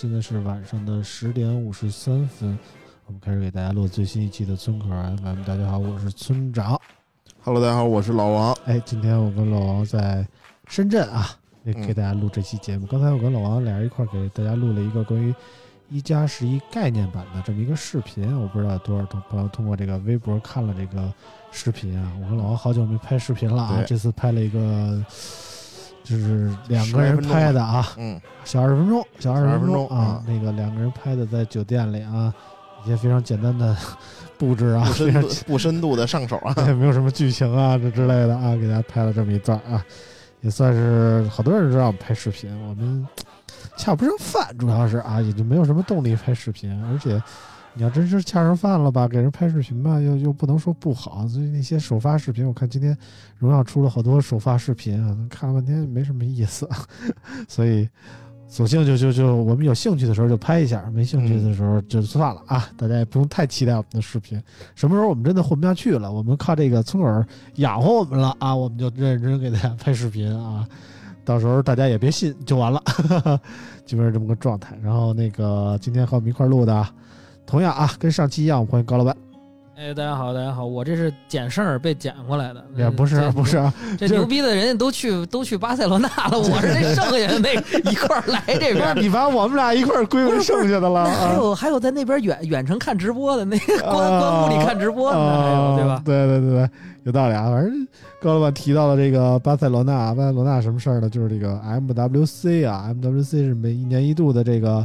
[0.00, 2.56] 现在是晚上的十点五十三分，
[3.06, 5.42] 我们开始给大家录最新一期的村口 FM。
[5.42, 6.80] 大家好，我是村长。
[7.42, 8.56] Hello，大家好，我是老王。
[8.64, 10.24] 哎，今天我跟老王在
[10.68, 11.28] 深圳啊，
[11.64, 12.86] 也嗯给大家录这期节目。
[12.86, 15.34] 刚才我跟老王俩人一块儿给大家录了一个关于
[15.88, 21.12] 一加十一概念版的这么一个视频，我不知道有多少同朋友通过这个微博看了这个
[21.50, 22.12] 视频啊。
[22.22, 25.04] 我跟老王好久没拍视频了啊，这次拍了一个。
[26.08, 32.32] 就是两个人拍的啊，嗯，小二十分钟，小二十分钟钟啊，那个两个人拍的在酒店里啊，
[32.82, 33.76] 一些非常简单的
[34.38, 36.54] 布置啊，不非常深度 不深度的上手啊。
[36.66, 39.84] 也 没有什么剧情啊这之类的啊，给大家拍了这么一段啊，
[40.40, 43.06] 也算是好多人知道我们拍视频，我们
[43.76, 47.22] 恰不上饭，主要是啊，也就没有什么动力拍视频，而且
[47.74, 52.96] 你要真是恰上饭了吧，给人拍视频吧，又又不能说不好，所以那些首发视频，我看今天
[53.36, 56.68] 荣耀出了好多首发视频啊，看了半天没什么意思，
[57.48, 57.88] 所以。
[58.50, 62.66] 索性就就就我们有兴趣的时候就拍一下，没兴趣的时候就算了啊！
[62.78, 64.42] 大家也不用太期待我们的视频。
[64.74, 67.24] 什么时候我们真的混不下去了，我们靠这个村口
[67.56, 70.66] 养活我们了啊，我们就认真给大家拍视频啊。
[71.26, 72.82] 到时候大家也别信就完了，
[73.84, 74.74] 基本上这么个状态。
[74.82, 76.88] 然后那个今天和我们一块录的，
[77.48, 79.16] 同样啊，跟上期一样，欢迎高老板。
[79.74, 82.62] 哎，大家好，大家好，我这是捡剩儿被捡过来的。
[82.76, 87.54] 也不是不是，啊，这牛逼的人家都去都去巴塞罗那了，我是这剩下的那
[87.90, 88.94] 一块儿来这边儿。
[89.00, 91.34] 你把我们俩一块儿归为剩下的了还啊。
[91.36, 96.02] 有还有在那边远远程看直播的那个关啊关屋里看直播的，还有对吧？
[96.04, 96.70] 对对对对，
[97.04, 97.44] 有道理啊。
[97.44, 97.88] 反正
[98.20, 101.08] 高老板提到了这个巴塞罗那，巴塞罗那什么事儿呢？
[101.08, 104.84] 就是这个 MWC 啊，MWC 是每一年一度的这个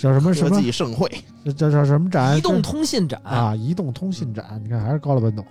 [0.00, 1.10] 叫什么什科么技盛会，
[1.44, 2.36] 这这叫什么展？
[2.36, 5.44] 移动通信展，啊，移动通信展，你看还是高老板懂。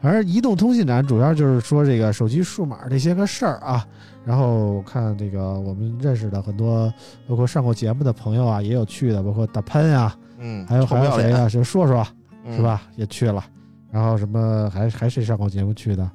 [0.00, 3.86] 反正移动通信展主要就是说这个手机数码这些个事儿啊。
[4.24, 6.92] 然后我看这个我们认识的很多，
[7.28, 12.06] 包括上过节目的朋友啊，也有去的，包括大潘啊、嗯，还有还有谁啊、是说说
[12.44, 12.62] 嗯是？
[12.62, 12.82] 吧？
[12.96, 13.44] 也去了。
[13.90, 16.10] 然后什么还还谁上过节目去的？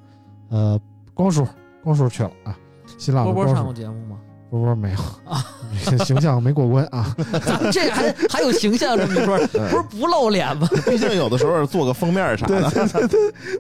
[0.50, 0.79] 呃，
[1.13, 1.45] 光叔，
[1.84, 2.57] 光叔去了啊。
[2.97, 4.18] 新浪的波波上过节目吗？
[4.55, 4.97] 波波没有
[5.29, 5.43] 啊，
[6.05, 7.16] 形象没过关啊。
[7.45, 10.67] 咱们这还 还有形象这么一说，嗯不是不露脸吗？
[10.88, 12.71] 毕竟有的时候做个封面啥的，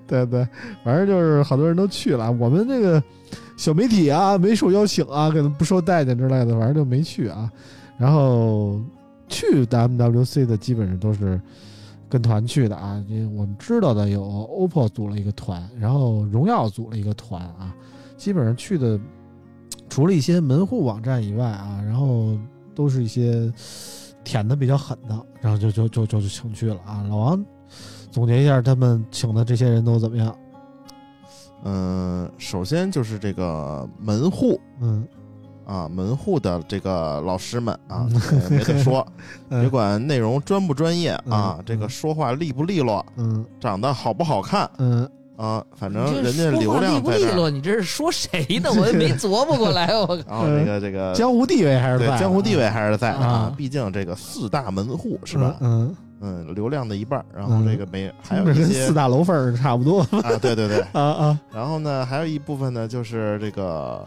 [0.07, 0.47] 对对，
[0.83, 3.01] 反正就是好多人都去了，我们这个
[3.57, 7.51] 小媒体啊没受邀请啊，可能不受待见之类的，反正就没去啊。
[7.97, 8.79] 然后
[9.27, 11.39] 去 MWC 的基本上都是
[12.09, 17.73] 跟团去的啊，因为我们知道的有 OPPO 组了一个团，然后荣耀组了一个团啊，
[18.17, 18.99] 基本上去的
[19.95, 22.37] 除了一些门户网站以外啊，然后
[22.75, 23.49] 都是一些
[24.25, 27.01] 舔的比较狠的，然后就就就就就请去了啊。
[27.09, 27.45] 老王
[28.11, 30.35] 总结一下他们请的这些人都怎么样？
[31.63, 35.07] 嗯，首先就是这个门户嗯，
[35.65, 38.05] 啊，门户的这个老师们啊
[38.49, 39.07] 没得说，
[39.47, 47.29] 嗯别管内容专不专业啊嗯，这个说话利不利落，嗯长得好不好看嗯，啊，反正人家流量在这儿。
[47.29, 47.49] 不利落？
[47.49, 48.69] 你这是说谁呢？
[48.77, 55.55] 我也没 琢磨过来，我 然后这个这个江湖地位还是在江湖地位还是在啊啊，毕竟这个四大门户是吧？
[55.59, 64.05] 嗯，嗯，流量的一半，然后嗯这个没还 有跟一些四大楼份儿差不多啊，对对对，啊啊，然后呢，还有一部分呢，就是这个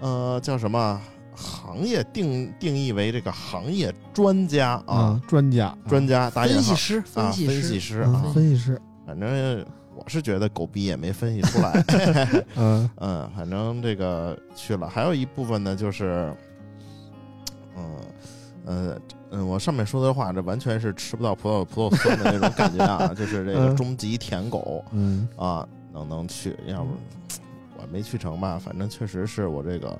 [0.00, 0.98] 呃叫什么
[1.34, 8.04] 行业定定义为这个行业专家啊，专家专家分析师，啊，分析师，
[8.34, 9.64] 分析师，反正
[10.02, 11.84] 我我是觉得狗逼也没分析出来。
[12.58, 12.90] 嗯。
[12.98, 16.34] 嗯，反正这个去了，还有一部分呢，就是，
[17.76, 17.96] 嗯
[18.64, 18.98] 呃
[19.30, 24.84] 嗯，我上面说的话，这完全是吃不到葡萄葡萄酸的那种感觉啊， 就是这个嗯终极舔狗。
[24.92, 25.28] 嗯。
[25.36, 26.90] 啊，能能去，要不
[27.76, 29.98] 我没去成吧，反正确实是我这个，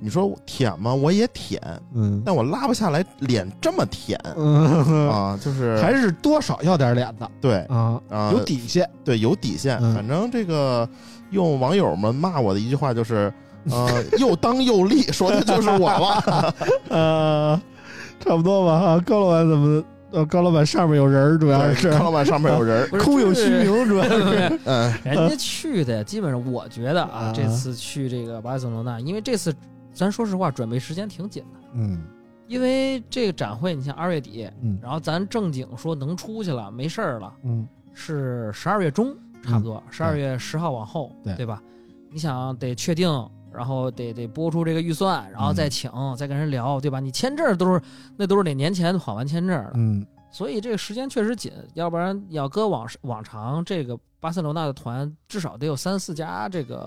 [0.00, 0.94] 你说舔吗？
[0.94, 1.60] 我也舔，
[1.94, 8.88] 嗯但我拉不下来脸这么舔嗯，啊，就是还是多少要点脸的对啊，啊，有底线。
[9.04, 9.78] 对，有底线。
[9.80, 10.88] 嗯反正这个
[11.30, 13.32] 用网友们骂我的一句话就是，
[13.70, 16.54] 呃，又当又立，说的就是我吧。
[16.88, 17.60] 呃，
[18.20, 19.02] 差不多吧啊。
[19.04, 19.82] 高老板怎么？
[20.10, 21.90] 呃，高老板上面有人儿，主要是。
[21.98, 24.58] 高老板上面有人儿，空有虚名，主要是。
[24.64, 24.92] 嗯。
[25.04, 29.54] 人家去的基本上，我觉得啊啊，这次去这个巴塞罗那，因为这次
[29.92, 31.60] 咱说实话，准备时间挺紧的。
[31.74, 32.02] 嗯。
[32.46, 34.78] 因为这个展会，你像二月底，嗯。
[34.82, 37.68] 然后咱正经说能出去了，没事儿了，嗯。
[37.92, 41.34] 是十二月中，差不多十二月十号往后，对。
[41.34, 41.62] 对吧？
[42.10, 43.06] 你想得确定，
[43.52, 47.00] 然后得得拨出这个预算，然后再请，再跟人聊，对吧？
[47.00, 47.80] 你签证都是
[48.16, 56.86] 那都是得年前跑完签证了，嗯所以这个时间确实紧，要不然要搁往往常这个巴塞罗那的团至少得有三四家这个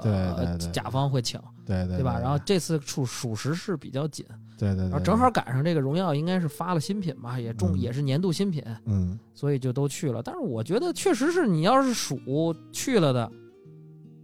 [0.71, 2.19] 甲方会请，对对对吧？
[2.19, 4.23] 然后这次属属实是比较紧，
[4.59, 10.21] 对对对，然后正好赶上这个荣耀应该是发了新品吧，也中嗯也是年度新品，嗯所以就都去了。
[10.21, 13.29] 但是我觉得确实是你要是数去了的，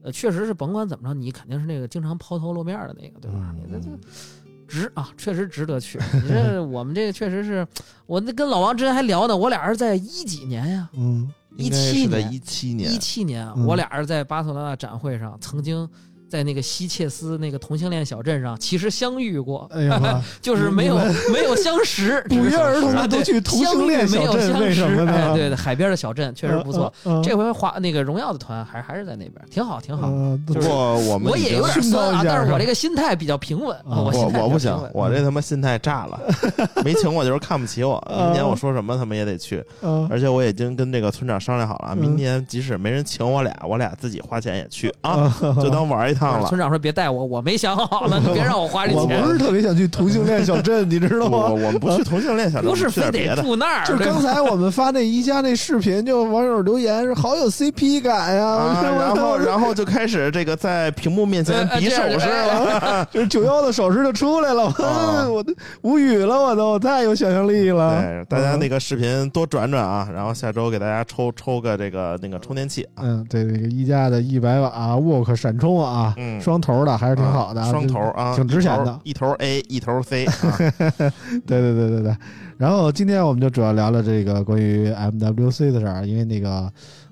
[0.07, 3.53] 呃，确实是甭管怎么着，你肯定是那个经常抛头露面的那个，对吧？
[3.53, 3.89] 嗯你这这
[4.65, 5.99] 值啊，确实值得去。
[6.13, 7.67] 你这我们这个确实是，
[8.05, 10.89] 我那跟老王之前还聊呢，我俩是在一几年呀？
[10.93, 15.89] 嗯一七年，一七年一，七年，嗯我俩是在巴塞罗那展会上曾经。
[16.29, 20.97] 在那个西切斯那个同性恋小镇上，其实相遇过，哎呀， 就是没有
[21.31, 25.33] 没有相识，不约而同都去同性恋小镇，没有相为什么识哎？
[25.33, 26.91] 对对，海边的小镇确实不错。
[27.05, 27.21] 嗯。
[27.21, 30.07] 嗯这回华那个荣耀的团还还是在那边，挺好，挺好。
[30.07, 33.75] 嗯不过我们我也有点酸啊，但是我这个心态比较平稳。
[33.79, 36.19] 啊我我不行我这他妈心态炸了，
[36.85, 38.01] 没请我就是看不起我。
[38.09, 46.59] 明年我说什么他们也得去，嗯而且我已经跟这个村长商量好了，嗯明年即使没人请我俩，我俩自己花钱也去啊， 啊就当玩一趟了村。
[46.59, 49.31] 长说别带我，我没想好呢， 你别让我花这钱我不。
[49.31, 51.49] 是特别想去同性恋小镇，你知道吗？
[51.49, 53.35] 我们不去同性恋小镇，不是非得。
[53.35, 63.07] 住那儿，就刚才我们发那宜家那视频，就网友留言是好有 CP 感呀，啊，然后然后就开始这个在屏幕面前比手势了。
[63.11, 68.01] 就是九幺的手势就出来了，啊我都无语了，我都太有想象力了。
[68.01, 78.99] 对，大家那个视频多转转啊，然后下周给大家抽抽个这个那个充电器啊，嗯，对这个宜家的一百瓦 Work 闪充啊，嗯双头的还是挺好的，啊双头啊，挺值钱的。
[79.03, 80.33] 一头 A，一头 C 啊。
[81.45, 82.15] 对对对对对。
[82.57, 86.71] 然后今天我们就主要聊聊这个关于 MWC 的事儿，因为那个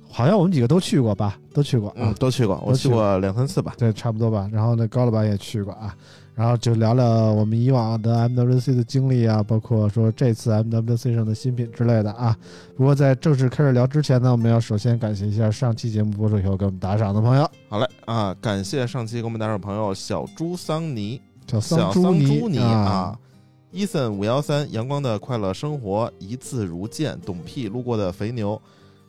[0.09, 1.95] 好像我们几个都去过吧，都去过啊。
[1.97, 3.73] 嗯，都去过，我去过去过两三次吧。
[3.77, 4.49] 对，差不多吧。
[4.51, 5.93] 然后呢，高老板也去过啊，
[6.35, 12.37] 然后就聊聊我们以往的 MWC 的经历啊，包括说这次 MWC 上的新品之类的啊。
[12.75, 23.19] 不过在正式开始聊之前呢，我们要首先感谢一下上期节目播出以后给我们打赏的朋友，好嘞啊，感谢上期给我们打赏朋友小猪桑尼、小小桑桑尼猪尼啊啊。
[23.71, 28.61] 伊森五幺三阳光的快乐生活一字如剑，懂屁路过的肥牛，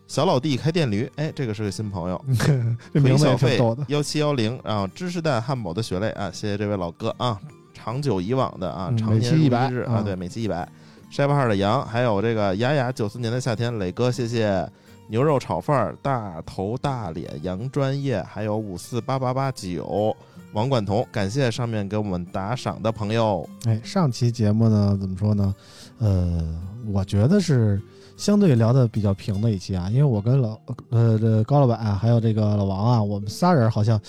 [0.06, 2.24] 小老弟开电驴，哎，这个是个新朋友。
[2.92, 3.84] 这名字小费也挺逗的。
[3.88, 7.38] 幺七幺零啊，芝士蛋汉堡的血泪啊，谢谢这位老哥啊，
[7.74, 10.68] 长久以往的啊，嗯每期常年如100啊一日啊，对，每期一百。
[11.10, 14.68] 筛巴号的羊，还有这个雅雅九四年的夏天，磊哥谢谢。
[15.08, 20.16] 牛肉炒饭儿，大头大脸杨专业，还有五四八八八九
[20.52, 23.48] 王冠彤，感谢上面给我们打赏的朋友。
[23.66, 25.54] 哎，上期节目呢，怎么说呢？
[25.98, 26.60] 呃，
[26.92, 27.80] 我觉得是
[28.16, 30.58] 相对聊的比较平的一期啊，因为我跟老
[30.90, 34.00] 呃这高老板、啊、还有这个老王啊，我们仨人好像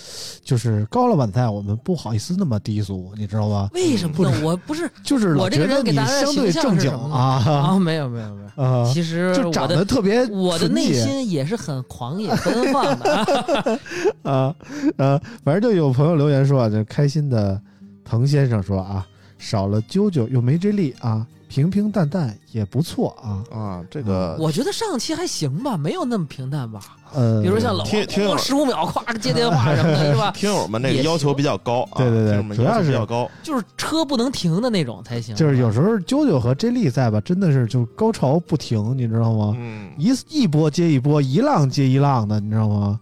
[0.43, 3.69] 就是高老板在，我们不好意思那么低俗，你知道吧？
[3.73, 4.31] 为什么不呢？
[4.43, 8.63] 我不是就是我这个觉得你人给大家相对正经啊啊，没有没有没有。
[8.63, 13.13] 啊， 其实就长得特别我的内心也是很狂野奔放的
[14.23, 14.31] 啊。
[14.31, 14.55] 啊
[14.97, 17.61] 呃，反正就有朋友留言说啊，这开心的
[18.05, 19.05] 滕先生说啊，
[19.37, 23.43] 少了啾啾又没这力啊，平平淡淡也不错啊。
[23.55, 26.79] 啊，这个我觉得上期还行吧，没有那么平淡吧。
[27.13, 30.29] 呃，比如像老听听王十五秒夸接电话什么的， 是吧？
[30.31, 33.29] 听友们那个要求比较高啊，对对对主要是比较高。
[33.41, 35.33] 就是车不能停的那种才行。
[35.33, 39.55] 就是有时候啾啾和 J 莉在吧，真的是就高潮不停，你知道吗？
[39.57, 42.99] 嗯，一一波接一波，一浪接一浪的，你知道吗？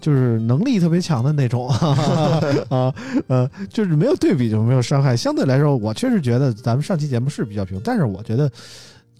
[0.00, 1.68] 就是能力特别强的那种
[2.68, 2.92] 啊，
[3.28, 5.16] 呃，就是没有对比就没有伤害。
[5.16, 8.50] 相对来说，我确实觉得咱们上期节目是比较平，但是我觉得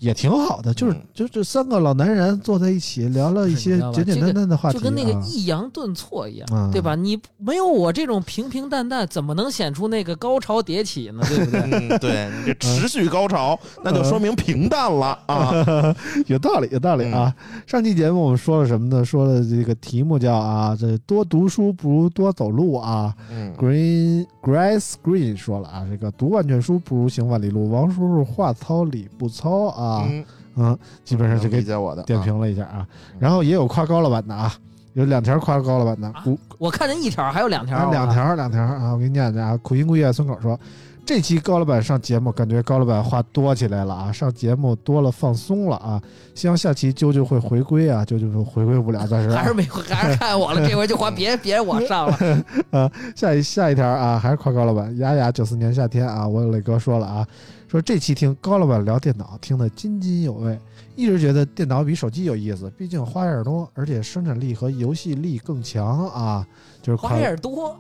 [0.05, 6.95] 也挺好的，就是嗯就这三个老男人坐在一起聊了一些简简单单的话题啊，就跟那个抑扬顿挫一样，嗯对吧？
[6.95, 11.23] 你没有我这种平平淡淡，怎么能显出那个高潮迭起呢？
[11.29, 11.61] 对不对？
[11.63, 15.95] 嗯，对你这持续高潮，那就说明平淡了啊。
[16.27, 17.35] 有道理，有道理啊！
[17.67, 19.05] 上期节目我们说了什么呢？
[19.05, 23.15] 说了这个题目叫啊，这多读书不如多走路啊。
[23.31, 27.71] 嗯 Green Grass Green 说了啊，这个读万卷书不如行万里路。
[27.71, 30.25] 王叔叔话糙理不糙啊，嗯，
[30.57, 32.87] 嗯，基本上就给理解我的点评了一下啊。
[33.19, 34.53] 然后也有夸高老板的啊，
[34.95, 39.57] 有两条夸高老板的，我我看见一条，还有两条，啊，两条两条啊，我给你念念啊。
[39.59, 40.59] 苦心孤诣爱村口说，
[41.05, 46.01] 这期高老板上节目，感觉高老板话多起来了啊，上节目多了放松了啊。
[46.35, 50.61] 希望下期啾啾会回归啊，啾啾回归不了，暂时、啊、 还是没，还是看我了。
[50.67, 52.91] 这回就换别别我上了。
[53.15, 54.97] 下一下一条啊，还是夸高老板。
[54.99, 57.27] 雅雅九四年夏天啊，我磊哥说了啊，
[57.75, 60.57] 说这期听高老板聊电脑，听得津津有味。
[60.95, 66.47] 一直觉得电脑比手机有意思，毕竟花样多，而且生产力和游戏力更强啊。
[66.81, 67.77] 就是花样多，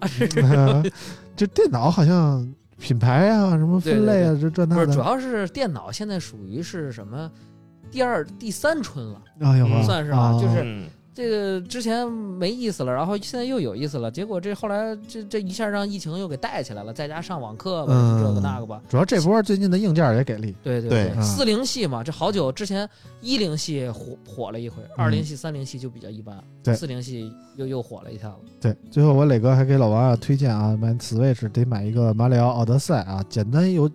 [1.36, 2.44] 就电脑好像
[2.76, 4.98] 品牌啊，什么分类啊，这这那不是，主。
[4.98, 7.30] 要是电脑现在属于是什么
[7.88, 9.22] 第二、第三春了。
[9.42, 18.82] 哎呦，嗯算是吧啊就是嗯这个之前没意思了，然后现在又有意思了，结果这后来这这一下让疫情又给带起来了，在家上网课吧，嗯这个那个吧。
[18.88, 20.54] 主要这波最近的硬件也给力。
[20.62, 22.88] 对对对嗯四零系嘛，这好久之前
[23.20, 26.42] 一零系火火了一回，二零系、三零系就比较一般，
[26.74, 28.36] 四零系又又火了一下子。
[28.60, 33.88] 对，最后我磊哥还给老王啊推荐啊，买 Switch 得买一个马里奥奥德赛啊，简单有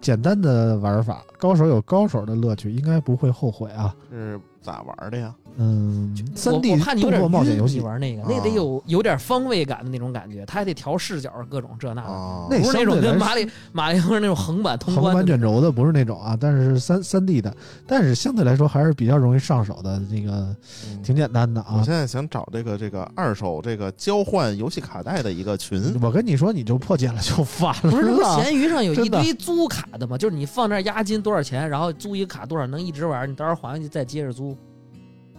[0.00, 3.92] 简单的玩法，高手有高手的乐趣，应该不会后悔啊。
[4.10, 5.32] 是咋玩的呀？
[5.56, 7.76] 嗯，三我 D 我怕你有点动作冒险晕游戏。
[7.76, 8.26] 你，玩那个啊。
[8.28, 12.02] 那得有有点方位感的那种感觉，它还得调视角，各种这那
[12.50, 17.54] 的，不是那种跟马里马里奥那种横版通横版关卷轴的不是那种啊，但是三三 D 的，
[17.86, 20.54] 但是相对来说还是比较容易上手的，那个
[20.88, 21.00] 嗯。
[21.04, 21.76] 挺简单的啊。
[21.78, 21.94] 我现。
[21.94, 27.80] 在想找这个这个二手这个交换游戏卡带的一个群，我跟你说，你就破解了就完了。
[27.82, 30.18] 不是，那不是闲鱼上有一堆租卡的嘛？
[30.18, 34.53] 就是你放那押金多少钱，然后租一个卡多少能一直玩，你到时候还回去再接着租，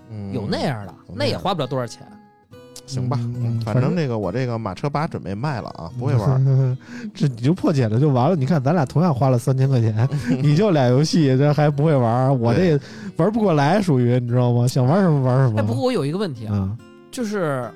[0.10, 2.06] 嗯有那样的，那也花不了多少钱。
[2.86, 3.18] 行吧？
[3.20, 6.30] 嗯反正这个我这个马车八准备卖了啊，不会玩。
[6.30, 6.78] 儿，
[7.16, 8.36] 这你就破解了就完了。
[8.36, 10.08] 你看，咱俩同样花了三千块钱，
[10.44, 12.80] 你就俩游戏，这还不会玩儿，我这
[13.18, 14.68] 玩不过来，属于你知道吗？
[14.68, 15.60] 想玩什么玩什么。
[15.60, 16.78] 哎，不过我有一个问题啊，嗯
[17.12, 17.68] 就是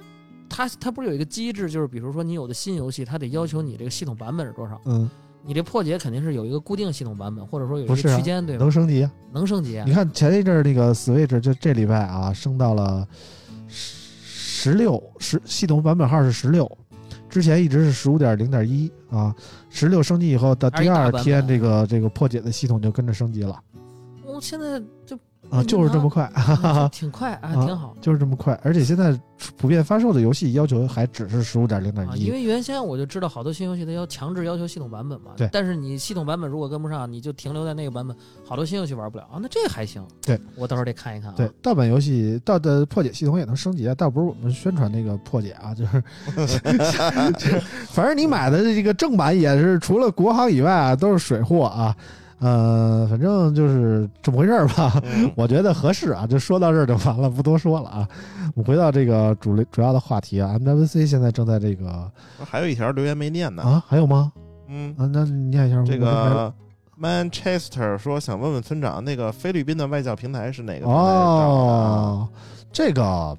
[0.48, 5.10] 它它不是有一个机制，就是比如说你有的新游戏，它得要求你这个系统版本是多少，嗯，
[5.46, 8.72] 你这破解肯定是有一个固定系统版本，或者说有一个区间，对吧能？
[8.72, 9.12] 升级啊。
[9.32, 9.94] 能升级啊你？
[9.94, 13.08] 看前一阵儿那个 Switch 就这礼拜啊，升到了
[13.68, 16.70] 十六十系统版本号是十六，
[17.30, 19.34] 之前一直是十五点零点一啊，
[19.70, 23.60] 十六升级以后的第二天，这个这个破解的系统就跟着升级了
[24.40, 25.20] 我现在就
[25.50, 26.32] 啊，就是这么快，
[26.92, 27.96] 挺快啊，啊挺好。
[28.00, 29.18] 就是这么快，而且现在
[29.58, 38.16] 普遍发售的游戏要求还只是十五点零点一，因，为原先我就知道好多新游戏它要强制要求系统版本嘛，对但是你系统版本如果跟不上，你就停留在那个版本，
[38.46, 39.40] 好多新游戏玩不了啊。
[39.42, 41.36] 那这还行，对我到时候得看一看啊。
[41.36, 46.04] 对，盗版游戏盗的破解系统也能升级啊，倒不是我们宣传那个破解啊，就是
[47.90, 51.96] 反正你买的这个正版也是除了国行以外啊，都是水货啊，
[52.40, 55.02] 呃，反正就是这么回事儿吧。
[55.04, 58.08] 嗯 我觉得合适啊，就说到这儿就完了，不多说了啊。
[58.56, 62.10] 我们回到这个主类主要的话题啊，MWC 现在正在这个
[62.46, 63.62] 还有一条留言没念呢。
[63.64, 64.32] 啊，还有吗？
[64.68, 66.54] 嗯，啊，那你念一下这个
[67.00, 70.88] Manchester 说想问问村长，那个菲律宾的外教平台是哪个？
[70.88, 72.28] 哦，
[72.72, 73.38] 这个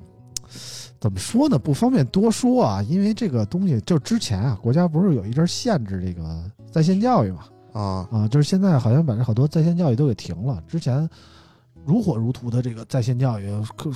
[1.01, 1.59] 怎么说呢？
[1.59, 6.23] 不方便多说啊，因为这个东西就之前啊，国家不是有一阵儿限制这个
[6.71, 7.45] 在线教育嘛？
[7.73, 10.63] 啊，啊，就是现在好像把这好多在线教育都给停了。
[10.67, 11.09] 之前
[11.87, 13.51] 如火如荼的这个在线教育，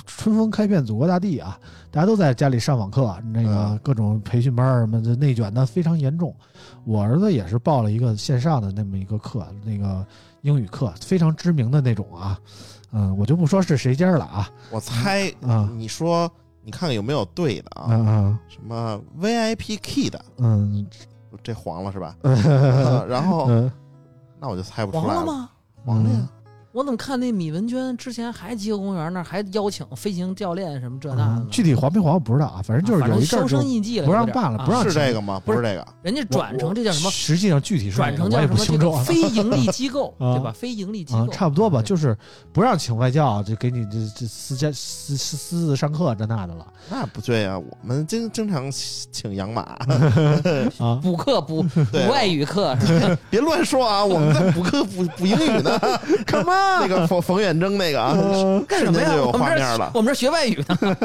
[0.07, 1.59] 春风开遍祖国大地啊，
[1.91, 6.35] 大家都在家里上网课，那个嗯各种培训班什么的内卷的非常严重。
[6.83, 10.05] 我儿子也是报了一个线上的那么一个课，那个
[10.41, 12.39] 英语课，非常知名的那种啊。
[12.91, 14.49] 嗯，我就不说是谁家了啊。
[14.71, 16.31] 我猜啊你说
[16.63, 17.87] 你看看有没有对的啊？
[17.89, 20.87] 嗯嗯什么 VIP key 的，嗯
[21.43, 22.15] 这黄了是吧？
[23.07, 23.71] 然后嗯，
[24.39, 25.31] 那我就猜不出来了黄了？
[25.33, 25.49] 吗？
[25.85, 26.27] 黄了呀。
[26.75, 31.45] 我怎么看那米文娟之前还极乐公园那儿还邀请飞行教练什么这那的？
[31.49, 35.41] 具体黄没黄我不知道啊，反正就是有一阵儿就生印记了，不让办了不让是这个吗？
[35.45, 35.87] 不是这个。
[36.01, 37.09] 人家转成这叫什么？
[37.09, 38.91] 实际上具体是转成叫什么这个。
[39.05, 40.51] 非盈利机构， 啊对吧？
[40.53, 42.13] 非盈利机啊构，差不多吧，就是
[42.51, 49.61] 不让请外教，就给你这这私家私私私自上课这那的了那不对啊，我们经经常请养马，
[50.77, 50.99] 啊。
[51.01, 52.75] 补课补补外语课？
[53.31, 54.03] 别乱说啊！
[54.03, 55.79] 我们在补课补补英语呢。
[56.27, 60.97] Come 那个冯冯远征那个啊，嗯 干什么呀我们这画面了儿我们这儿学外语呢，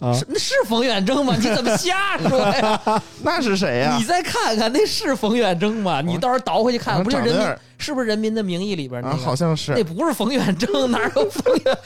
[0.00, 1.34] 那是冯远征吗？
[1.36, 3.02] 你怎么瞎说呀？
[3.22, 4.04] 那是谁呀你？
[4.04, 6.00] 再看看，那是冯远征吗？
[6.00, 7.46] 你到时候倒回去看看，不是人民
[7.78, 9.10] 是不是《人民的名义》里边那？
[9.16, 9.82] 好像是那。
[9.84, 11.76] 不是冯远征，哪有冯远？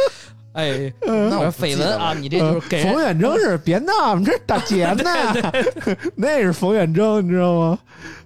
[0.53, 5.43] 哎，那我绯闻啊，你这呃就是给冯远征是别闹，我们这是打劫呢，
[6.15, 7.79] 那是冯远征，你知道吗？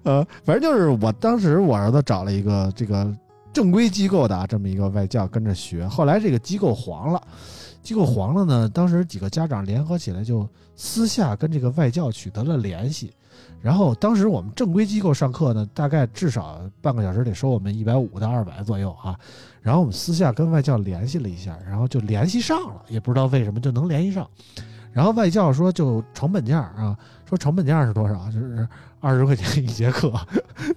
[0.05, 3.07] 呃，反正就是我当时我儿子找了一个这个
[3.52, 7.23] 正规机构的啊这么一个外教跟着学，后来这个机构黄了，
[7.83, 13.12] 机构黄了呢，当时几个家长联合起来就私下跟这个外教取得了联系。
[13.62, 19.19] 然后当时我们正规机构上课呢，大概至少半个小时得收我们一百五到二百左右啊。
[19.61, 24.26] 然后我们私下跟外教联系了一下，然后就联系上了，也不知道为什么就能联系上。
[24.92, 26.97] 然后外教说就成本价啊，
[27.28, 28.30] 说成本价是多少？
[28.30, 28.66] 就是
[29.00, 30.12] 二十块钱一节课，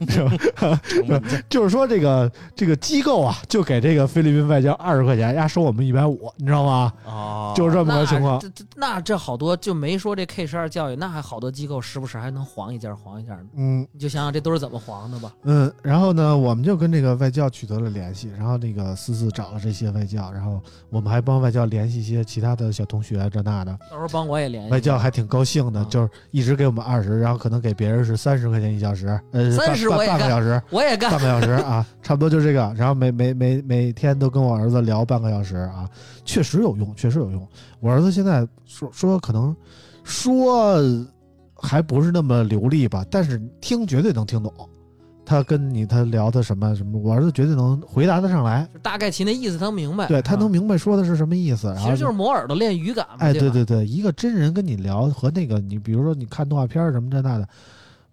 [0.07, 1.21] 是吧？
[1.49, 6.93] 就是说这个这个机构啊，就给这个菲律宾外教二十块钱，丫收我们一百五，你知道吗？
[7.05, 8.41] 哦，就是这么个情况。
[8.75, 13.45] 那这好多就没说这 K 十二教育，那还好多机构时不时还能黄一件黄一件呢。
[13.55, 15.33] 嗯你就想想这都是怎么黄的吧？
[15.43, 24.71] 嗯，然后呢，我们就跟这个外教取得了联系，然后那个思思找了这些外教，然后我们还帮外教联系一些其他的小同学这那的，到时候帮我也联系。
[24.71, 32.73] 外教还挺高兴的，嗯就是一直给我们二十，然后可能给别人是三十块钱一小时，呃，30半我也半半个小时，我也干半，个小时啊，差不多就这个。
[32.77, 35.89] 然后每每每每天都跟我儿子聊半个小时啊，
[36.25, 37.47] 确实有用，确实有用。
[37.79, 39.55] 我儿子现在说说可能
[40.03, 40.77] 说
[41.55, 44.53] 还不是那么流利吧，但是听绝对能听懂。
[45.25, 50.05] 他跟你他聊的什么什么，我儿子绝对能回答得上来，大概其那意思他能明白。
[50.05, 51.67] 对他能啊明白说的是什么意思。
[51.67, 53.15] 然后其实就是磨耳朵练语感嘛。
[53.19, 57.47] 哎，对对对，一个真人跟你聊和那个你，比如说你看动画片什么这那的，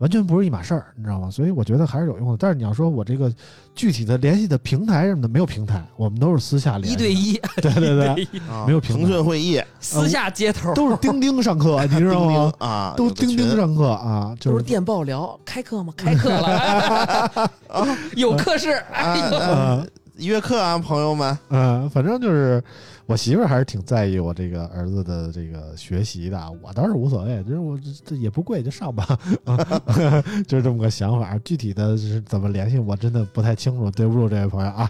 [0.01, 1.31] 完全不是一码事儿，你知道吗？
[1.31, 2.37] 所以我觉得还是有用的。
[2.39, 3.31] 但是你要说我这个
[3.75, 8.29] 具体的联系的平台什么的，没有平台，我们都是私下联系，一对一， 对对对，
[8.67, 12.53] 没有评论腾讯会议私下接头，都是钉钉上课，你知道吗？
[12.59, 15.93] 啊，都钉钉上课啊，就是电报聊，开课吗？
[15.97, 17.51] 开课了，
[18.17, 18.73] 有课室。
[18.93, 19.87] 哎呦，呃
[20.17, 22.63] 约课啊，朋友们，嗯，反正就是
[23.11, 29.05] 我媳妇儿还是挺在意我这个儿子的这个学习的，我倒是无所谓，就是我这这也不贵，就上吧，
[29.45, 29.57] 啊，
[30.47, 31.37] 就是这么个想法。
[31.39, 34.89] 具体的是怎么联系，我真的不太清楚，对不住这位朋友啊。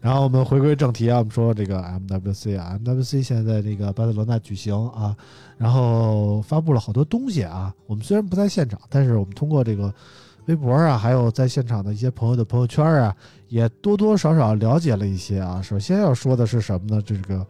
[0.00, 5.14] 然后我们回归正题啊，我们说这个 MWC 啊，MWC 现在在这个巴塞罗那举行啊，
[5.58, 7.74] 然后发布了好多东西啊。
[7.86, 9.92] 我们虽然不在现场，但是我们通过这个
[10.46, 13.14] 微博啊，还有在现场的一些朋友的朋友圈啊，
[13.48, 15.60] 也多多少少了解了一些啊。
[15.62, 17.02] 首先要说的是什么呢？
[17.04, 17.46] 这个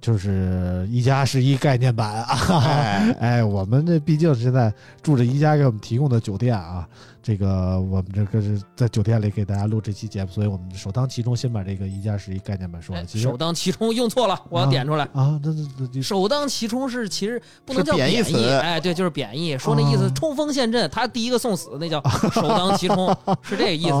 [0.00, 2.36] 就是一加十一概念版啊。
[2.64, 6.88] 哎， 哎，我们这毕竟现在住着宜家给我们提供的酒店啊，
[7.26, 13.02] 这个我们这个是在酒店里给大家录这期节目，所以我们首当其冲先把这个一加十一概念版说了。
[13.06, 15.04] 其实首当其冲用错了，我要啊点出来。
[15.14, 21.98] 啊，那那那首当其冲是其实不能叫义贬义词哎，对，就是贬义，说那意思哦冲锋陷阵，他第一个送死，那叫
[22.34, 23.08] 首当其冲，
[23.40, 23.94] 是这个意思。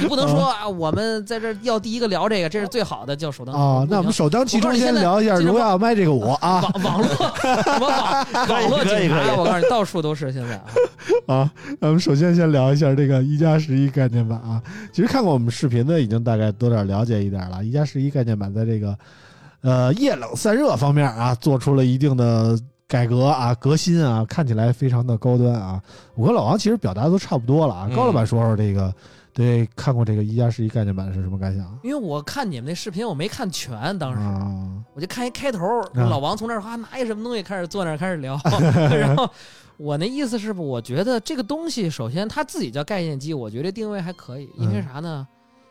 [0.00, 3.80] 你不能说啊，我们在这要第一个聊这个，这是最好的，叫首当其冲。
[3.80, 10.64] 啊，那我们首当其冲先聊一下荣耀麦这个我啊网网络什么网网络警察，我告诉你，到处都是现在啊。
[11.42, 14.62] 啊，那我们首先先聊一下这个一加十一概念版啊。
[14.92, 17.64] 其实看过我们视频的已经大概多点了解一点了。
[17.64, 18.98] 一加十一概念版在这个
[19.62, 25.82] 呃液冷散热方面啊，做出了一定的改革啊、革新啊，看起来非常的高端啊。
[26.14, 27.86] 我跟老王其实表达都差不多了啊。
[27.90, 28.94] 嗯高老板说说这个，
[29.32, 31.66] 对看过这个一加十一概念版是什么感想？
[31.82, 38.38] 因为我看你们那视频，我没看全，当时啊，我就看一开头，啊老王从那儿哈拿一什么东西开始坐那儿开始聊，
[38.92, 39.26] 然后
[39.82, 44.82] 我那意思是，我觉得这个东西首先它自己叫概念机，我觉得定位还可以，因为嗯。
[44.84, 45.26] 啥呢？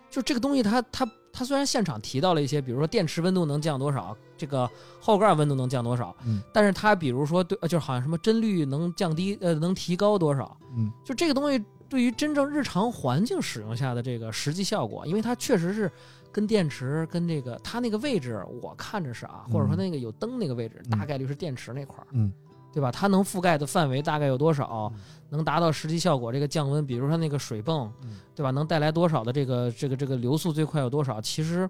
[0.10, 4.69] 就这个东西它它它虽然现场提到了一些，比如说电池温度能降多少，这个
[5.00, 10.91] 后盖温度能降多少，嗯但是它比如说对，呃就是好像什么帧率能降低，呃，能提高多少，嗯。
[11.06, 15.89] 就这个东西对于真正日常环境使用下的这个实际效果，因为它确实是
[16.34, 21.00] 跟电池跟这个它那个位置，我看着是啊，或者说那个有灯那个位置，嗯。
[21.00, 22.30] 大概率是电池那块儿，嗯，
[22.73, 22.91] 对吧？
[22.91, 24.91] 它能覆盖的范围大概有多少，
[25.29, 26.31] 能达到实际效果？
[26.31, 28.51] 这个降温，比如说那个水泵嗯，对吧？
[28.51, 31.19] 能带来多少的这个这个这个流速最快有多少？
[31.21, 31.69] 其实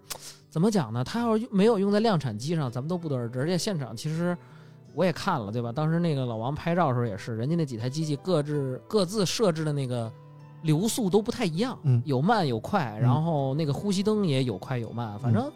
[0.50, 1.04] 怎么讲呢？
[1.04, 3.40] 它要是没有用在量产机上，咱们都不得而知。
[3.40, 4.38] 而且现场其实。
[4.94, 5.72] 我也看了，对吧？
[5.72, 10.12] 当时那个老王拍照的时候也是，人家那几台机器各自各自设置的那个
[10.64, 15.50] 流速都不太一样，嗯有慢有快，嗯然后那个呼吸灯也有快有慢，反正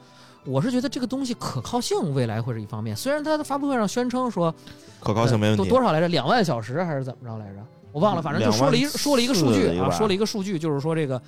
[0.45, 2.95] 我是觉得这个东西可靠性未来会是一方面。
[2.95, 4.53] 虽然它的发布会上宣称说
[4.99, 5.63] 可靠性没问题。
[5.63, 7.59] 多多少来着，两万小时还是怎么着来着？
[7.91, 11.21] 我忘了，反正就说了一说了一个数据啊，说了一个数据，就是说这个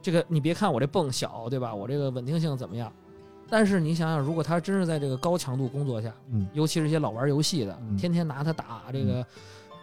[0.00, 1.74] 这个你别看我这泵小，对吧？
[1.74, 2.90] 我这个稳定性怎么样？
[3.48, 9.24] 但是你想想，如果他真是在这个高强度工作下，嗯尤其是一些老玩游戏的，嗯天天拿它打这个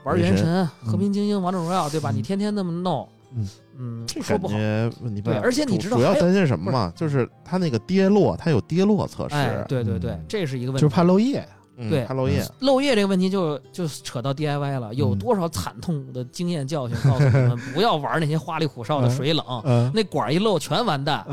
[0.03, 2.11] 玩原神和平精英、王者荣耀，对吧？
[2.11, 4.47] 嗯你天天那么弄，嗯嗯，这感说不
[5.03, 6.93] 问题不大而且你主知道主要担心什么吗？
[6.95, 10.81] 就是它那个跌落，它有跌落测试，哎，对对对嗯，这是一个问题。
[10.81, 11.43] 就是怕漏液。
[11.77, 12.43] 嗯对怕漏液。
[12.59, 21.25] 漏液这个问题就就扯到 DIY 了，有嗯多少惨痛的经验教训告诉你们，不要玩那些花里胡哨的水冷，嗯那管一漏全完蛋。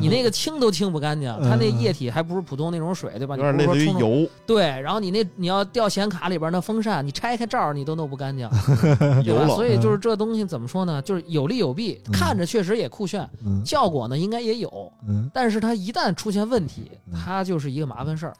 [0.00, 3.36] 你那个清都清不干净，嗯它那液体还不是普通那种水，对吧？
[3.36, 8.48] 有点类你不是说油对，然后你那你要掉显卡里边那风扇，你拆开罩你都弄不干净，
[9.54, 11.02] 所以就是这东西怎么说呢？
[11.02, 18.34] 就是有利有弊，嗯看着确实也酷炫，嗯效果呢应该也有，嗯但是它一旦出现问题嗯，它就是一个麻烦事儿。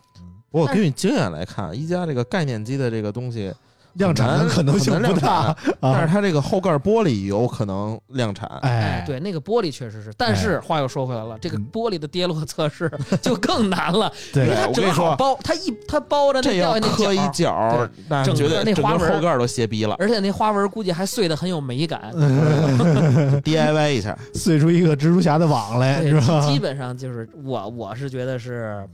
[0.51, 3.53] 不过根据经验来看，一加这个概念机的这个东西，
[3.95, 6.07] 量产的可能性不大，但是啊。
[6.07, 8.49] 它这个后盖玻璃有可能量产。
[8.63, 19.97] 哎，，对，那个玻璃确实是，但是话又说回来了，这个嗯玻璃的跌落测试 就更难了，因为对它我跟你说正好包，它一它包着那这要掉下那磕一角那整个绝对整那花纹个后盖都斜逼了。
[19.99, 22.11] 而且那花纹估计还碎的很有美感。
[22.17, 26.41] 嗯 DIY 一下，碎出一个蜘蛛侠的网来，是吧？
[26.41, 28.87] 基基本上就是我我是觉得是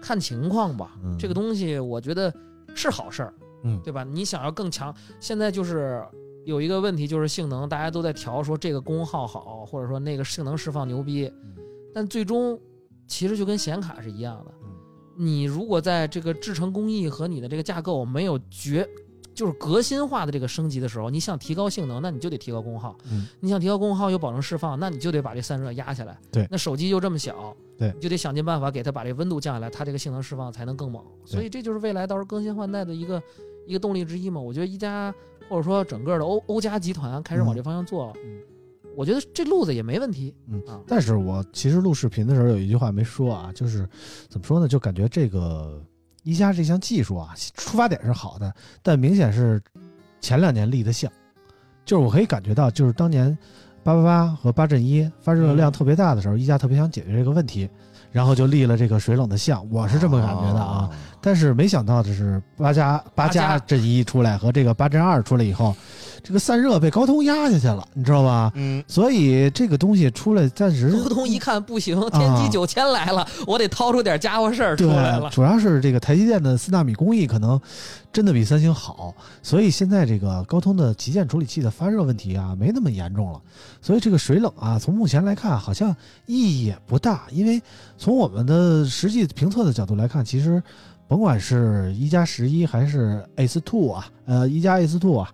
[0.00, 2.32] 看情况吧，嗯这个东西我觉得
[2.74, 3.34] 是好事儿，
[3.64, 4.04] 嗯对吧？
[4.04, 6.02] 你想要更强，现在就是
[6.44, 11.54] 有一个问题就是性能，大家都在调说这个功耗好，或者说那个性能释放牛逼，嗯
[11.94, 12.58] 但最终
[13.06, 14.70] 其实就跟显卡是一样的嗯，
[15.16, 18.88] 你如果在这个制成工艺和你的这个架构没有绝。
[19.38, 26.18] 就是革新化的这个升级的时候，你想提高性能，那你就得提高功耗；嗯你想提高功耗又保证释放，那你就得把这散热压下来。
[26.32, 31.00] 对那手机就这么小，对你就得想尽办法给它把这温度降下来，它这个性能释放才能更猛。
[31.24, 33.22] 所以这就是未来到时候更新换代的一个
[33.64, 34.40] 一个动力之一嘛。
[34.40, 35.14] 我觉得一加
[35.48, 38.40] 或者说整个的欧欧加集团开始往这方向做，嗯
[38.96, 40.34] 我觉得这路子也没问题。
[40.48, 43.88] 嗯啊，但是我其实录视频的时候有一句话没说啊，就是
[44.28, 44.66] 怎么说呢？
[44.66, 45.80] 就感觉这个
[46.22, 48.52] 一加这项技术啊，出发点是好的，
[48.82, 49.60] 但明显是
[50.20, 51.10] 前两年立的项。
[51.84, 53.36] 就是我可以感觉到，就是当年
[53.82, 57.66] 八八八和八阵一发热量特别大的时候，一加特别想解决这个问题，
[58.12, 59.66] 然后就立了这个水冷的项。
[59.70, 60.90] 我是这么感觉的啊。
[61.22, 65.74] 但是没想到的是，八加八加加阵一出来和这个八阵二出来以后，
[66.22, 68.52] 这个散热被高通压下去了，你知道吧？
[68.54, 75.30] 嗯，所以这个东西出来暂时高通一看不行，天玑九千来了，我得掏出点家伙事儿出来了，。
[75.30, 77.60] 主要是这个台积电的四纳米工艺可能
[78.12, 83.40] 真的比三星好，所以现在这个高通的旗舰处理器的发热问题啊没那么严重了，
[83.80, 85.94] 所以这个水冷啊，从目前来看好像
[86.26, 87.62] 意义也不大，因为
[87.96, 90.62] 从我们的实际评测的角度来看，其实
[91.06, 95.30] 甭管是一加十一还是 Ace Two 啊，呃一加 Ace Two 啊，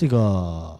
[0.00, 0.78] 这个。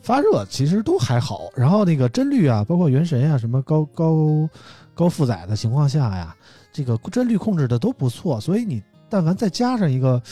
[0.00, 4.48] 发热其实都还好，然后那个帧率啊，包括原神啊，什么高高
[4.94, 6.34] 高负载的情况下呀，
[6.72, 10.22] 这个帧率控制的都不错，所以你但凡再加上一个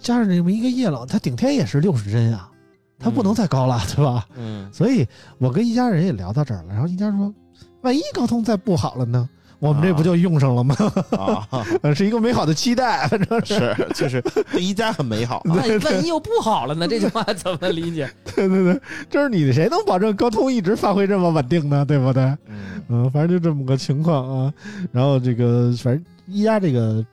[0.00, 2.48] 加上这么一个液冷，它顶天也是六十帧啊，
[2.96, 4.24] 它不能再高了，对吧？
[4.36, 5.04] 嗯，所以
[5.38, 7.34] 我跟一家人也聊到这儿了，然后一家说，
[7.80, 9.28] 万一高通再不好了呢？
[9.58, 10.76] 我们这不就用上了吗？
[11.18, 11.48] 啊，
[11.82, 14.20] 呃是一个美好的期待，反正是是，就是
[14.52, 15.54] 对一加很美好啊。
[15.54, 16.86] 万一万一又不好了呢？
[16.86, 18.10] 这句话怎么理解？
[18.34, 21.84] 对 对对，就是你谁能保证高通一直发挥这么稳定呢？
[21.84, 22.22] 对不对？
[22.46, 24.52] 嗯，嗯，反正就这么个情况啊。
[24.92, 27.04] 然后这个反正一加这个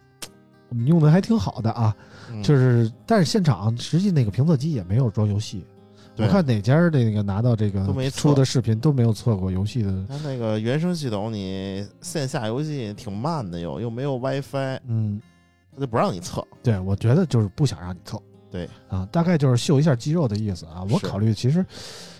[0.70, 1.96] 我们用的还挺好的啊，
[2.32, 5.66] 嗯就是但是现场实际那个评测机也没有装游戏。
[6.16, 15.20] 对我看哪家的那个拿到这个都没出的视频都没有测过游戏的，它那个原生系统，你线下游戏挺慢的，又又没有 WiFi，嗯，
[15.74, 16.46] 它就不让你测。
[16.62, 18.22] 对，我觉得就是不想让你测。
[18.52, 20.86] 对啊，大概就是秀一下肌肉的意思啊。
[20.92, 21.66] 我考虑其实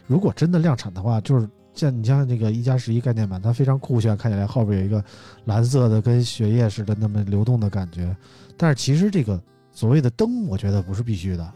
[0.08, 5.04] 如果真的量产的话，就是像你像那个一加十一概念版，它非常酷炫，看起来后边有一个
[5.46, 8.16] 蓝色的跟血液似的那么流动的感觉。
[8.58, 9.40] 但是其实这个
[9.72, 11.54] 所谓的灯，我觉得不是必须的。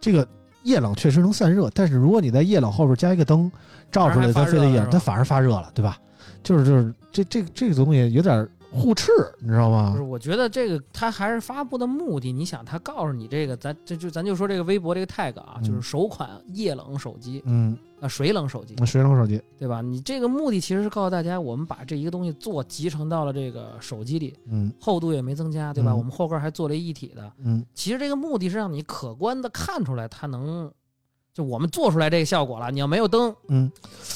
[0.00, 0.26] 这个
[0.62, 3.50] 液冷确实能散热，但是如果你在液冷后边加一个灯
[3.90, 5.98] 照出来，它反而还发热它反而发热了，对吧？
[6.42, 10.02] 就是就是这这这个东西有点互斥，你知道吗就是，？
[10.02, 12.32] 我觉得这个它还是发布的目的。
[12.32, 19.80] 你想，它告诉你这个，咱这就咱就说这个微博这个 tag 啊，嗯就是首款液冷手机嗯，啊，水冷手机，那水冷手机，对吧？
[19.80, 25.92] 你这个目的其实是告诉大家，我们把这一个东西做集成到了这个手机里，嗯厚度也没增加，对吧？
[25.92, 27.32] 嗯我们后盖还做了一体的。
[27.38, 30.70] 嗯其实这个目的是让你可观的看出来它能，
[31.32, 32.70] 就我们做出来这个效果了。
[32.70, 33.70] 你要没有灯，嗯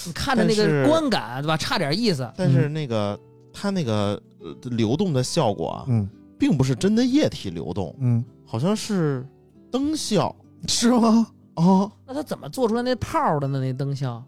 [0.07, 1.57] 你看着那个观感，对吧？
[1.57, 2.31] 差点意思。
[2.37, 3.19] 但是那个
[3.53, 4.21] 它那个呃
[4.65, 9.27] 流动的效果啊，嗯并不是真的液体流动，嗯，好像是
[9.71, 10.35] 灯效
[10.67, 11.27] 是吗？
[11.55, 11.91] 哦。
[12.07, 13.61] 那它怎么做出来那泡儿的呢？
[13.61, 14.23] 那灯效？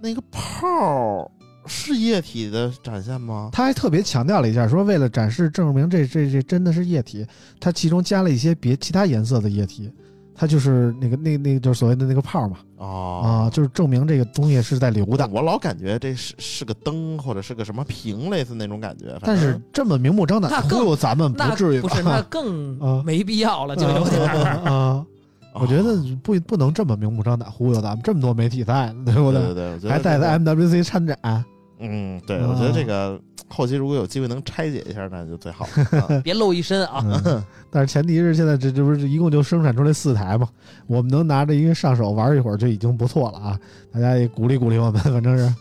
[0.00, 1.30] 那个泡儿
[1.66, 3.50] 是液体的展现吗？
[3.52, 7.26] 他还特别强调了一下，说为了展示证明这这这真的是液体，
[7.60, 9.92] 它其中加了一些别其他颜色的液体，
[10.40, 15.26] 它就是那个那那个就是所谓的那个泡嘛哦啊，就是证明这个东西是在流的。
[15.32, 19.06] 我老感觉这是是个灯或者是个什么瓶，类似那种感觉。
[19.14, 21.88] 反但是这么明目张胆忽悠咱们那不至于吧？
[21.88, 24.36] 不是那 更啊没必要了，就有点儿。
[24.70, 25.04] 啊
[25.52, 29.42] 啊， 我觉得哦不不能这么明目张胆忽悠咱们，这么多媒体在，对不对？
[29.46, 31.44] 对对对，还带这个着 MWC 参展，
[31.80, 36.00] 嗯，对，啊我觉得这个后期如果有机会能拆解一下，那就最好了。
[36.00, 37.02] 啊别露一身啊！
[37.24, 40.48] 嗯，但是前提是现在这这不是一共就生产出来四台嘛，
[40.86, 43.60] 我们能拿着一个上手玩一会儿就已经不错了啊！
[43.92, 45.54] 大家也鼓励鼓励我们，反正是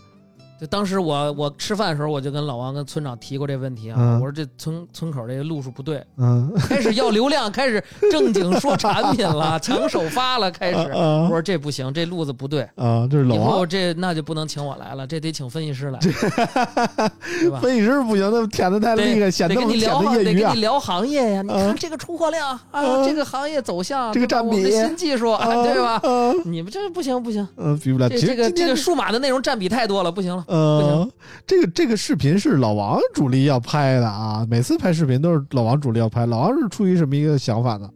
[0.60, 10.78] 就当时我我吃饭的时候，我就跟老王跟村长提过这问题啊，嗯我说这村村口这个路数不对，嗯开始要流量，开始正经说产品了， 抢首发了，开始。
[10.94, 17.60] 我啊说这不行，这路子不对，啊，这是老以后王这那就不能请我来了，这得请分析师来， 对吧？
[17.60, 20.62] 分析师不行，那舔的太厉害，显得得跟你聊得业余啊得跟你。
[20.62, 21.42] 聊行业呀。
[21.42, 26.00] 你啊看这个出货量啊，啊这个行业走向，这个占对吧我们的比新技术，啊对吧？
[26.04, 28.10] 啊你们这不行不行，嗯，比不了。
[28.10, 30.44] 这其实这个这个数码的内容占比太多了，不行了。
[30.48, 31.08] 呃，
[31.46, 36.26] 这个这个视频是老王主力要拍的啊，每次拍视频都是老王主力要拍。
[36.26, 37.90] 老王是出于什么一个想法呢？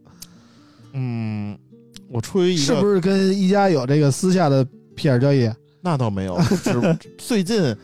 [0.92, 1.58] 嗯，
[2.08, 4.64] 我出于一个是不是跟一加有这个私下的
[4.96, 5.50] PR 交易？
[5.80, 7.74] 那倒没有， 只最近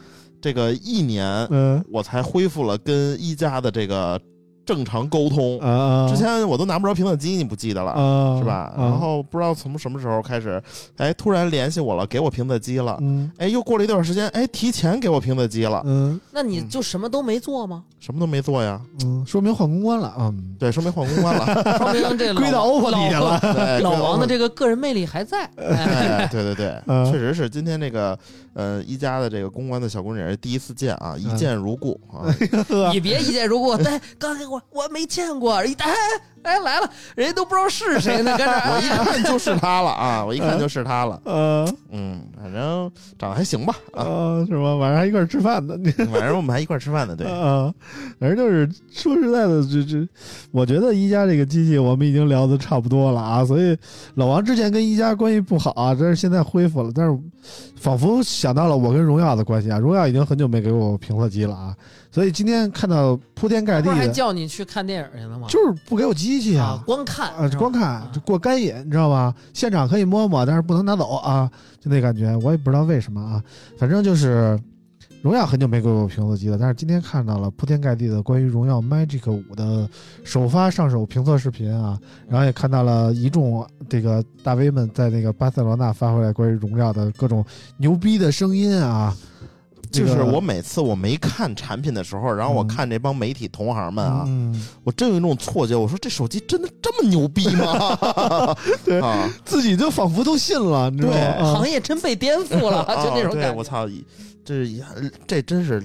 [0.40, 4.20] 这个一年，嗯我才恢复了跟一加的这个
[4.68, 5.58] 正常沟通。
[5.60, 7.92] 啊，之前我都拿不着评测机，你不记得了。
[7.92, 8.72] 啊是吧？
[8.76, 10.62] 啊然后不知道从什么时候开始，
[10.96, 12.96] 哎，突然联系我了，给我评测机了。
[13.00, 17.84] 嗯哎，又过了一段时间，哎，提前给我评测机了，嗯那你就什么都没做吗？
[18.00, 18.80] 什么都没做呀。
[19.04, 20.14] 嗯，说明换公关了。
[20.18, 21.46] 嗯，对，说明换公关了。
[21.78, 23.80] 说明这老 归到 OPPO 里去老了。
[23.80, 24.38] 老王的这。
[24.38, 25.50] 个个人魅力还在。
[26.30, 28.16] 对对对， 嗯确实是今天这个
[28.54, 32.22] 呃一家的这个公关的小姑娘也是第一次见啊，一嗯见如故啊。
[32.92, 35.90] 你别一见如故，但刚才我我没见过，一哎
[36.42, 41.20] 哎来了，人家都不知道是谁呢， 我一看就是他了啊， 我一看就是他了。
[41.24, 44.04] 呃嗯，反正长得还行吧啊。
[44.04, 44.74] 呃，是吧？
[44.76, 45.74] 晚上还一块吃饭呢。
[46.12, 47.26] 晚上我们还一块吃饭呢，对。
[47.26, 47.72] 啊，
[48.20, 50.08] 反正就是说实在的，这这，
[50.52, 53.76] 我觉得一加这个机器我们已经聊的差不多了啊，所以
[54.14, 57.18] 老王之前跟一加关系不好啊，但是现在恢复了，但是
[57.76, 61.74] 仿佛想到了我跟荣耀的关系啊，荣耀已经很久没给我评测机了啊，
[62.10, 65.46] 所以今天看到铺天盖地的，叫你去看电影去了吗？
[65.48, 66.82] 就是不给我机器啊啊，。
[66.86, 69.34] 光看啊，光看就过干瘾，你知道吧？
[69.52, 73.42] 现场可以摸摸，但是不能拿走啊，就那感觉，我也不知道为什么啊，
[73.78, 74.58] 反正就是
[75.20, 79.88] 荣耀很久没给我评测机了，但是今天看到了铺天盖地的关于荣耀 Magic 五的
[80.24, 87.44] 首发上手评测视频啊，然后也看到了一众这个大 V 们在那个巴塞罗那发回来关于荣耀的各种
[87.76, 89.14] 牛逼的声音啊，
[89.90, 98.56] 这个就是我每次我没看产品的时候，然后我嗯看这帮媒体同行们啊，嗯，我真有一种错觉，我说这手机真的这么牛逼吗？
[98.84, 101.16] 对啊，自己就仿佛都信了，你知道吗？
[101.16, 103.52] 对啊行业真被颠覆了，就那种感觉。
[103.52, 103.88] 我操，
[104.44, 104.66] 这
[105.26, 105.82] 这真是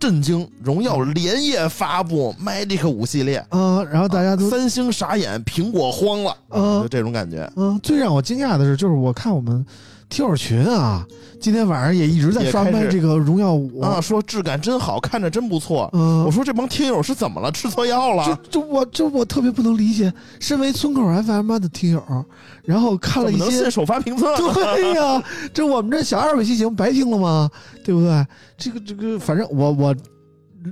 [0.00, 0.48] 震惊！
[0.60, 7.48] 荣耀连夜发布 Magic 五系列，啊，然后大家都三星傻眼，苹果慌了，嗯就这种感觉。
[7.54, 9.64] 嗯，最让我惊讶的是，就是我看我们
[10.12, 11.06] 听友群啊，
[11.40, 15.88] 今天晚上也一直在刷也开始卖这个荣耀五啊，说质感真好，看着真不错。
[15.94, 17.50] 嗯，我说这帮听友是怎么了？
[17.50, 18.40] 吃错药就了？
[18.50, 22.24] 就我就我特别不能理解，身为村口 FM 的听友，
[22.62, 24.36] 然后看了一些首发评测？
[24.36, 25.22] 对呀、
[25.54, 27.50] 这我们这小二尾机型白听了吗？
[27.82, 28.26] 对不对？
[28.58, 29.96] 这个这个，反正我我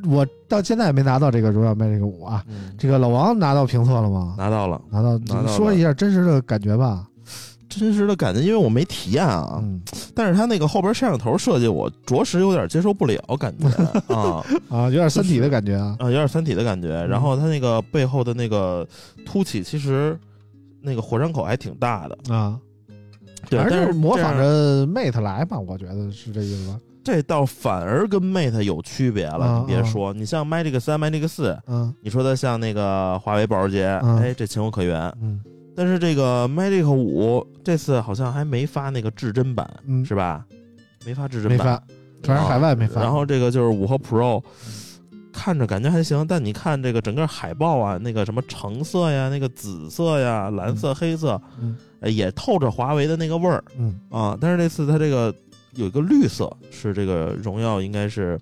[0.06, 2.44] 我到现在也没拿到这个荣耀 Magic 五啊。
[2.46, 4.34] 嗯这个老王拿到评测了吗？
[4.36, 7.06] 拿到了拿到，拿到了说一下真实的感觉吧。
[7.70, 9.80] 真实的感觉，因为我没体验啊，嗯
[10.14, 13.66] 但是它那个后边摄像头设计，我着实有点接受不了，感觉
[14.14, 15.96] 啊 啊，有点三体的感觉啊。
[16.00, 16.88] 啊，有点三体的感觉。
[17.06, 18.86] 然后它那个背后的那个
[19.24, 20.18] 凸起，其实
[20.82, 22.34] 那个火山口还挺大的。
[22.34, 22.58] 啊，
[23.48, 26.78] 对，反正但就是是模仿着 Mate 来吧，我觉得是这意思吧。
[27.02, 29.46] 这倒反而跟 Mate 有区别了。
[29.46, 35.00] 啊你别说，你像 Magic 三、Magic 四，嗯你说它像那个华为保时捷，嗯哎，这情有可原。
[35.22, 35.40] 嗯
[35.80, 40.44] 但是这个 Magic 五这次好像还没发那个至臻版，嗯，是吧？
[41.06, 41.82] 没发至真版，没发，
[42.22, 43.00] 反正海外没发。
[43.00, 44.44] 然后这个就是五和 Pro，
[45.32, 54.36] 看着感觉还行，但你看这个整个海报啊，那个什么橙色呀，那个紫色呀，蓝色、黑色，嗯呃也透着华为的那个味儿嗯啊。
[54.38, 55.34] 但是这次它这个
[55.76, 58.38] 有一个绿色，是这个荣耀应该是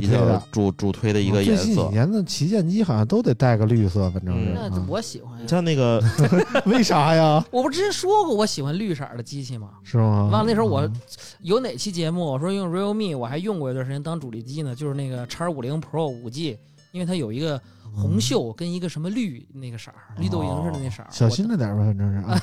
[0.00, 0.42] 主推的。
[0.50, 1.64] 主主推的一个颜色。
[1.64, 4.50] 近几年的旗舰机好像都得带个绿色，反正是。
[4.50, 5.46] 嗯那啊我喜欢呀。
[5.46, 6.02] 像那个
[6.66, 7.44] 为啥呀？
[7.50, 9.70] 我不之前说过我喜欢绿色的机器吗？
[9.82, 10.28] 是吗？
[10.32, 10.92] 忘了那时候我嗯
[11.40, 16.58] 有哪期节目我说用 Realme，我还用过一段时间当主力机呢，就是那个叉五零 Pro 五 G，
[16.92, 17.60] 因为它有一个
[17.94, 21.08] 红袖跟一个什么绿那个色儿，绿豆蝇似的那色儿。
[21.10, 22.40] 小心着点吧，反正是啊。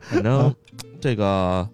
[0.10, 0.54] 反正
[1.00, 1.68] 这个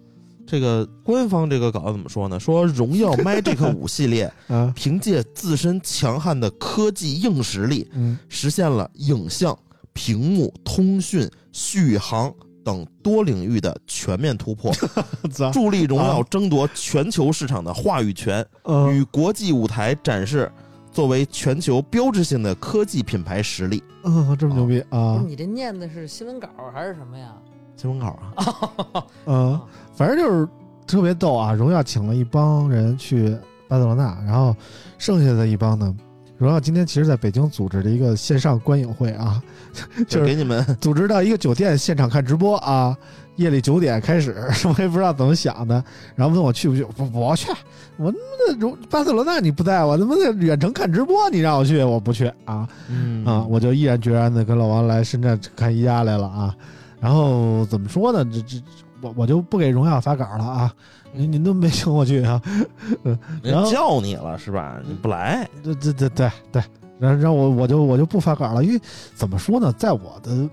[0.47, 2.39] 这个官方这个稿怎么说呢？
[2.39, 9.55] 说荣耀 Magic 五系列啊，凭借自身强悍的科技硬实力，嗯，实现了影像、
[9.93, 12.33] 屏幕、通讯、续航
[12.63, 14.71] 等多领域的全面突破，
[15.51, 20.51] 助力荣耀啊争夺全球市场的话语权，嗯与国际舞台展示
[20.91, 23.83] 作为全球标志性的科技品牌实力。
[24.03, 25.21] 嗯，这么牛逼啊！
[25.27, 27.35] 你这念的是新闻稿还是什么呀？
[27.77, 29.61] 新闻稿啊，嗯，
[29.95, 30.47] 反正就是
[30.87, 31.53] 特别逗啊！
[31.53, 33.29] 荣耀请了一帮人去
[33.67, 34.55] 巴塞罗那，然后
[34.97, 35.95] 剩下的一帮呢，
[36.39, 39.39] 荣耀今天其实在北京组织了一个线上观影会啊，
[40.09, 40.65] 就是给你们。
[40.81, 42.97] 组织到一个酒店现场看直播啊，
[43.35, 44.35] 夜里九点开始，
[44.65, 45.83] 我也不知道怎么想的，
[46.15, 47.51] 然后问我去不去，不不去，
[47.97, 52.67] 我他妈的荣巴塞罗那你不带我，他妈的远程看直播你让我去，我不去啊。
[52.89, 53.23] 嗯。
[53.23, 56.55] 啊，我就毅然决然的跟老王来深圳看宜家来了啊，
[57.07, 58.61] 然后怎么说呢，这这
[59.01, 60.73] 我我就不给荣耀发稿了啊，
[61.13, 62.41] 您您都没请我去啊，
[63.41, 64.77] 然后人叫你了是吧？
[64.85, 66.61] 你不来，对对对对对，
[66.99, 68.81] 然后然后我我就我就不发稿了，因为
[69.15, 70.49] 怎么说呢，在我的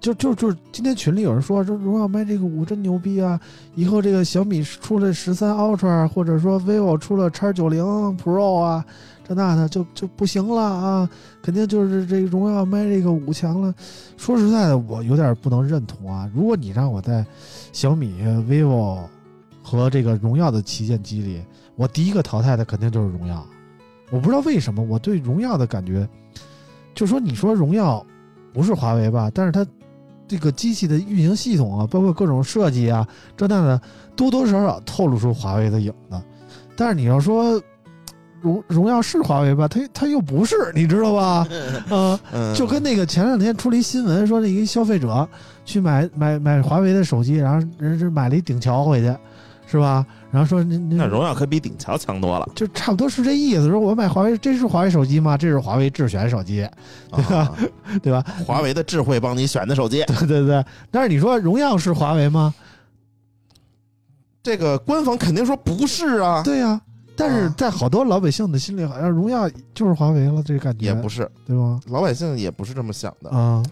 [0.00, 3.40] 就就就是今天群里有人说说荣耀卖这个五真牛逼啊，
[3.74, 7.82] 以后这个小米出了十三 Ultra，或者说 vivo 出了叉九零
[8.18, 8.84] Pro 啊，
[9.26, 11.10] 这那的就就不行了啊，
[11.42, 13.74] 肯定就是这荣耀卖这个五强了。
[14.16, 16.30] 说实在的，我有点不能认同啊。
[16.34, 17.24] 如果你让我在
[17.72, 18.98] 小米、vivo
[19.62, 21.42] 和这个荣耀的旗舰机里，
[21.76, 23.44] 我第一个淘汰的肯定就是荣耀。
[24.10, 26.06] 我不知道为什么我对荣耀的感觉，
[26.94, 28.04] 就说你说荣耀
[28.52, 29.66] 不是华为吧，但是它
[30.28, 33.80] 这个机器的运行系统啊，包括各种设计啊，这那的，
[34.14, 36.20] 多多少少透露出华为的影子。
[36.76, 37.60] 但是你要说
[38.44, 41.46] 荣荣耀是华为吧，它它又不是，你知道吧？
[41.90, 45.26] 嗯、 嗯，就跟那个前两天出了一新闻，说那一个消费者
[45.64, 49.16] 去买买买华为的手机，然后人是买了一顶桥回去，
[49.66, 50.04] 是吧？
[50.30, 53.68] 然后说那荣耀可比顶桥强多了，就差不多是这意思。
[53.68, 55.36] 说我买华为，这是华为手机吗？
[55.38, 56.64] 这是华为智选手机，
[57.10, 57.56] 啊
[58.02, 58.22] 对吧？
[58.44, 60.62] 华为的智慧帮你选的手机， 对对对。
[60.90, 62.52] 但是你说荣耀是华为吗？
[64.42, 66.78] 这个官方肯定说不是啊，对呀、
[67.16, 71.80] 但是啊在好多老百姓的心里，好像荣耀就是华为了，这个感觉也不是，对吗？
[71.86, 73.30] 老百姓也不是这么想的。
[73.30, 73.62] 啊，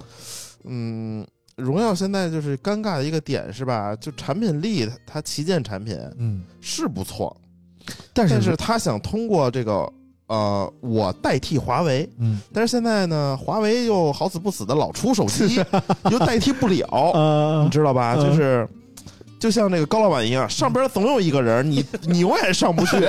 [0.65, 1.27] 嗯，
[1.57, 3.97] 荣耀现在就是尴尬的一个点是吧？
[3.97, 7.37] 就产品力，它它旗舰产品嗯，是不错，
[8.13, 9.93] 但是但是他想通过这个
[10.29, 15.63] 呃，我代替华为，嗯但是现在呢，华为又好死不死的老出手机，
[16.11, 18.15] 又代替不了，呃你知道吧？
[18.17, 18.69] 嗯就是。
[19.43, 23.01] 就像那个高老板一样，上边总有一个人，你 你永远上不去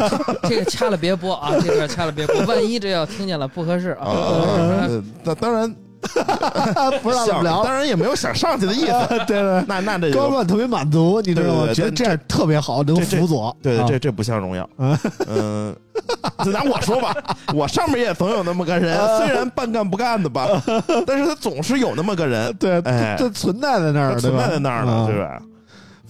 [0.48, 4.06] 这个掐了别播啊，这个掐了别播， 万一这要听见了不合适啊。
[4.06, 4.86] 啊。
[4.88, 5.70] 呃那当然
[7.02, 9.06] 不让想，聊，当然也没有想上去的意思。
[9.26, 9.64] 对对。
[9.68, 11.74] 那那这高老板特别满足，你知道吗？
[11.74, 13.54] 觉得这样特别好，能辅佐。
[13.62, 14.66] 对对，啊这这不像荣耀。
[14.78, 15.76] 啊嗯，
[16.42, 17.14] 就拿我说吧，
[17.54, 20.48] 我上面也总有那么个人，啊虽然半干不干的吧，
[21.06, 25.42] 但是他总是有那么个人，对，哎这存在在那儿，存在在那儿呢，啊对吧？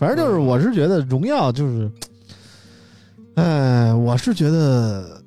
[0.02, 1.88] 反正就是，我是觉得荣耀就是，
[3.36, 5.22] 哎，我是觉得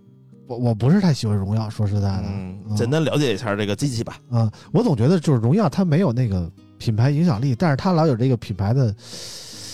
[0.48, 4.18] 我我不是太喜欢荣耀，说实在的，简单了解一下这个机器吧。
[4.30, 8.94] 啊，我总觉得就是荣耀它没有那个品牌影响力，但是它老有这个品牌的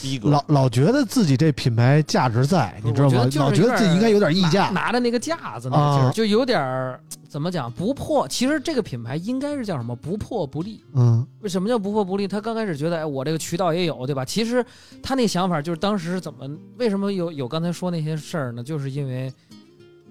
[0.03, 0.29] 逼格。
[0.29, 3.21] 老老觉得自己这品牌价值在，你知道吗？
[3.23, 3.31] 我觉得？
[3.31, 6.99] 就是老觉得自己应该有点溢拿价，拿着那个架子那个劲儿，啊就有点儿
[7.31, 8.27] 怎么讲不破。
[8.27, 10.83] 其实这个品牌应该是叫什么不破不立。
[10.93, 12.27] 嗯为什么叫不破不立？
[12.27, 14.25] 他刚开始觉得，哎，我这个渠道也有，对吧？
[14.25, 14.63] 其实
[15.01, 16.45] 他那想法就是当时怎么
[16.77, 18.61] 为什么有有刚才说那些事儿呢？
[18.61, 19.31] 就是因为，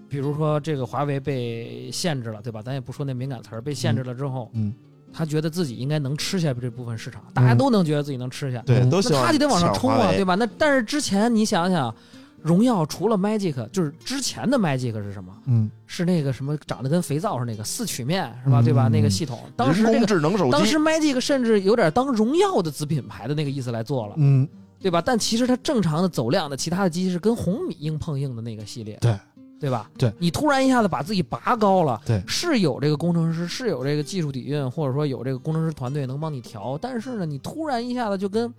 [0.09, 2.63] 比如说这个华为被限制了，对吧？
[2.63, 4.73] 咱也不说那敏感词儿，被限制了之后，嗯，
[5.13, 10.37] 他觉得自己应该能吃下这部分市场，大家都能觉得自己能吃下，对，那他就得往上冲啊，对吧？
[10.37, 11.95] 那但是之前你想想，
[12.43, 15.33] 荣耀除了 Magic，就是之前的 Magic 是什么？
[15.47, 18.61] 嗯是那个什么长得跟肥皂似的那个四曲面是吧？
[18.61, 18.89] 嗯对吧？
[18.89, 24.49] 嗯那个系统，当时人工这个智能手机当时 Magic 甚至有点当荣耀的子品牌的那个意思来做了，嗯，
[24.81, 25.03] 对吧？
[25.05, 29.19] 但其实它正常的走量的其他的机器是跟红米硬碰硬的那个系列，对
[29.59, 29.91] 对吧？
[29.99, 38.51] 对你突然一下子把自己拔高了，对是有这个工程师，是有这个技术底蕴，或者说有这个工程师团队能帮你调，但是呢，你突然一下子就跟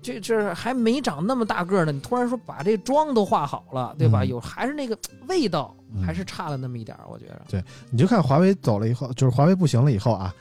[0.00, 4.22] 这这还没长那么大个儿呢，你突然说把这妆都画好了，对吧？
[4.22, 4.96] 嗯有还是那个
[5.26, 7.40] 味道，嗯还是差了那么一点儿，我觉得。
[7.48, 7.62] 对。
[7.90, 10.34] 你就看华为走了以后，就是华为不行了以后啊，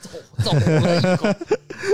[0.44, 1.28] 走了以后，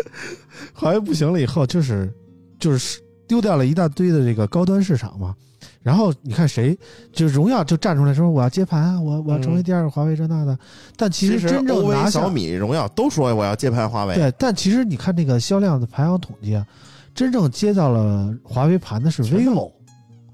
[0.74, 2.12] 华为不行了以后，就是
[2.60, 5.36] 就是丢掉了一大堆的这个高端市场嘛。
[5.82, 6.78] 然后你看谁，
[7.12, 10.58] 就是荣耀就站出来说我要接盘啊，我我要成为第二个华为这那的。
[10.96, 16.66] 但其其实真正拿小米、荣耀都说我要接盘华为，对，但其实你看这个销量的排行统计啊，
[17.14, 19.72] 真正接到了华为盘的是 vivo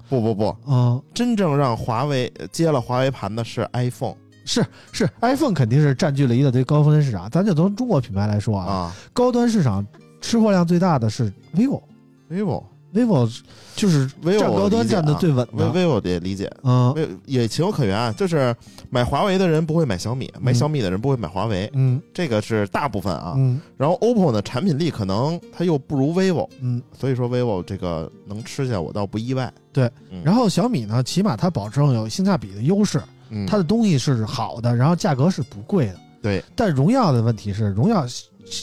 [0.08, 7.30] 不不不，啊、真正让华为接了华为盘的是 iPhone 是是 iPhone 肯定是占据了一大堆高端市场。
[7.30, 8.96] 咱就从中国品牌来说啊，啊。
[9.12, 9.86] 高端市场
[10.20, 11.80] 吃货量最大的是 vivo。
[12.94, 13.40] ，vivo
[13.74, 16.50] 就是 vivo 占高端站的最稳，vivo 的，vivo 得理解。
[16.62, 18.54] 嗯为也情有可原啊，就是
[18.90, 23.34] 买华为的人不会买小米，买小米的人不会买华为，嗯这个是大部分啊。
[23.36, 26.82] 嗯然后 OPPO 呢，产品力可能它又不如 vivo，嗯。
[26.98, 29.52] 所以说 vivo 这个能吃下我倒不意外。
[29.72, 35.96] 对嗯，然后小米呢，起码它保证有性价比的优势，嗯，它的东西是好的，然后价格是不贵的。
[36.20, 38.04] 对，但荣耀的问题是，荣耀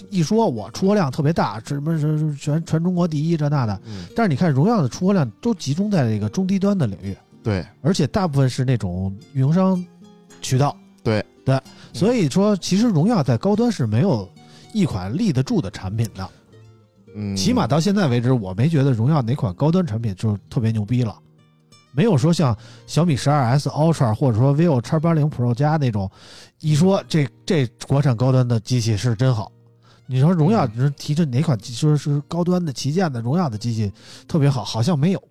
[0.09, 9.83] 一说我出货量特别大，什么是是全全中国第一这那的，嗯但是你看荣耀的出货量都集中在这个中低端的领域，对而且大部分是那种运营商
[10.41, 10.75] 渠道。
[11.03, 11.57] 对对，
[11.93, 14.29] 所以说其实荣耀在高端是没有
[14.73, 16.29] 一款立得住的产品的。
[17.15, 21.17] 嗯，起码到现在为止，我没觉得荣耀哪款高端产品就特别牛逼了，
[21.93, 26.11] 没有说像小米十二 S Ultra 或者说 vivo X 八零 Pro 加那种，
[26.59, 29.49] 一说这这国产高端的机器是真好。
[30.07, 33.91] 你说荣耀，嗯你说提这哪款机说是高端的旗舰的荣耀的机器
[34.27, 35.21] 特别好，好像没有。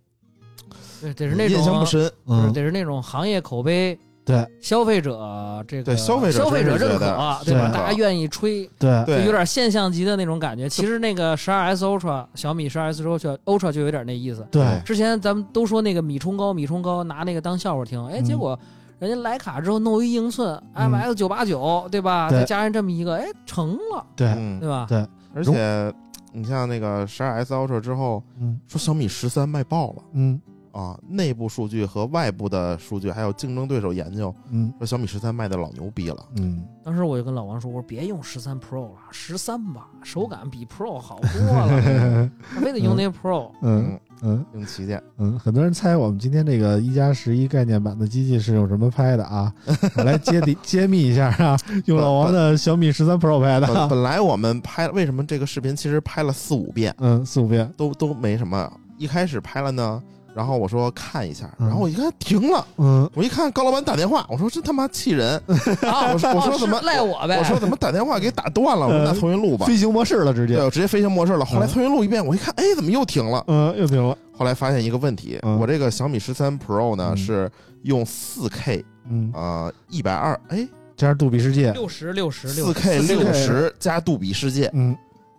[1.01, 2.11] 对，得是那种印象不深。
[2.27, 6.99] 嗯，得是那种行业口碑，对消费者这个对消费者消费者认可，
[7.45, 7.71] 对吧？
[7.73, 10.69] 大家愿意吹，对对，就有点现象级的那种感觉。
[10.69, 14.47] 其实那个十二 S Ultra，小米十二 S Ultra Ultra 就有点那意思。
[14.51, 18.59] 对对之前咱们都说那个米冲高，米冲高，拿那个当笑话听，哎，嗯结果
[18.99, 20.91] 人家徕卡之后弄一英寸嗯。
[20.91, 22.29] MX 九八九，对吧？
[22.31, 22.39] 对。
[22.41, 24.59] 再加上这么一个，哎，成了，对嗯。
[24.61, 24.87] 对，吧？
[24.89, 25.93] 对，而且
[26.33, 28.61] 你像那个十二 S Ultra 之后，嗯。
[28.69, 30.41] 说小米十三卖爆了嗯
[30.77, 36.17] 啊，内部数据和外部的数据，还有竞争对手研究，嗯说小米十三卖的老牛逼了。
[36.37, 43.51] 嗯，当时我就跟老王说，我说别用十三 Pro 了，十三吧，手感比 Pro 好多了， 他非得用那 Pro。
[43.63, 49.53] 嗯嗯用旗舰，嗯，很多人猜我们今天这个一加十一概念版的机器是用什么拍的啊？
[49.97, 53.75] 我来揭底揭秘一下啊，用老王的小米十三 Pro 拍的啊。
[53.75, 57.71] 本本来我们拍，为什么这个视频其实拍了四五遍，嗯，四五遍。
[57.77, 58.71] 都都没什么。
[58.97, 60.03] 一开始拍了呢，
[60.37, 65.41] 然后我说看一下，嗯然后我一看停了，嗯我一看高老板打电话，我说真他妈气人，
[65.81, 67.39] 啊，我说我说怎么赖我呗？
[67.39, 68.85] 我说怎么打电话给打断了？
[68.87, 69.65] 我说那重新录吧。
[69.65, 70.57] 飞行模式了，直接。
[70.57, 71.45] 对，我直接飞行模式了。
[71.45, 73.43] 后来嗯重新录一遍，我一看，哎，怎么又停了？
[73.49, 74.15] 嗯，又停了。
[74.37, 77.51] 后来发现一个问题，嗯我这个小米十三 Pro 呢嗯是
[77.85, 81.73] 用四 K 嗯，啊一百二，哎，加上杜比世界。
[81.73, 84.95] 六十六十六四 K 4K 六十加杜比世界，嗯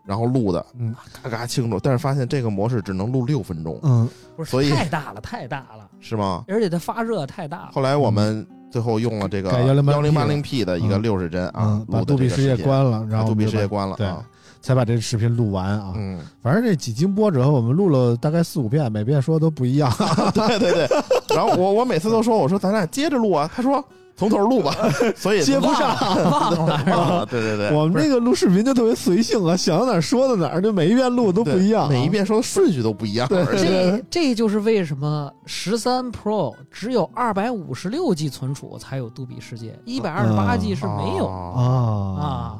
[0.07, 6.45] 然后录的嗯嘎嘎清楚，但是发现这个模式只能录六分钟，嗯不是所以太大了，太大了， 是吗？
[6.47, 7.69] 而且它发热太大了。
[7.73, 14.23] 后来我们最后用了这个幺零 1080P 八零 P 的一个嗯六十帧啊嗯，，把杜比视频，关了，然后杜比后我们就把世界关了，对啊，
[14.61, 15.93] 才把这个视频录完啊。
[15.97, 19.91] 嗯，反正这几经波折，我们录了大概四五遍，每遍说的都不一样。
[20.33, 20.87] 对对对。
[21.35, 23.83] 然后我我每次都说，我说咱俩接着录啊，他说
[24.17, 24.75] 从头录吧，
[25.15, 25.95] 所以接不上
[26.29, 26.83] 忘了？
[26.89, 42.57] 忘了，对对对，我们这个录视频就特别随性啊，想到哪儿说到哪儿，就每一遍录都不一样啊，每一遍说的顺序都不一样，对而且这这就是为什么十三 Pro 只有二百五十六 G 存储才有杜比世界，一百二十八 G 是没有哦啊啊。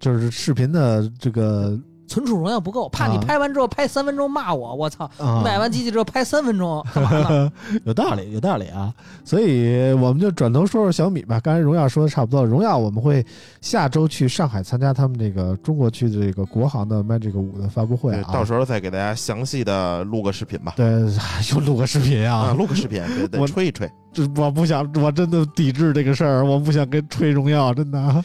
[0.00, 1.78] 就是视频的这个
[2.08, 5.04] 存储容量不够，怕你啊拍完之后拍三分钟骂我，我操！
[5.18, 7.52] 啊，买完机器之后拍三分钟 干嘛呢？
[7.84, 8.92] 有道理，有道理啊。
[9.24, 11.38] 所以我们就转头说说小米吧。
[11.40, 13.24] 刚才荣耀说的差不多了，荣耀我们会
[13.60, 18.30] 下周去上海参加他们这个中国区的这个国行的 Magic 五的发布会对，啊。
[18.32, 20.72] 到时候再给大家详细的录个视频吧。
[20.76, 20.86] 对，
[21.52, 22.54] 又录个视频啊，啊！
[22.54, 28.24] 录个视频，对对，我吹一吹，这我不想，我真的抵制这个事儿，我不想跟吹荣耀，真的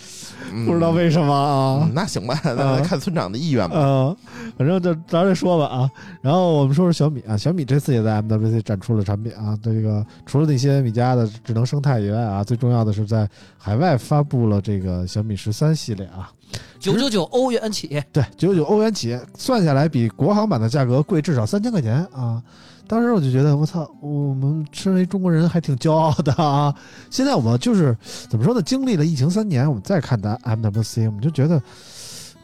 [0.52, 1.92] 嗯不知道为什么啊嗯。
[1.94, 3.76] 那行吧，那看村长的意愿吧。
[3.78, 4.16] 嗯，
[4.58, 5.90] 反正就咱这说吧啊。
[6.22, 9.58] 然后我们说说小米啊，小米这次也在 MWC 展出了产品啊。
[9.62, 16.32] 这个除了那些米家的智能生态以外啊，最重要的是在海外发布了这个小米十三系列啊。
[16.80, 22.42] 九九九欧元起，对，九九欧元起，算下来比国行版的价格贵至少三千块钱啊！
[22.88, 26.76] 当时我就觉得，我操，我们身为中国人还挺骄傲的啊！
[27.10, 27.98] 现在我们就是
[28.30, 28.62] 怎么说呢？
[28.62, 31.62] 经历了疫情三年，我们再看咱 MWC，我们就觉得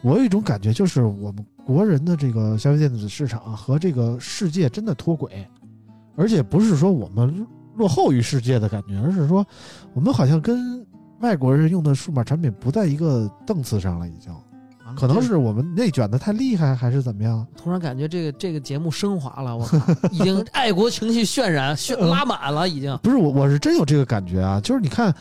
[0.02, 5.46] 我有一种感觉，就是我们国人的这个消费电子市场和这个世界真的脱轨，
[6.16, 9.46] 而且不是说我们落后于世界的感觉，而是说
[9.92, 10.84] 我们好像跟
[11.20, 14.32] 外国人用的数码产品不在一个档次上了，已经。
[14.96, 17.46] 可能是我们内卷的太厉害，还是怎么样？
[17.56, 19.78] 突然感觉这个这个节目升华了，我靠，
[20.12, 22.98] 已经爱国情绪渲染渲拉满了，已经。
[23.02, 24.60] 不是我，我是真有这个感觉啊！
[24.60, 25.14] 就是你看，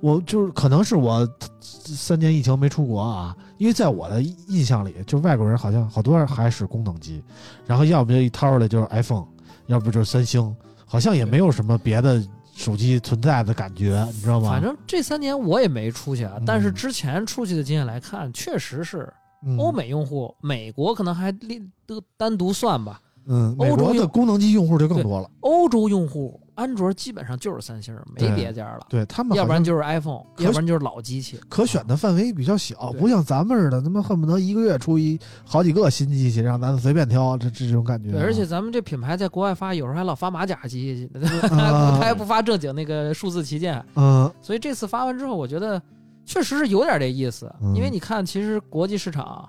[0.00, 1.28] 我就是可能是我
[1.60, 7.22] 三年疫情没出国啊，因为在我的印象里，就外国人好像好多人还使功能机，
[7.66, 9.24] 然后要不就一掏出来就是 iPhone，
[9.66, 10.54] 要不就是三星，
[10.86, 12.22] 好像也没有什么别的
[12.58, 14.50] 手机存在的感觉，你知道吗？
[14.50, 19.08] 反正这三年我也没出去啊，嗯但是之前出去的经验来看，确实是
[19.46, 23.00] 嗯欧美用户，美国可能还另都单独算吧。
[23.28, 31.38] 嗯，美欧洲的功能机用户就更多了，欧洲用户，安卓基本上就是三星，没别家了，对他们要不然就是 iPhone，要不然就是老机器。
[31.48, 41.08] 可选的范围比较小，对不像咱们似的，他妈恨不得一个月出一好几个新机器，让咱随便挑，这这种感觉而且咱们这品牌在国外发，有时候还老发马甲机
[41.48, 43.80] 他还不发正经那个数字旗舰。
[43.94, 45.80] 嗯所以这次发完之后，我觉得
[46.24, 47.48] 确实是有点这意思。
[47.62, 49.48] 嗯因为你看，其实国际市场，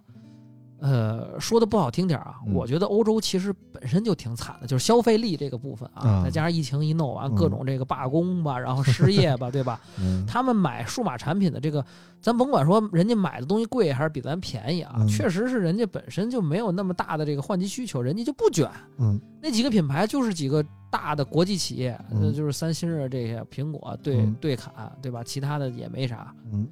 [0.82, 9.80] 呃，说的不好听点儿啊，嗯我觉得欧洲其实本身就挺惨的，就是消费力这个部分啊，啊再加上疫情一弄完，嗯各种这个罢工吧，然后失业吧， 对吧？
[10.00, 11.84] 嗯他们买数码产品的这个，
[12.22, 18.70] 咱甭管说人家买的东西贵还是比咱便宜啊，嗯确实是人家本身就没有那么大的这个换机需求，人家就不卷。
[18.98, 25.24] 嗯那几个品牌就是几个大的国际企业，嗯呃就是三星啊这些，苹果对、嗯对砍，对吧？
[25.24, 26.34] 其他的也没啥。
[26.52, 26.68] 嗯嗯，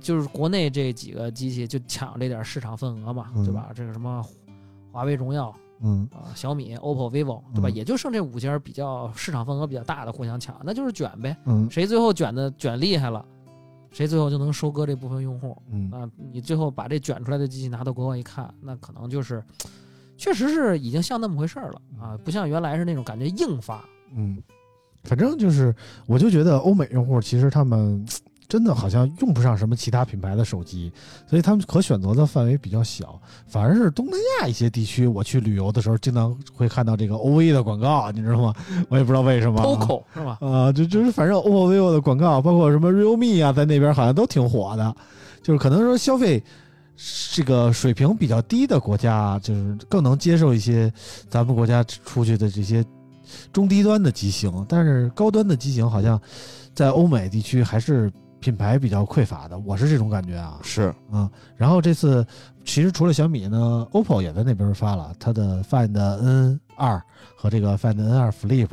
[0.00, 3.70] 就是国内这几个机器就抢这点市场份额嘛，嗯对吧？
[3.74, 4.24] 这个什么
[4.92, 7.68] 华为、荣耀嗯啊、小米、OPPO、vivo，对吧？
[7.68, 11.36] 嗯也就剩这五家比较市场份额比较大的互相抢，那就是卷呗。
[11.44, 13.24] 嗯谁最后卷的卷厉害了，
[13.90, 15.56] 谁最后就能收割这部分用户。
[15.70, 19.42] 嗯那你最后把这卷出来的机器拿到国外一看，那可能就是，
[20.16, 23.84] 确实是已经像那么回事儿了啊，不像原来是那种感觉硬发。
[24.16, 24.40] 嗯，
[25.02, 25.74] 反正就是，
[26.06, 28.06] 我就觉得欧美用户其实他们
[28.54, 30.92] 真的好像用不上什么其他品牌的手机，
[31.28, 33.20] 所以他们可选择的范围比较小。
[33.48, 38.54] 反而是东南亚一些地区，我去旅游的时候，经常会看到这个 OV 的广告，你知道吗？
[38.88, 39.64] 我也不知道为什么啊。
[39.64, 40.38] POCO 是吧？
[40.40, 44.94] 啊，就就是反正 OPPO、vivo 的广告，包括什么 realme 啊，在那边好像都挺火的。
[45.42, 46.40] 就是可能说消费
[47.32, 50.92] 这个水平比较低的国家，就是更能接受一些
[51.28, 52.84] 咱们国家出去的这些
[53.52, 56.20] 中低端的机型，但是高端的机型好像
[56.72, 58.12] 在欧美地区还是
[58.44, 60.58] 品牌比较匮乏的，我是这种感觉啊。
[60.62, 62.26] 是啊、然后这次
[62.62, 67.02] 其实除了小米呢，OPPO 也在那边发了它的 Find N 二
[67.34, 68.68] 和这个 Find N 二 Flip，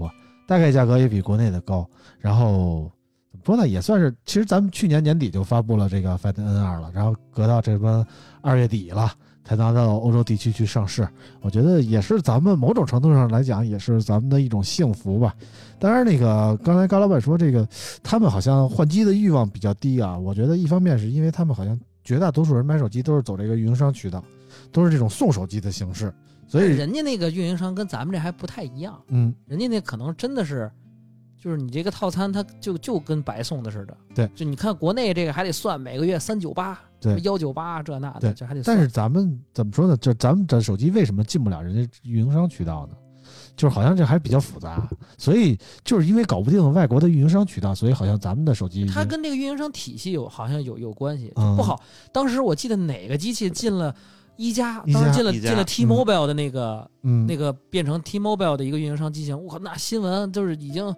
[0.46, 1.90] 大概价格也比国内的高。
[2.20, 2.92] 然后
[3.32, 8.06] 怎么说呢，也算是其实咱们去年年底就发布了这个 Find N 二了，然后隔到这边
[8.42, 9.10] 二月底了。
[9.44, 11.08] 才拿到欧洲地区去上市，
[11.42, 15.36] 我觉得也是咱们某种程度上来讲，也是咱们的一种幸福吧。
[15.80, 17.68] 当然，那个刚才高老板说这个，
[18.04, 20.18] 他们好像换机的欲望比较低啊。
[20.18, 24.24] 我觉得一方面是因为他们好像绝大多数人买手机都是走这个运营商渠道，
[24.72, 26.14] 都是这种送手机的形式，
[26.48, 30.72] 所以人家那个运营商跟咱们这还不太一样，嗯，人家那可能真的是，
[31.42, 33.98] 就是你这个套餐，它就就跟白送的似的。
[34.14, 38.78] 对就你看国内这个还得算每个月三九八，对幺九八这那的，这还得算。
[38.78, 39.98] 但是咱们怎么说呢？
[39.98, 42.96] 就咱们的手机为什么进不了人家运营商渠道呢？
[43.56, 44.88] 就是好像这还比较复杂，
[45.18, 51.82] 所以就是因为搞不定外国的运营商渠道，所以好像咱们的手机它跟这个运营商体系有好像有有关系，就嗯不好。
[52.14, 53.94] 当时我记得哪个机器进了
[54.42, 60.94] 一加，当时进了进了 T-Mobile 的那个、嗯那个变成 T-Mobile 的一个运营商机型，我靠，那新闻就是已经。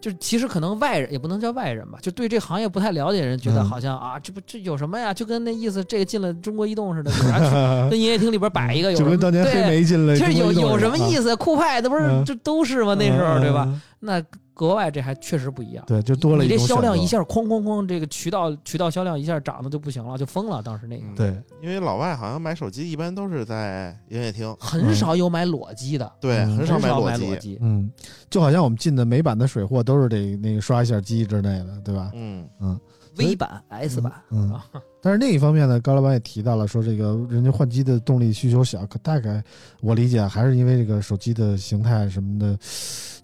[0.00, 5.14] 就是其实可能外人也不能叫外人吧，就对这行业不太了解的人觉得嗯好像啊，这不这有什么呀？
[5.14, 10.98] 就跟那意思，这个进了中国移动似的，有啥区跟营业厅里边摆一个， 有什么就跟当年黑对，莓进了其实有有什么？
[10.98, 11.34] 意思？
[11.36, 12.94] 酷派那不是嗯这都是吗？
[12.96, 13.64] 那时候对吧？
[13.66, 13.80] 嗯？
[14.00, 14.22] 那
[14.54, 15.84] 国外这还确实不一样。
[15.86, 20.62] 对，就多了一你这销量一下哐哐哐，这个渠道渠道销量一下涨的就不行了，就疯了。
[20.62, 26.78] 当时那个嗯对，因为老外好像买手机一般都是在营业厅，很少有买裸机的，对，嗯很少。
[26.78, 27.58] 买裸机。
[27.60, 27.90] 嗯，
[28.30, 32.10] 就好像我们进的美版的水货都是得那个刷一下机之类的，对吧？
[32.14, 32.78] 嗯，嗯
[33.16, 34.66] V 版、S 版嗯啊，
[35.00, 39.42] 但是另一方面呢，高老板也提到了，说这个人家换机的动力需求小，可大概
[39.80, 42.58] 我理解还是因为这个手机的形态什么的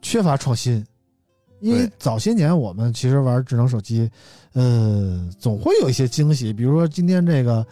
[0.01, 0.85] 缺乏创新，
[1.61, 4.11] 因为早些年我们其实玩智能手机，
[4.53, 7.67] 呃，总会有一些惊喜，比如说今天这个，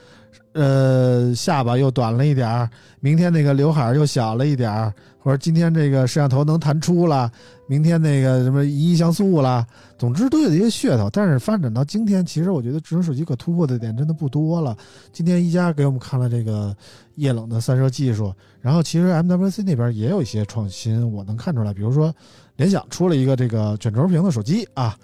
[0.52, 2.70] 呃，下巴又短了一点儿，
[3.00, 7.30] 明天那个刘海儿又小了一点儿，或者今天这个摄像头能弹出了，
[7.66, 9.66] 明天那个什么一亿像素了，
[9.98, 11.08] 总之都有一些噱头。
[11.10, 14.76] 但是发展到今天，其实我觉得智能手机可突破的点真的不多了。
[15.12, 16.74] 今天一加给我们看了这个
[17.16, 22.14] 液冷的散热技术，然后其实 MWC 那边也有一些创新，我能看出来，比如说
[22.58, 24.94] 联想出了一个这个卷轴屏的手机啊，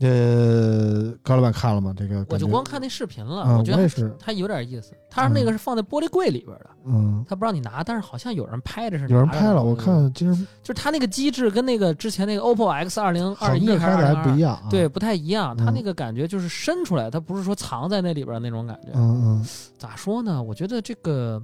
[0.00, 1.94] 呃，高老板看了吗？
[1.96, 4.92] 这个我就光看那视频了，嗯，我觉得我也是，它有点意思。
[5.10, 15.54] 它那个是放在玻璃柜里边的，嗯，他不让你拿，但是好像有人拍着是有人拍了，我看其实就是它那个机制跟那个之前那个 OPPO X 二零二一还是二还不一样啊，对，不太一样。
[15.54, 18.88] 它嗯那个感觉就是伸出来，它不是说藏在那里边那种感觉。
[18.94, 19.46] 嗯嗯
[19.76, 20.42] 咋说呢？
[20.42, 21.42] 我觉得这个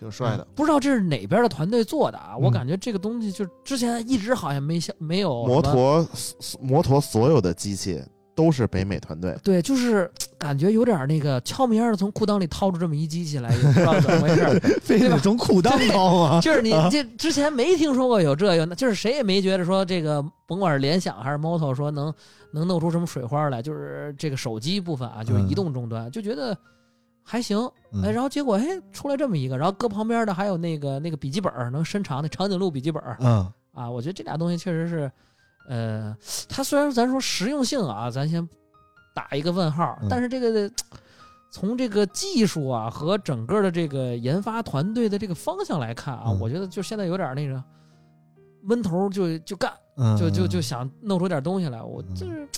[0.00, 0.46] 挺帅的。
[0.56, 2.36] 不知道这是哪边的团队做的啊？
[2.36, 6.08] 我嗯感觉这个东西就之前一直好像没想没有摩托
[6.60, 8.02] 摩托所有的机器
[8.34, 14.58] 都是北美团队，对，就是感觉有点那个悄咪的从裤裆里掏出这么一机器来，也不知道怎么回事儿。
[14.80, 22.14] 非得从裤裆掏啊， 就是你这之前没听说过有这有那，就是谁也没觉得说这个，甭管是联想还是 Moto 说能
[22.54, 26.56] 能弄出什么水花来，就是这个手机部分啊，就是移动终端，就觉得
[27.22, 27.58] 还行。
[27.92, 35.12] 嗯哎，然后结果哎出来这么一个，然后搁旁边的还有那个那个笔记本能伸长的长颈鹿笔记本嗯啊，我觉得这俩东西确实是，
[35.68, 36.16] 呃，
[36.48, 38.48] 它虽然咱说实用性啊，咱先
[39.14, 40.70] 打一个问号，嗯但是这个。
[41.52, 47.60] 从这个技术啊和整个的这个研发团队的这个方向来看啊，嗯我觉得就现在有点那个
[48.62, 51.82] 闷头就就干，嗯，就就就想弄出点东西来。
[51.82, 52.48] 我嗯就是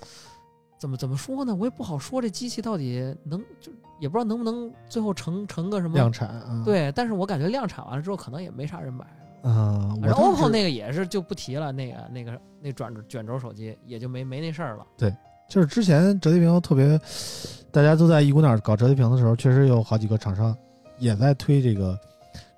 [0.78, 1.54] 怎么怎么说呢？
[1.54, 9.06] 我也不好说这机器到底能就也不知道能不能最后成成个什么量产啊，对，但是我感觉量产完了之后，可能也没啥人买。
[9.42, 14.84] 啊，我然后 OPPO 那个也是就不提了，那个那个那转卷轴手机也就没没那事儿了。
[14.98, 15.14] 对
[15.48, 17.00] 就是之前折叠屏特别，
[17.70, 20.52] 大家都在一股脑儿搞折叠屏的时候，确实有好几个厂商
[20.98, 21.96] 也在推这个，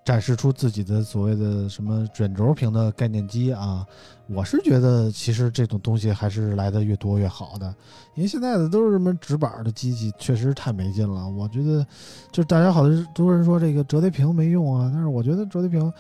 [0.03, 3.87] 展示出自己的所谓的什么卷轴屏的概念机啊。
[4.27, 7.75] 我是觉得其实这种东西还是来的越多越好的，
[8.15, 11.29] 因为现在的都是什么直板的机器，确实太没劲了。
[11.29, 11.87] 我觉得
[12.33, 15.93] 就是大家好多多人说这个折叠屏没用啊，但是我觉得折叠屏，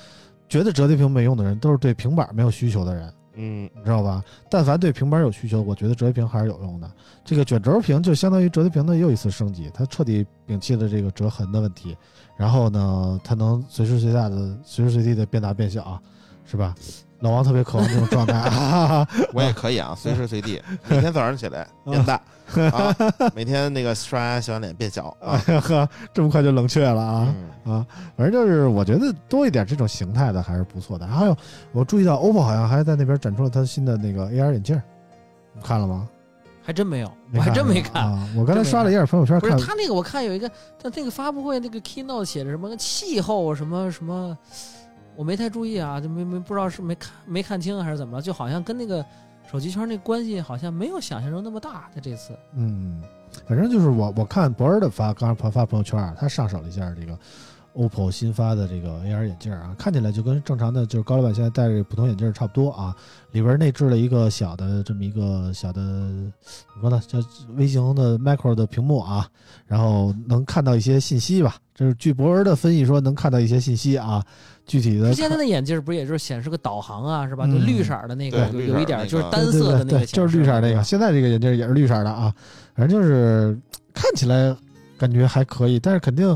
[0.48, 3.12] 觉得折叠屏没用的人，都是对平板没有需求的人。
[3.36, 4.24] 嗯，你知道吧？
[4.48, 6.90] 但凡对平板有需求，我觉得折叠屏还是有用的。
[7.24, 11.96] 这个卷轴屏就相当于折叠屏的又一次升级，它彻底摒弃了这个折痕的问题。
[12.36, 16.00] 然后呢，它能随时随地的、随时随地的变大变小，
[16.44, 16.74] 是吧？
[17.24, 22.20] 老王特别渴望这种状态，哈 哈我也可以啊，随时随地，每天早上起来变大
[22.70, 22.94] 啊，
[23.34, 27.34] 每天那个刷牙洗完脸变小啊， 哈，这么快就冷却了啊！
[27.64, 31.06] 嗯啊，反正就是我觉得多一点这种形态的还是不错的。
[31.06, 31.34] 还有，
[31.72, 34.78] 我注意到 OPPO 好像还在那边展出了它新的那个 AR 眼镜，
[35.54, 36.06] 你看了吗？
[36.62, 38.04] 还真没有，我还真没看。
[38.04, 38.28] 啊！
[38.36, 40.46] 我刚才刷了一下朋友圈，看不是他那个，我看有一个
[40.82, 44.36] 他那个发布会那个 keynote 写的什么气候什么什么，
[45.16, 49.04] 我没太注意啊，就没没不知道是没看没看清还是怎么了，就好像跟那个
[49.50, 51.88] 手机圈那关系好像没有想象中那么大。
[51.94, 53.02] 他这次，嗯，
[53.46, 57.18] 反正就是我我看博尔的发刚发发朋友圈啊，他上手了一下这个
[57.74, 62.94] OPPO 新发的这个 AR 眼镜啊，看起来就跟正常的就是高老板现在戴着普通眼镜差不多啊，
[63.32, 67.18] 里边内置了一个小的这么一个小的怎么说呢，叫
[67.56, 69.28] 微型的 micro 的屏幕啊，
[69.66, 74.24] 然后能看到一些信息吧，就是据博尔的分析说能看到一些信息啊，
[74.66, 77.46] 具体的之前他的眼镜不是也就是显示个导航啊，是吧？
[77.46, 80.82] 就嗯绿色的那个，对有有一点就是单色的那个对对对，就是绿色那个。
[80.82, 82.34] 现在这个眼镜也是绿色的啊，
[82.74, 83.58] 反正就是
[83.92, 84.56] 看起来
[84.96, 86.26] 感觉还可以，但是肯定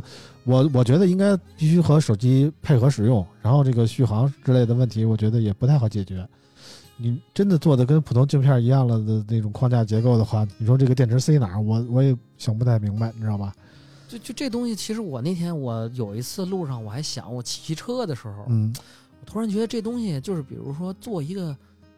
[0.45, 6.26] 我我觉得应该必须和手机配合使用，然后这个续航之类的问题，我觉得也不太好解决。
[7.01, 11.61] 你真的做的跟普通镜片一样了的那种框架结构的话，你说这个电池塞哪儿？
[11.61, 13.53] 我我也想不太明白，你知道吧？
[14.09, 18.74] 就就这东西，其实我那天我有一次路上我还想，我骑车的时候，嗯
[19.20, 21.54] 我突然觉得这东西就是比如说做一个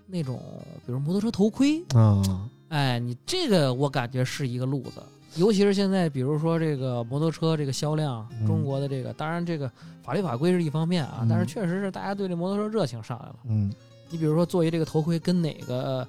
[0.06, 0.40] 那种，
[0.84, 5.02] 比如摩托车头盔，啊哎，你这个我感觉是一个路子，
[5.36, 9.70] 尤其是现在，比如说这个摩托车这个销量，嗯中国的这个，当然这个
[10.02, 13.36] 法律法规是一方面啊，嗯但是确实是大家对这摩托车热情上来了。
[13.44, 13.72] 嗯
[14.08, 16.06] 你比如说做一这个头盔，跟哪个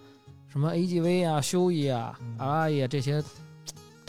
[0.47, 3.23] 什么 AGV 啊、修一啊、嗯 RI 啊这些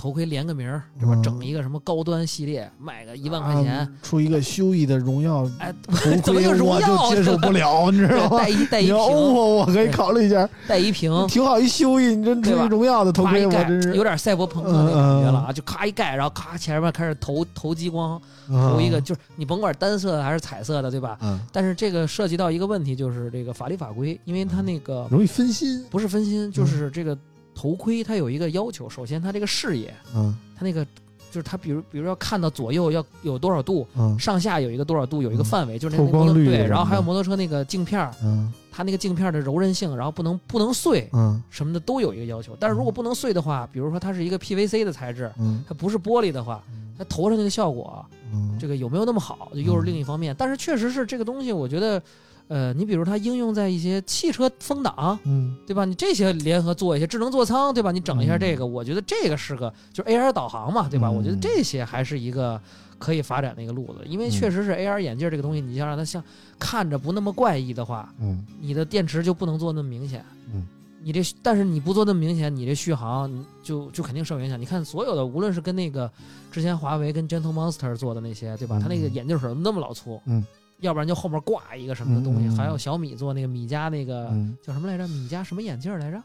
[0.02, 1.14] 头盔连个名儿，对吧？
[1.14, 1.22] 嗯。
[1.22, 8.38] 整一个什么高端系列，卖个一万块钱，啊出一个修一的荣耀 哎，头 怎么盔，就荣我就耀接受不了，你知道吗？
[8.38, 8.48] 带？
[8.48, 13.94] 一带一你要屏，OPPO，我可以考虑一下，带一屏，挺好一修一，你真出一荣耀的头盔，我真是。
[13.94, 15.52] 有点赛博朋克那感觉了啊！
[15.52, 21.16] 就咔一盖，然后咔前面开始投投激光，投一个，就是你甭管单色的还是彩色的，对吧？
[21.22, 27.16] 嗯，但是这个涉及到一个问题，就是这个法律法规，因为它那个容易分心，不是分心，嗯就是这个
[27.54, 30.34] 头盔它有一个要求，首先它这个视野，嗯。
[30.56, 30.84] 它那个
[31.30, 34.18] 就是它比如比如要看到左右要有多少度，嗯。
[34.18, 38.52] 上下有一个多少度，有一个嗯范围，就是透那那摩托对，光率对然后还有摩托车那个镜片儿，嗯。
[38.74, 41.42] 它那个镜片儿的柔韧性，然后不能不能碎嗯。
[41.50, 42.56] 什么的都有一个要求。
[42.58, 45.62] 但是如果不能碎的话，比如说它是一个 PVC 的材质，嗯。
[45.68, 46.62] 它不是玻璃的话，
[46.96, 50.34] 它头上那个效果，嗯，这个有没有那么好，就又是另一方面。
[50.38, 52.02] 但是确实是这个东西，我觉得，
[52.48, 55.84] 呃，你比如它应用在一些汽车风挡，嗯对吧？
[55.84, 57.90] 你这些联合做一些智能座舱，对吧？
[57.92, 61.08] 你整一下这个，我觉得这个是个就是 AR 导航嘛，对吧？
[61.08, 62.60] 嗯我觉得这些还是一个
[62.98, 66.22] 可以发展的一个路子，因为确实是 AR 眼镜这个东西，你要让它像
[66.58, 70.24] 看着不那么怪异的话，嗯你的电池就不能做那么明显。
[70.52, 70.66] 嗯。
[71.04, 73.28] 你这，但是你不做那么明显，你这续航
[73.60, 74.60] 就就肯定受影响。
[74.60, 76.08] 你看所有的，无论是跟那个
[76.52, 78.78] 之前华为跟 Gentle Monster 做的那些，对吧？
[78.78, 80.46] 嗯它那个眼镜水那么老粗，嗯，
[80.82, 82.46] 要不然就后面挂一个什么的东西。
[82.46, 85.08] 嗯嗯嗯还有小米做那个米家那个、嗯叫什么来着？
[85.08, 86.22] 米家什么眼镜来着？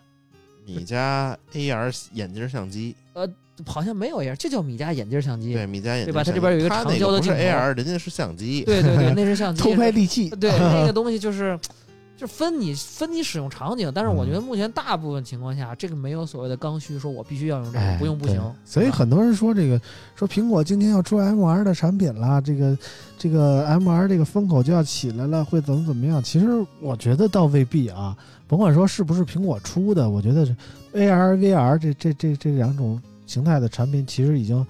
[0.65, 3.25] 米家 AR 眼镜相机，呃
[3.65, 5.53] 好像没有 AR，，就叫米家眼镜相机。
[5.53, 8.63] 对米家眼镜对吧它这边有一个长焦的不是镜头 AR，人家是相机。
[8.65, 9.61] 对对对， 那是相机。
[9.63, 11.57] 偷拍利器，对 那个东西就是。
[12.17, 18.41] 就分你分你使用场景，但是我觉得目前大部分情况下，这个没有所谓的刚需，说我必须要用这哎个，不用不行。
[18.65, 19.79] 所以很多人说这个，
[20.15, 22.77] 说苹果今天要出 MR 的产品了，这个
[23.19, 26.21] 这个 MR 这个风口就要起来了，会怎么怎么样？
[26.23, 26.47] 其实
[26.81, 30.55] 我觉得倒未必啊，甭管说是不是苹果出的，我觉得是
[30.93, 34.65] AR、VR 这这这这两种形态的产品，其实已经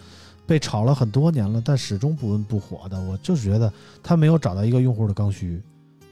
[0.46, 3.00] 被炒了很多年了，但始终不温不火的。
[3.00, 3.72] 我就是觉得
[4.04, 5.62] 它没有找到一个用户的刚需。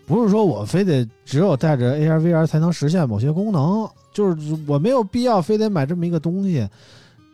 [0.06, 6.68] 不是说我非得只有带着 AR、VR 才能实现某些功能，就是我没有必要非得买这么一个东西。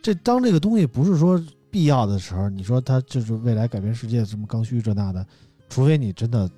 [0.01, 5.25] 这当这个东西不是说必要的时候，你说它就是未来改变世界什么刚需这那的，
[5.69, 6.49] 除非你真的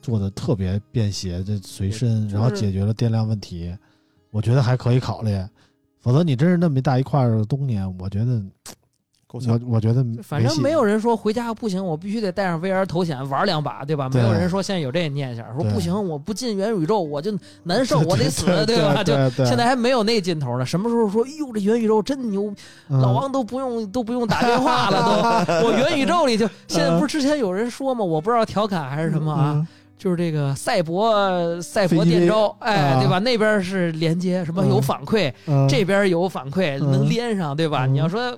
[0.00, 3.76] 做的特别便携，这随身，就是然后解决了电量问题，
[4.30, 5.36] 我觉得还可以考虑。
[6.00, 8.42] 否则你真是那么一大一块东西，我觉得
[9.32, 14.10] 够呛我我觉得反正没有人说回家不行，我必须得带上 VR 头显玩两把，对吧？
[14.12, 19.02] 没有人说现在有这念想，说不行，我不进元宇宙我就难受，我得死，对吧？
[19.02, 19.14] 就
[19.46, 20.66] 现在还没有那劲头呢。
[20.66, 22.52] 什么时候说，哎呦，这元宇宙真牛，
[22.90, 28.04] 嗯老王都不用都不用打电话了，都 我元宇宙里就现在不是之前有人说吗？
[28.04, 29.66] 我不知道调侃还是什么啊，嗯
[29.98, 33.20] 就是这个赛博赛博电招，哎，啊对吧？
[33.20, 37.86] 那边是连接，什么有嗯反馈，嗯这边有反馈，嗯能连上，对吧？
[37.86, 38.36] 嗯你要说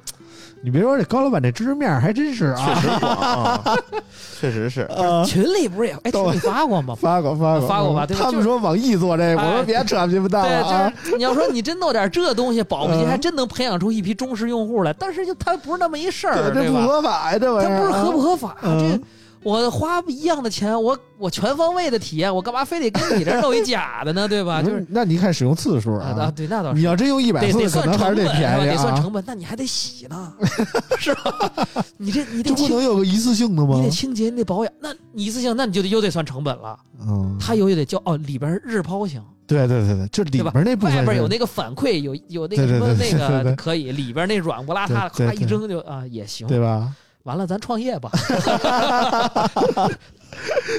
[0.63, 3.77] 你别说这高老板这知识面儿还真是啊，确实广啊，
[4.41, 4.83] 确实是。
[4.91, 6.95] 呃群里不是也哎群里发过吗？
[6.95, 14.93] 发过发过发过吧他们说网易做这个，我说哎别扯皮不蛋了啊对，就是你要说你真弄点这东西，保不齐嗯还真能培养出一批忠实用户来。
[14.95, 16.75] 但是就它不是那么一事儿，这不？
[16.79, 18.57] 合法呀，这玩意儿它不是合不啊合法？
[18.63, 19.01] 嗯这
[19.45, 24.27] 我花不一样的钱，我我全方位的体验，我干嘛非得跟你这弄一假的呢？
[24.29, 24.63] 对吧？
[24.63, 26.85] 就是那你看使用次数啊啊，对，那倒是你。
[26.85, 28.17] 要真用一百次，可能还是？
[28.17, 30.33] 得便宜啊得算成，本，那你还得洗呢，
[30.99, 31.57] 是吧？
[31.99, 33.83] 你这你得这不，能有个一次性的吗你？
[33.83, 36.79] 得清洁，你得保养，那你一次性，那你就得又得算成本了。
[37.07, 46.47] 嗯，它又得叫哦，里边日抛型，对对对对，这里边那部分外边有那个反馈，有有那个什么那个可以，里边那软不拉塌的，对对对夸一扔就啊也行。
[46.47, 46.91] 对吧？
[47.25, 48.11] 完了，咱创业吧。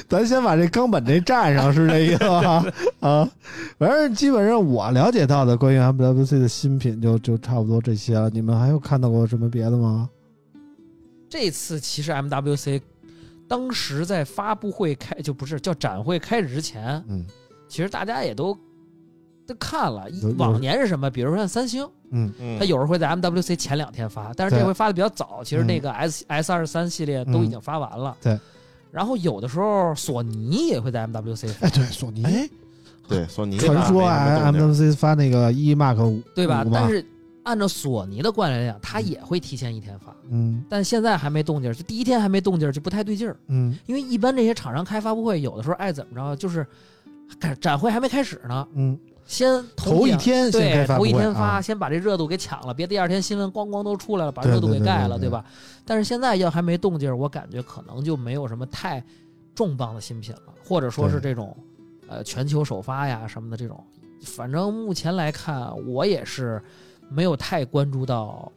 [0.08, 2.64] 咱先把这冈本这占上，是这意思吧？
[3.00, 3.28] 啊，
[3.78, 8.28] 反正基本上我了解到的关于 MWC 的新品就就差不多这些了。
[8.30, 10.08] 你们还有看到过什么别的吗？
[11.28, 12.80] 这次其实 MWC
[13.48, 17.24] 当时在发布会开就不是叫展会开始之前，嗯
[17.68, 18.56] 其实大家也都
[19.46, 20.06] 都看了。
[20.38, 21.10] 往年是什么？
[21.10, 25.42] 比如说像三星，嗯嗯它有时候会在 MWC 前两天发，但是这回发的比较早。
[25.44, 28.16] 其实那个 S S 二三系列都已经发完了。
[28.20, 28.40] 嗯对。
[28.92, 32.48] 然后有的时候索尼也会在 MWC 发哎，，对，索尼哎，
[33.06, 36.64] 对，索尼传说，MWC 发那个 E Mark 五，对吧？
[36.72, 37.04] 但是
[37.42, 40.16] 按照索尼的惯例来讲，它也会提前一天发。
[40.30, 43.36] 嗯但现在还没动静儿，就第一天还没动静，就不太对劲儿。
[43.48, 46.66] 嗯因为一般这些厂商开发布会，有的时候爱怎么着，就是
[47.38, 55.44] 开展会还没开始呢，嗯，先头一天先开对头发布会一天发，啊，先把这热度给抢了，别第二天新闻咣咣都出来了，把热度给盖了，对吧？
[55.84, 59.04] 但是现在要还没动静，我感觉可能就没有什么太
[59.54, 61.56] 重磅的新品了，或者说是这种
[62.08, 63.84] 呃全球首发呀什么的这种。
[64.22, 66.62] 反正目前来看，我也是
[67.08, 68.50] 没有太关注到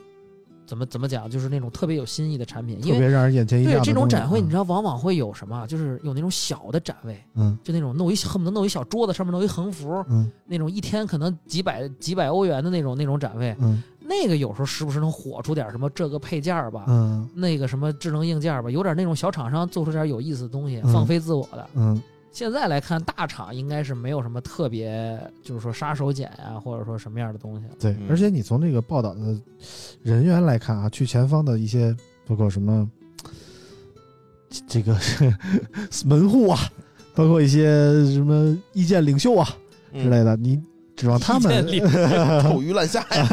[0.70, 5.66] 怎么怎么讲，就是那种特别有新意的产品，因为特别让人眼前一亮对这种展会，嗯你知道往往会有什么？
[5.66, 21.68] 就是有那种小的展位，嗯就那种弄一恨不得弄一小桌子，上面弄一横幅，嗯那种一天可能几百几百欧元的那种那种展位，嗯那个有时候时不时能火出点什么这个配件儿吧，嗯那个什么智能硬件吧，有点那种小厂商做出点有意思的东西，嗯放飞自我的。
[21.74, 22.00] 嗯
[22.40, 27.74] 现在来看，大厂应该是没有什么特别，就是说杀手锏呀，或者说什么样的东西了。
[27.78, 29.38] 对嗯，而且你从这个报道的
[30.02, 31.94] 人员来看啊，去前方的一些
[32.26, 32.90] 包括什么
[34.70, 34.98] 这个
[36.08, 36.58] 门户啊，
[37.14, 37.66] 包括一些
[38.14, 39.46] 什么意见领袖啊
[39.92, 40.58] 嗯之类的，你
[41.00, 41.66] 指望他们
[42.42, 43.28] 臭鱼 烂虾呀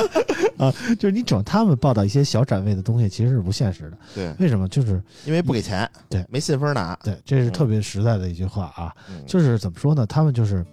[0.58, 0.72] 啊。
[0.98, 3.98] 就是你指望他们报道一些小展位的东西，其实是不现实的。
[4.14, 4.66] 对，为什么？
[4.68, 8.92] 就是因为不给钱，对没信封拿，对，这是特别实在的一句话啊。
[9.10, 10.06] 嗯就是怎么说呢？
[10.06, 10.64] 他们就是，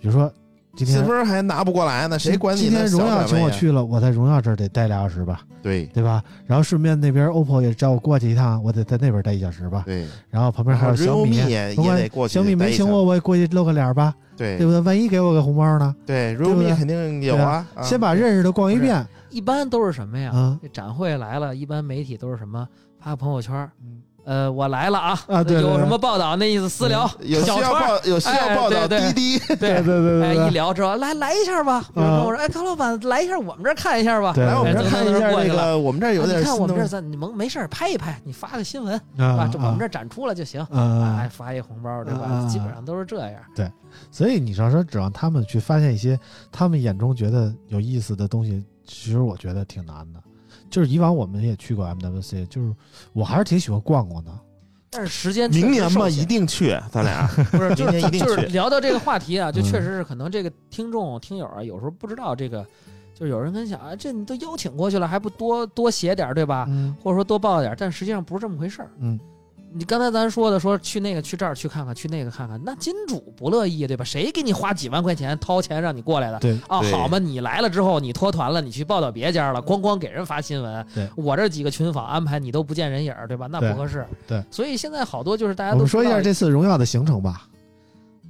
[0.00, 0.32] 比如说
[0.76, 3.24] 今天信封还拿不过来呢，谁管你今天荣耀？
[3.24, 6.22] 请我去了，我在荣耀这儿得待俩小时吧，对对吧？
[6.46, 9.82] 然后顺便那边 OPPO 也叫我过去一趟，我得在那边待一小时吧。
[9.84, 14.80] 对，然后旁边还有小米，也也得过去小米没请我，我也过去露个脸吧，对对不对？
[14.80, 15.94] 万一给我个红包呢？
[16.06, 17.66] 对不对，realme 肯定有啊。
[17.74, 20.30] 啊先把认识的逛一遍一般都是什么呀？
[20.32, 20.60] 啊。
[20.72, 22.66] 展会来了，一般媒体都是什么
[22.98, 31.84] 发个朋友圈，嗯呃，我来了啊，啊对对对有什么报道那意思私聊，有需要报有需要报道滴滴，对对对哎，对一聊之后，来来一下吧。
[31.94, 34.32] 我说，哎，高老板来一下我们这儿看一下吧。
[34.36, 36.58] 来我们这看一下过去了这个，我们这儿有点啊你看。
[36.58, 39.48] 我们这儿咱你们没事儿拍一拍，你发个新闻是啊吧？
[39.50, 40.60] 这我们这展出了就行。
[40.70, 42.46] 啊哎，，发一红包对吧啊？
[42.48, 43.40] 基本上都是这样。
[43.54, 43.70] 对
[44.10, 46.18] 所以你要说指望他们去发现一些
[46.52, 50.20] 他们眼中觉得有意思的东西，其实我觉得挺难的。
[50.70, 52.72] 就是以往我们也去过 MWC，就是
[53.12, 54.30] 我还是挺喜欢逛逛的。
[54.92, 62.66] 但是时间明年嘛，一定去，咱俩 不是，就明年是就是一定去聊到这个话题啊，就嗯确实是可能这个听众听友啊，有时候不知道这个，
[63.14, 66.66] 就是有人跟想啊，这你都邀请过去了，还不多多写点儿对吧？
[66.68, 68.90] 嗯或者说多报点儿，但实际上不是这么回事儿。
[68.98, 69.18] 嗯，
[69.72, 74.04] 你刚才咱说的说去那个去这儿去看看，去那个看看，那金主不乐意对吧？
[74.04, 76.38] 谁给你花几万块钱掏钱让你过来的？
[76.40, 80.84] 对，啊，对好嘛，你来了之后，你脱团了，你去报道别家了，咣咣给人发新闻。
[80.94, 83.46] 对我这几个群访安排你都不见人影儿，对吧？
[83.50, 84.04] 那不合适。
[84.26, 87.46] 对，所以现在好多就是大家我们说一下这次荣耀的行程吧。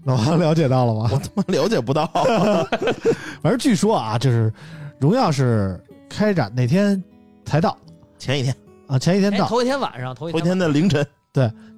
[0.05, 1.11] 老王了解到了吗？
[1.13, 2.07] 我他妈了解不到。
[3.43, 4.53] 反正据说啊，就是
[4.99, 5.79] 荣耀是
[6.09, 7.03] 开展那天
[7.45, 7.77] 才到
[8.19, 8.55] 前一天，
[8.87, 11.07] 啊，前一天哎，到，头一天晚上，头一头一天天的凌晨，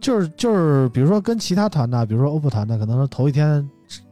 [0.00, 3.68] 就是就是，比如说跟其他团的，比如说 OPPO 团的，可能是头一天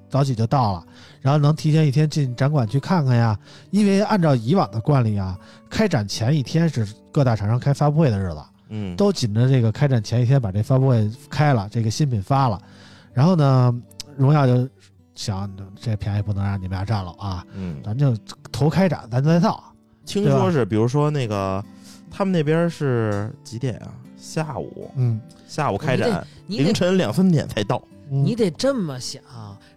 [0.08, 0.84] 早起就到了，
[1.20, 3.38] 然后能提前一天进展馆去看看呀。
[3.70, 5.38] 因为按照以往的惯例啊，
[5.68, 12.60] 开展前一天是各大厂商开发布会的日子，嗯，都紧着这个开展前一天把这发布会开了，这个新品发了，
[13.12, 13.74] 然后呢，
[14.16, 14.68] 荣耀就
[15.14, 18.16] 想这便宜不能让你们俩占了啊，嗯，咱就
[18.52, 19.62] 头开展咱再到。
[20.04, 21.64] 听说是，比如说那个，
[22.10, 23.94] 他们那边是几点啊？
[24.20, 27.82] 下午，嗯，下午开展，凌晨两三点才到。
[28.12, 29.22] 嗯你得这么想，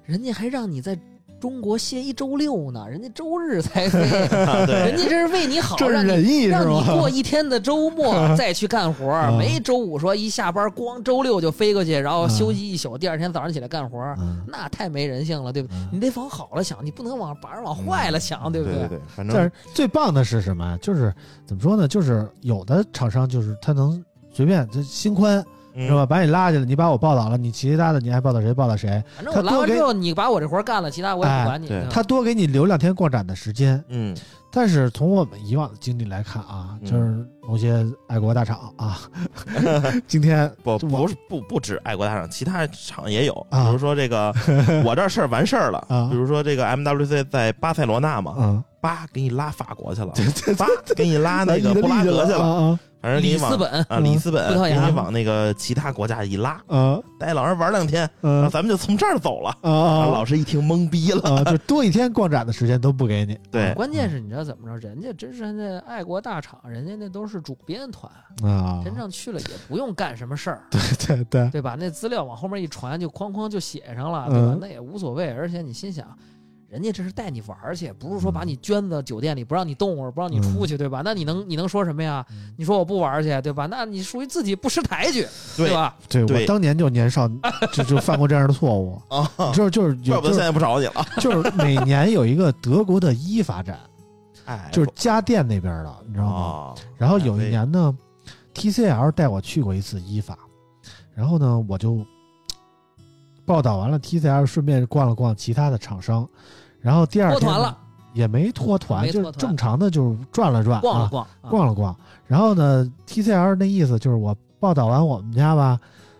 [0.05, 0.97] 人家还让你在
[1.39, 6.83] 中国歇一周六呢，人家周日才 飞，人家这是为你好，这是让你仁义是让你？
[6.97, 13.99] 过一天的周末 再去干活，啊 没周五说一下班光周六就飞过去，然后啊休息一宿，第二天早上起来干活
[14.47, 15.77] 那太没人性了，对不对？
[15.77, 20.75] 嗯你得往好了想，你不能往把人往坏了想，对不对对对，反正但是最棒的是什么？
[20.81, 21.13] 就是
[21.45, 21.87] 怎么说呢？
[21.87, 24.03] 就是有的厂商就是他能
[24.33, 25.43] 随便这心宽
[25.75, 26.05] 嗯是吧？
[26.05, 31.69] 把你拉进来，你把我报道了，你其他的你爱报道谁报道谁，反正我拉完之后，你把我这活干了，其他我也不管你。
[31.89, 33.83] 他多给你留两天逛展的时间。
[33.87, 34.15] 嗯，
[34.51, 38.99] 但是从我们以往的经历来看啊，嗯就是某些爱国大厂啊，
[40.07, 44.31] 今天不不是不不止爱国大厂，其他厂也有，啊比如说这个
[44.85, 50.13] 我这事儿完事儿了啊，比如说这个 MWC 在巴塞罗那嘛，嗯，叭给你拉法国去了，
[50.55, 59.49] 巴给你拉那个布拉格去了，啊反正给你往里斯本啊里斯本葡萄牙给你往那个其他国家一拉，啊啊带老人玩两天，然后啊咱们就从这儿走了。
[59.61, 60.05] 啊啊！
[60.07, 64.87] 老师一听懵逼了，啊，就多一天逛展的时间都不给你对，关键是你知道怎么着？
[64.87, 68.09] 人家真是那爱国大厂，人家那都是主编团，
[68.41, 68.81] 啊！
[68.85, 71.75] 真正去了也不用干什么事儿，对对对吧？
[71.77, 74.57] 那资料往后面一传，就哐哐就写上了，对吧嗯？
[74.61, 75.29] 那也无所谓。
[75.33, 76.07] 而且你心想，
[76.73, 81.03] 人家这是带你玩儿去，不是说把你圈到酒店里不让你动会儿，不让你出去，对吧？
[81.05, 82.25] 那你能你能说什么呀？
[82.57, 83.67] 你说我不玩儿去，对吧？
[83.67, 85.23] 那你属于自己不识抬举，
[85.55, 85.95] 对吧？
[86.09, 87.29] 对，对我当年就年少
[87.71, 91.05] 就就犯过这样的错误，啊，就是就是有就是怪不得现在不找你了。
[91.19, 93.79] 就是每年有一个德国的衣法展，
[94.45, 96.31] 哎，就是家电那边的，你知道吗？
[96.33, 97.95] 哦，然后有一年呢
[98.55, 100.35] ，TCL 带我去过一次衣法，
[101.13, 102.03] 然后呢，我就
[103.45, 106.27] 报道完了 TCL，顺便逛了逛其他的厂商，
[106.83, 107.77] 然后第二天脱团了，
[108.13, 111.95] 也没脱团，就正常的就是转了转，啊逛了逛，啊逛了逛。
[112.27, 115.79] 然后呢，TCL 那意思就是我报道完我们家吧，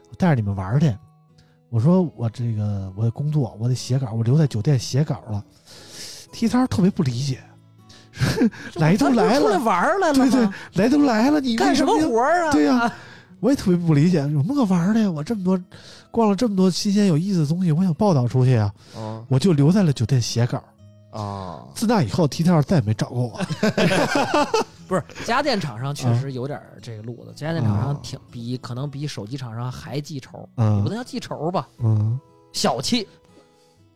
[0.10, 0.96] 我带着你们玩去。
[1.70, 5.44] 我说我这个我得工作，我得写稿，我留在酒店写稿了。
[6.32, 7.40] TCL 特别不理解，
[8.76, 12.52] 来都来了，出来玩来了对对？，来都来了，你干什么活儿啊？
[12.54, 12.92] 对呀
[13.44, 15.12] 我也特别不理解，有什么可玩的呀？
[15.12, 15.60] 我这么多
[16.10, 20.64] 逛了这么多新鲜有意思的东西，我想报道出去啊，嗯我就留在了酒店写稿。
[21.12, 23.40] 啊，自那以后，TCL 再也没找过我。
[24.88, 32.20] 不是家电厂商啊确实有点儿这个路子，家电厂商挺比可能比手机厂商还记仇，也嗯不能叫记仇吧，嗯
[32.52, 33.08] 小气。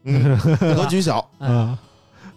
[0.04, 1.18] 嗯，格局小。
[1.40, 1.78] 哎嗯，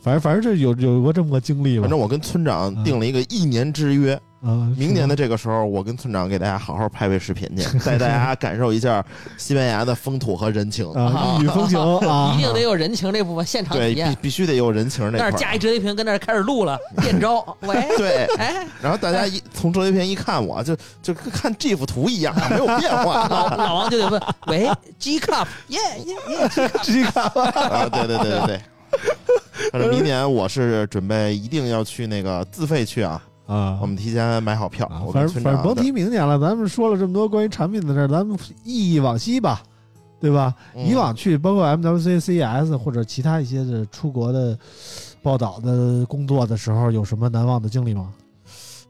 [0.02, 1.82] 反正反正这有有过这么个经历吧。
[1.82, 9.04] 反正我跟村长定了一个一年之约，嗯，明年的这个时候，我跟村长给大家好好拍拍视频去， 带大家感受一下
[9.36, 10.90] 西班牙的风土和人情。
[10.92, 11.78] 啊， 异域风情
[12.08, 14.16] 啊，一定得有人情这部分现场对，必体验。
[14.22, 15.30] 必须得有人情那块儿。
[15.30, 17.44] 那儿架一折叠屏，跟那儿开始录了，变招。
[17.60, 27.86] 喂，对，哎，然后大家一从折叠屏一看我，就就跟看 GIF 图一样，没有变化老老王就得问，喂，G cup，耶耶耶，G cup，啊！
[27.86, 28.60] 对对对对对。
[29.72, 34.86] 反正明年我是准备一定要去那个自费去啊，啊我们提前买好票。
[34.86, 39.62] 啊反正反正甭提明年了，咱们说了这么多关于产品的事儿，咱们忆忆往昔吧，
[40.20, 40.54] 对吧？
[40.74, 44.58] 嗯以往去包括 MWC、CES 或者其他一些的出国的
[45.22, 48.12] 报道的工作的时候，有什么难忘的经历吗？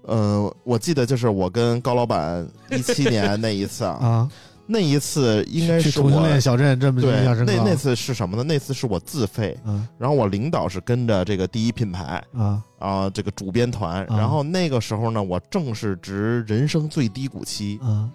[0.02, 4.30] 呃，我记得就是我跟高老板一七年那一次啊， 啊，
[4.70, 7.52] 那一次应该是我同性恋小镇这么对印象深刻。
[7.52, 8.44] 那那次是什么呢？
[8.44, 9.86] 那次是我自费，嗯。
[9.98, 12.62] 然后我领导是跟着这个第一品牌啊。
[12.78, 14.16] 啊、这个主编团，啊。
[14.16, 18.10] 然后那个时候呢，我正是值人生最低谷期，啊，嗯、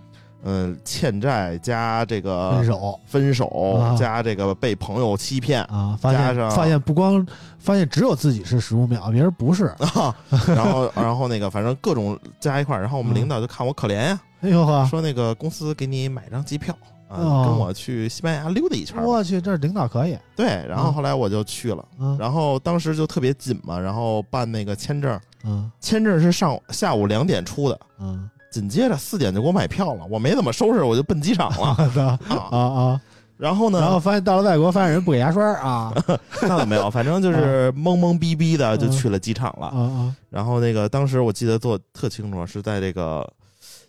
[0.83, 3.47] 欠债加这个分手分手
[3.79, 5.63] 啊加这个被朋友欺骗。
[5.63, 7.25] 啊，发现加上发现不光
[7.57, 9.65] 发现只有自己是十五秒，别人不是。
[9.95, 10.15] 啊，
[10.47, 16.75] 然后，然后那个，反正各种加一块儿，然后我们嗯领导就看我可怜呀，哎呦呵，说那个公司给你买张机票
[17.09, 19.01] 啊，哦跟我去西班牙溜达一圈。
[19.03, 20.17] 我去，这领导可以。
[20.35, 33.01] 对，然后嗯后来我就去了，嗯然后当时就特别紧嘛，然后办那个签证，嗯签证是上午下午两点出的，嗯，紧接着四点就给我买票了，我没怎么收拾，我就奔机场了 啊啊。
[33.35, 35.93] 然后呢，然后发现到了外国，发现人不给牙刷啊
[36.41, 39.67] 那倒没有，反正就是懵懵逼逼的就去了机场了。
[39.67, 43.29] 啊啊然后那个当时我记得做特清楚，是在这个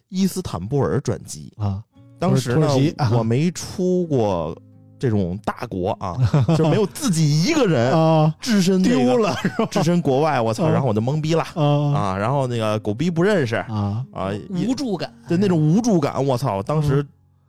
[0.08, 1.52] 伊斯坦布尔转机。
[1.56, 1.80] 啊！
[2.18, 2.68] 当时呢
[3.12, 4.56] 我没出过
[4.98, 6.16] 这种大国啊，
[6.56, 9.66] 就没有自己一个人啊，置身丢了是吧？
[9.70, 10.64] 置身国外，我操！
[10.64, 14.02] 啊然后我就懵逼了啊啊，然后那个狗逼不认识啊！
[14.12, 16.62] 啊，无助感，对那种无助感，我操！
[16.62, 17.04] 当时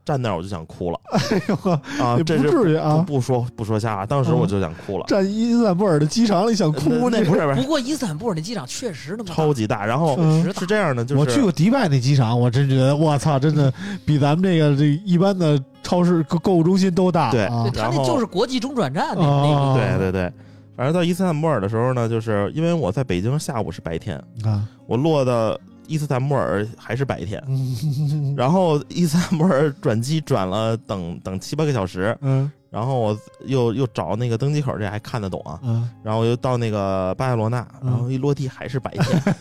[0.05, 3.03] 站那儿我就想哭了哎呦呵，啊，不这是不至于啊！
[3.05, 5.05] 不说不说瞎话，当时我就想哭了。
[5.07, 10.17] 站伊斯坦布尔的机场里想哭那不是不是不过伊斯坦布尔那机场确实那么超级大，然后
[10.57, 13.73] 是这样的，就是我去过迪拜那机场，我真觉得我操，真的
[14.05, 17.31] 比咱们这个这一般的超市购购物中心都大。
[17.31, 17.45] 对。
[17.45, 17.63] 啊。
[17.63, 20.33] 对，他然后那就是国际中转站那哦那个对对对，
[20.75, 25.57] 反正到伊斯坦布尔的时候呢，就是因为我在北京下午是白天，啊，我落到
[25.87, 35.59] 伊斯坦布尔还是白天，嗯 然后伊斯坦布尔转机转了等等七八个小时，嗯然后我又又找那个登机口，这还看得懂啊。
[35.63, 39.35] 嗯然后又到那个巴塞罗那，嗯然后一落地还是白天，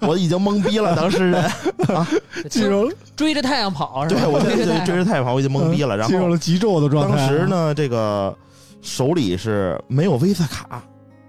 [0.08, 1.50] 我已经懵逼了，当时人，
[2.50, 4.20] 进入追着太阳跑是吧？
[4.22, 5.96] 对我现在追着太阳追着太阳跑，我已经懵逼了。
[5.96, 7.16] 然后进入了极昼的状态。
[7.16, 8.34] 当时呢，这个
[8.82, 10.82] 手里是没有 Visa 卡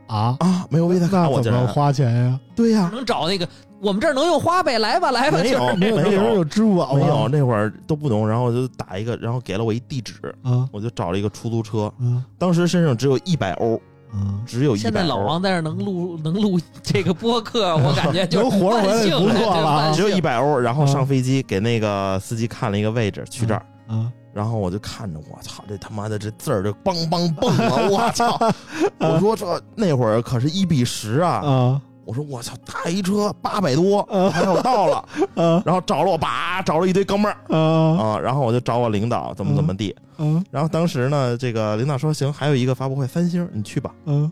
[0.07, 2.39] 啊，啊，没有 Visa 卡，我怎么花钱呀？
[2.55, 3.47] 对呀，能找那个
[3.82, 5.95] 我们这儿能用花呗，来吧来吧，没有没有。
[5.97, 6.43] 没有。
[6.45, 10.13] 支付宝没有，那会儿都不懂，然后我就打一个，然后给了我一地址，
[10.43, 10.67] 啊。
[10.71, 13.79] 我就找了一个出租车，嗯当时身上只有一百欧，
[14.13, 23.65] 嗯，只有一现在老，王在这能录能录这个播客， 我感觉就是能活着回来就不错了只有一百欧，然后嗯上飞机给那个司机看了一个位置，去这儿。
[23.88, 24.11] 啊。
[24.34, 27.89] 然后我就看着，我操，这他妈的这字儿就梆梆蹦啊！
[27.91, 28.39] 我操！
[28.97, 31.82] 我说这那会儿可是一比十啊！
[32.12, 34.97] 啊我说我操，大一车八百多，啊还有到了，
[35.36, 37.55] 啊然后找了我爸，找了一堆哥们儿。
[37.55, 37.57] 啊
[37.97, 39.95] 啊，然后我就找我领导怎么怎么地。
[40.18, 40.43] 嗯。
[40.51, 43.93] 然后当时呢，这个领导说行，还有一个发布会，三星，你去吧。
[44.05, 44.30] 嗯，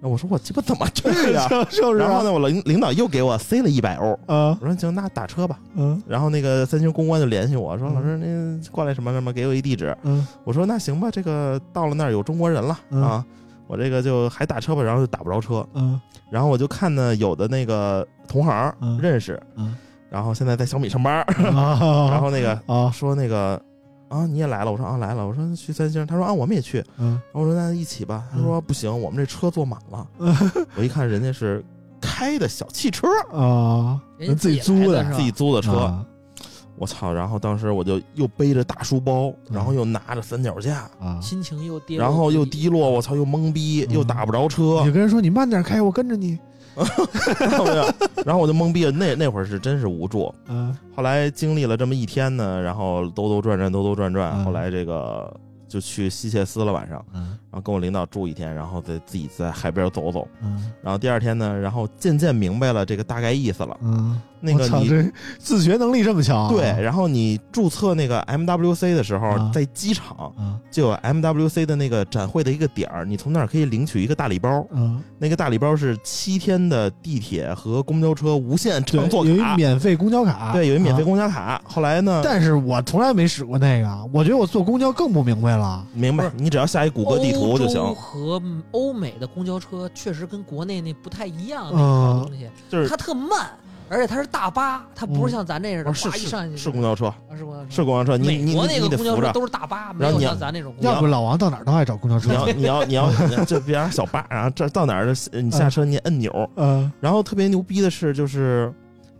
[0.00, 1.46] 那我说我鸡巴怎么去呀、
[1.96, 5.56] 然后呢，我领领导又给我塞了一百欧，啊我说行，那打车吧。
[5.76, 6.02] 嗯。
[6.08, 9.96] 然后那个三星公关就联系我说，嗯老师您过来什么什么，给我一地址。
[10.02, 10.26] 嗯。
[10.42, 13.02] 我说那行吧，这个到了那儿有中国人了、嗯。
[13.02, 13.24] 啊，
[13.68, 15.64] 我这个就还打车吧，然后就打不着车。
[15.74, 16.00] 嗯
[16.30, 19.76] 然后我就看呢，有的那个同行、嗯认识，嗯
[20.10, 21.22] 然后现在在小米上班，
[21.54, 23.60] 啊， 然后那个啊说那个
[24.08, 24.72] 啊，你也来了？
[24.72, 25.26] 我说啊来了。
[25.26, 26.84] 我说去三星，他说啊我们也去。
[26.98, 28.24] 嗯然后我说那一起吧。
[28.32, 30.06] 他说不行，我们这车坐满了。
[30.76, 31.64] 我一看人家是
[32.00, 35.94] 开的小汽车，啊，人家自己租的自己租的车。
[36.78, 37.12] 啊我操！
[37.12, 46.38] 然后当时我就又背着大书包，然后又拿着三脚架，啊，心情又低落然后又低落，我操，又懵逼，嗯又打不着你车你，跟人说你慢点开，我跟着你。
[47.40, 48.92] 然后我就然后我就懵逼了。
[48.92, 50.32] 那那会儿是真是无助。
[50.46, 55.34] 啊后来经历了这么一天呢，然后兜兜转转，兜兜转转，嗯后来这个
[55.66, 60.28] 就去西切斯了晚上，嗯然后跟我领导住一天，然后再自己在海边走走。
[60.40, 63.76] 嗯然后第二天呢，然后渐渐明白了这个大概意思了。
[63.82, 65.04] 嗯，那个你这
[65.38, 66.48] 自学能力这么强啊？
[66.48, 74.66] 对，然后你注册那个 MWC 的时候，啊在机场啊就有 MWC 的那个展会的一个点儿，你从那儿可以领取一个大礼包。
[74.70, 81.60] 嗯，那个大礼包是七天的地铁和公交车无限乘，坐有一卡，免费公交卡，对，有一免费啊公交卡。
[81.64, 85.84] 后来呢，但是我从来没使过那个，我觉得我坐公交更不明白了。
[85.92, 87.78] 明白，你只要下一谷歌地图就行。
[87.94, 93.50] 和欧美的公交车确实跟国内那不太一样，那嗯个东西就是它特慢，
[93.90, 99.32] 而且它是大巴，它不是嗯像咱这似的，哦是一上去是是公交车，啊是公交车，是公交车，你你美国那你你得个公交车扶着。
[99.32, 102.34] 都是大巴，没有像咱那种要不老王到哪儿都爱找公交车你。
[102.34, 108.72] 要你要你要你要 就比方说小巴，然后这到哪儿的你下车你摁钮，嗯然后特别牛逼的是就是。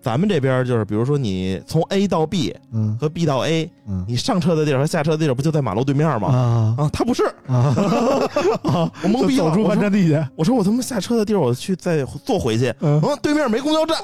[0.09, 6.29] 咱们这边就是，比如说你从 A 到 B 嗯和 B 到 A，嗯你上车的地儿和下车的地儿不就在马路对面吗？
[6.29, 7.23] 啊啊，他不是！
[7.47, 9.45] 我懵逼了。
[9.45, 10.19] 走出我说万占地去。
[10.35, 12.73] 我说我他妈下车的地儿，我去再坐回去。
[12.81, 13.99] 嗯啊，对面没公交站。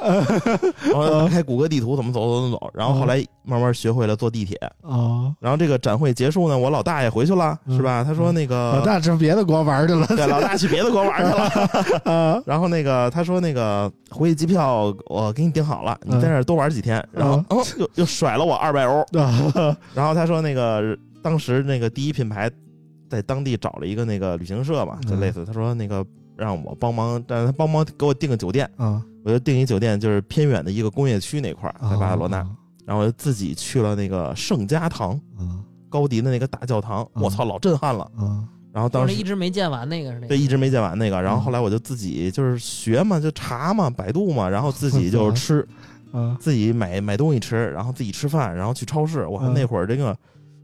[0.82, 2.70] 然后打开谷歌地图，怎么走走怎么走。
[2.74, 4.56] 然后后来慢慢学会了坐地铁。
[4.82, 8.04] 啊，然后这个展会结束呢，我老大爷回去了，嗯是吧？
[8.04, 10.06] 他说那个老大上别的国玩去了。
[10.08, 11.44] 对，老大去别的国玩去了。
[12.12, 17.06] 啊然后那个他说那个回去机票我给你订好了，你在那儿多玩几天。
[17.12, 19.00] 然后哦，又又甩了我二百欧。
[19.18, 22.50] 啊然后他说那个当时那个第一品牌
[23.08, 26.04] 在当地找了一个那个旅行社嘛，就类似他说那个
[26.36, 29.00] 让我帮忙，让他帮忙给我订个酒店，啊！
[29.24, 32.38] 我就订一酒店，就是偏远的一个工业区那块儿，在巴塞罗那。
[32.84, 38.04] 然后我就自己去了那个圣家堂，啊高迪的那个大教堂，嗯我操，老震撼了。
[38.16, 38.44] 啊
[38.74, 45.64] 然后当时一直没见完那个是那个，这一直没见完那个，然后后来我就自己就是学嘛，就查嘛，百度嘛，然后自己就 吃，
[46.12, 49.24] 嗯自己买买东西吃，然后自己吃饭，然后去超市。
[49.28, 50.16] 我看嗯那会儿这个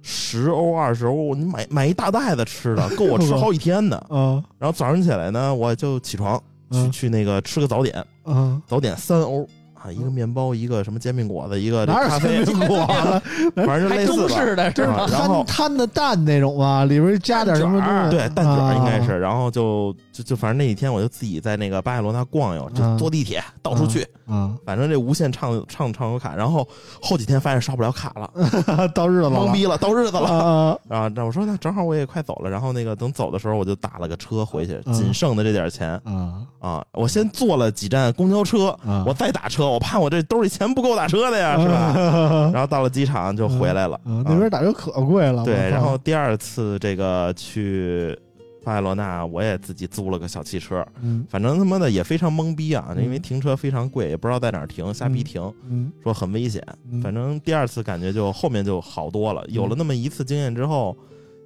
[0.03, 3.97] 十欧二十欧，你买买一大袋子吃的，够我吃 好几天的。
[4.09, 6.37] 啊然后早上起来呢，我就起床
[6.73, 8.61] 去嗯去那个吃个早点，嗯！
[8.67, 9.49] 早点三欧
[9.83, 13.23] 啊，一个面包，一个什么煎饼果子，一个这哪有煎饼果子？
[13.67, 18.11] 反正类似的是这是摊摊的蛋那种啊，里边加点什么东西？
[18.11, 26.67] 对，蛋卷应该啊是，然后就就就反正那一天我就自己在那个巴塞罗那逛悠，就嗯坐地铁到处去，啊反正这无限畅畅畅游卡，然后
[27.01, 28.31] 后几天发现刷不了卡了，
[28.67, 28.87] 啊！
[28.89, 30.29] 到日子了，懵逼了，到日子了。
[30.29, 39.05] 啊啊，那我说那正好我也快走了，然后那个等走的时候我就打了个车回去，嗯仅剩的这点钱啊啊，我先坐了几站公交车，啊！
[39.07, 41.93] 我再打车，我怕我这兜里钱不够打车的呀， 是吧？
[41.93, 42.51] 吧？
[42.53, 45.45] 然后到了机场就回来了，啊，那边打车可贵了。
[45.45, 48.19] 对，然后第二次这个去
[48.63, 56.63] 巴塞罗那，我也自己租了个小汽车，嗯反正他妈的也非常懵逼啊，嗯因为停车非常贵，也不知道在哪儿停，瞎逼停，嗯，说很危险。
[56.91, 60.97] 嗯反正第二次感觉就后面就好多了，有了那么一次经验之后，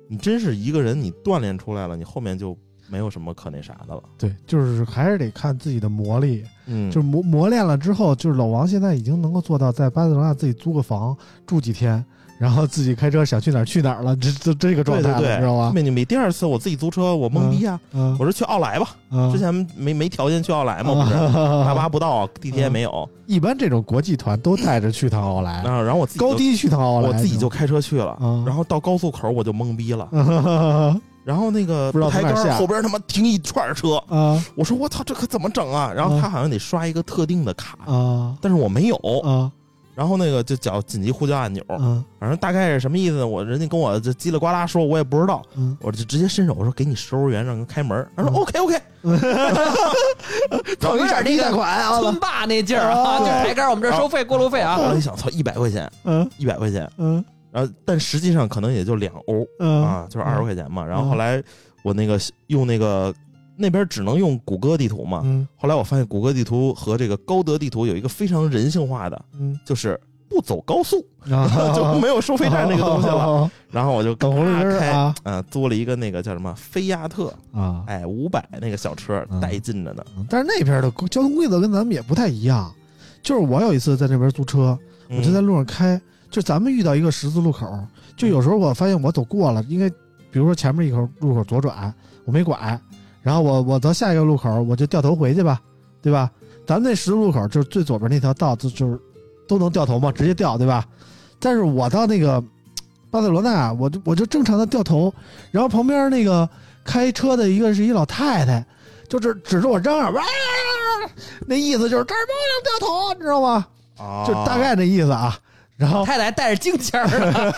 [0.09, 2.57] 你真是一个人，你锻炼出来了，你后面就
[2.91, 4.03] 没有什么可那啥的了。
[4.19, 12.05] 对，就是还是得看自己的磨砺，嗯，就是磨磨练了之后，就是老王现在已经能够做到在巴塞罗那自己租个房住几天，
[12.39, 15.69] 然后自己开车想去哪儿去哪儿了，这这这个状态了，对对对，知道吧？
[15.69, 15.75] 特？
[15.75, 16.05] 别牛逼。
[16.05, 19.33] 第二次我自己租车，我懵逼啊，嗯，我说去奥莱吧，嗯。
[19.33, 21.15] 之前没没条件去奥莱嘛，不是？
[21.65, 28.45] 大巴不到，地铁也没有，一般这种国际团都带着去趟奥莱，然后然后我自己高低去趟奥莱，我自己就开车去了，嗯。
[28.45, 32.11] 然后到高速口我就懵逼了，啊 然后那个不知道
[32.59, 35.91] 后边他妈停一串车，啊我说我操，这可怎么整啊？
[35.97, 39.51] 然后他好像得刷一个特定的卡，啊但是我没有，啊
[39.95, 43.27] 然后那个就叫紧急呼叫按钮，啊反正大概是什么意思呢？
[43.27, 48.81] 我人家跟我这叽里呱啦说，我也不知道，嗯，我就直接伸手我说给你十欧元让人开门，他说嗯 OK OK，
[50.81, 54.77] 等一下低贷款啊， 村霸那劲儿啊，啊就抬杆，我们这收费过路费啊。
[54.77, 54.83] 后。
[54.85, 56.29] 来一想，操，一百块钱，嗯。
[56.39, 57.25] 一百块钱，嗯。
[57.53, 59.85] 然后但实际上可能也就两欧嗯。
[59.85, 60.85] 啊，就是二十块钱嘛。
[60.85, 61.43] 然后后来
[61.83, 62.19] 我那个
[62.49, 63.15] 用那个
[63.57, 69.99] 那边只能用谷歌地图嘛，嗯后来我发现谷歌地图和这个高德地图有一个非常人性化的，嗯就是
[70.29, 73.15] 不走高速， 啊， 就没有收费站那个东西了。
[73.15, 77.85] 了然后我就等红绿灯开，啊嗯，租了一个那个叫什么菲亚特，啊。
[77.87, 80.05] 哎，五百那个小车嗯带劲着呢。
[80.29, 82.73] 但是那边的交通规则跟咱们也不太一样。
[83.23, 84.79] 就是我有一次在那边租车，
[85.09, 86.01] 我就在路上开，
[86.31, 87.67] 就咱们遇到一个十字路口，
[88.17, 89.89] 就有时候我发现我走过了，应该
[90.31, 91.93] 比如说前面一口路口左转，
[92.27, 92.79] 我没拐，
[93.25, 95.61] 然后我我到下一个路口我就掉头回去吧，
[96.01, 96.31] 对吧？
[96.67, 99.01] 咱们那十字路口就是最左边那条道，就就是
[99.49, 100.85] 都能掉头嘛，直接掉，对吧？
[101.41, 102.43] 但是我到那个
[103.11, 105.13] 巴塞罗那，我就我就正常的掉头，
[105.51, 106.49] 然后旁边那个
[106.85, 108.65] 开车的一个是一老太太，
[109.09, 110.23] 就指指着我嚷嚷，哇，
[111.47, 113.67] 那意思就是这儿不能掉头，你知道吗？
[113.99, 115.39] 啊，就大概那意思啊。
[115.77, 117.53] 然后太太还带着京腔儿呢，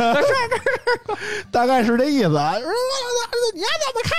[1.52, 2.52] 大概是这意思啊。
[2.54, 2.62] 说
[3.54, 4.10] 你丫怎么开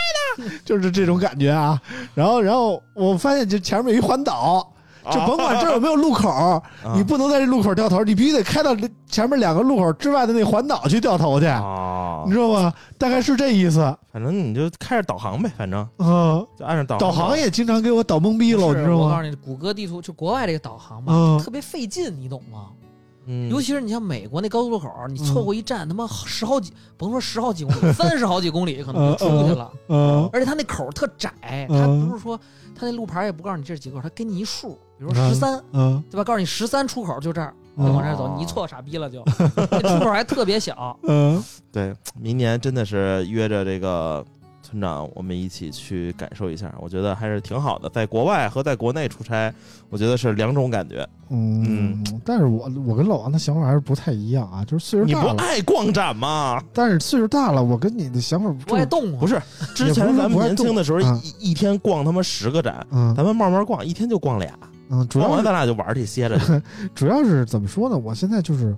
[0.53, 0.59] 的？
[0.63, 1.81] 就是这种感觉啊。
[2.13, 4.71] 然后，然后我发现就前面有一环岛，
[5.11, 6.61] 就甭管这儿有没有路口，啊
[6.95, 8.75] 你不能在这路口掉头，你必须得开到
[9.07, 12.71] 前面两个路口之外的那环岛去掉头去，啊你，知道吗？
[12.99, 13.95] 大概是这意思。
[14.13, 19.05] 反正你就开着导航呗，反正嗯，就按照导导航也经常给我导懵逼了，你知道吗？
[19.05, 22.67] 我告诉你，谷歌地图就国外这个导航吧，嗯特别费劲，你懂吗？
[23.27, 29.71] 嗯，尤其是你像美国那高速路口，你错过一站，他妈十好几，甭说十好几公里， 三十好几公里可能就出去了。
[29.89, 31.29] 嗯而且它那口特窄，
[31.69, 32.07] 它嗯。
[32.07, 32.39] 不是说
[32.73, 36.01] 它那路牌也不告诉你这是几个口，它给你一数，比如十三，嗯。
[36.09, 36.23] 对吧？
[36.23, 39.21] 告诉你十三出口就这儿，往这儿走，你一错傻逼了就，
[39.69, 40.97] 那出口还特别小。
[41.03, 41.43] 嗯。
[41.71, 44.25] 对，明年真的是约着这个
[44.67, 47.89] 村长，我们一起去感受一下，我觉得还是挺好的。
[47.89, 49.53] 在国外和在国内出差，
[49.89, 51.07] 我觉得是两种感觉。
[51.29, 56.61] 嗯，但是我我跟老王的想法还是不太一样啊，就是岁数你不大了，爱逛展吗？
[56.73, 59.41] 但是岁数大了，我跟你的想法不爱动啊，不是，
[59.73, 64.53] 之前咱们年轻的时候一一天逛他妈十个展，嗯咱们慢慢逛，一天就逛俩，
[64.89, 66.61] 嗯，主逛要咱俩就玩去歇着去。
[66.93, 67.97] 主要是怎么说呢？
[67.97, 68.75] 我现在就是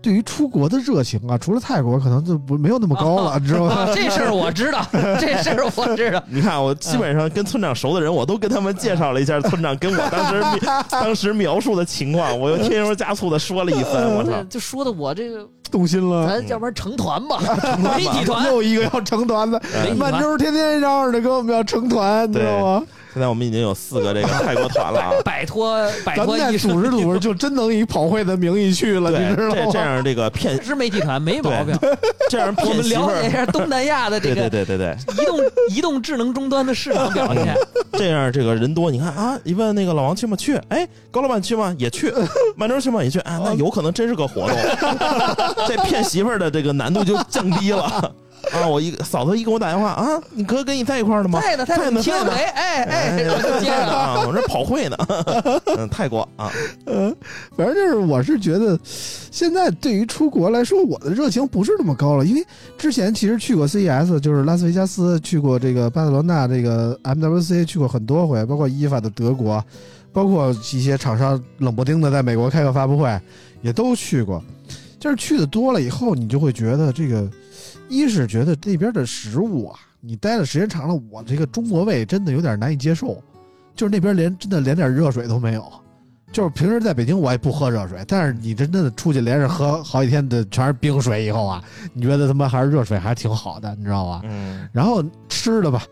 [0.00, 3.74] 对于出国的热情啊，除了泰国，可能就不没有那么高了，你知道吗？
[3.74, 4.84] 啊，这事儿我知道，
[5.20, 6.22] 这事儿我知道。
[6.28, 10.44] 你看，我基本上跟村长熟的人，我都跟他们介绍了一下村长跟我当时
[10.90, 14.08] 当时描述的情况，我又添油加醋的说了一番。
[14.14, 16.28] 我操这，就说的我这个，动心了。
[16.28, 17.38] 咱要不然成团吧，
[17.96, 22.82] 媒体团，又一个要成团的，嗯满洲天天嚷嚷着跟我们要成团，你知道吗？
[23.18, 25.10] 现在我们已经有四个这个 泰国团了啊。
[25.24, 29.54] 摆脱摆咱再脱一组织组织，就真能以跑会的名义去了，对你知，道吗？
[29.64, 31.76] 这这样这个骗 是媒体团没毛病。
[32.30, 35.40] 这样我们了解一，下东南亚的这对对个对对对，移动
[35.70, 37.56] 移动智能终端的市场表现。
[37.98, 40.36] 这样这个人多，你看啊，一问那个老王去吗？
[40.36, 41.74] 去，哎，高老板去吗？
[41.76, 42.14] 也去，
[42.54, 43.02] 满洲去吗？
[43.02, 44.56] 也去，啊，那有可能真是个活动，
[45.66, 48.14] 这骗媳妇儿的这个难度就降低了。
[48.52, 48.66] 啊！
[48.66, 51.40] 我一嫂子一给我打电话啊，你哥跟你在一块儿呢吗？
[51.40, 53.86] 在呢，在呢，在呢哎哎，然后就接着。
[53.86, 54.96] 啊，我这跑会呢，
[55.76, 56.50] 嗯，泰国啊，
[56.86, 57.14] 嗯，
[57.56, 62.44] 反正就是，我是觉得现在对于出国来说，我的热情不是那么高了，因为
[62.76, 69.62] 之前其实去过 CES，就是拉斯维加斯，去过这个巴塞罗那，这个 MWC 去过很多回，包括伊法的德国，
[70.12, 73.20] 包括一些厂商冷不丁的在美国开个发布会，
[73.62, 74.42] 也都去过。
[75.00, 77.28] 就是去的多了以后，你就会觉得这个，
[77.88, 83.22] 一是觉得那边的食物啊，你待的时间长了，我这个中国胃真的有点难以接受，
[83.74, 85.64] 就是那边连真的连点热水都没有。
[86.30, 94.20] 就是平时在北京我也不喝热水，但是你真的出去连着喝好几天的全是冰水以后啊，你觉得他妈还是热水还挺好的，你知道吧？
[94.24, 95.82] 嗯，然后吃的吧，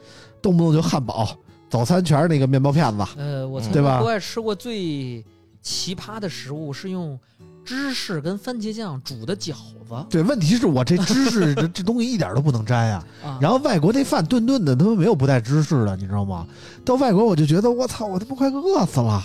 [0.42, 1.26] 动不动就汉堡，
[1.70, 5.24] 早餐全是那个面包片子，呃，我曾对吧国外吃过最
[5.62, 7.18] 奇葩的食物是用
[7.66, 9.52] 芝士跟番茄酱煮的饺
[9.88, 13.36] 子对，问题是我这芝士 这这东西一点都不能沾呀、啊。
[13.40, 16.46] 然后外国那饭顿顿的，他们没有不带芝士的，你知道吗？
[16.84, 19.22] 到外国我就觉得我操，我他妈快饿死了。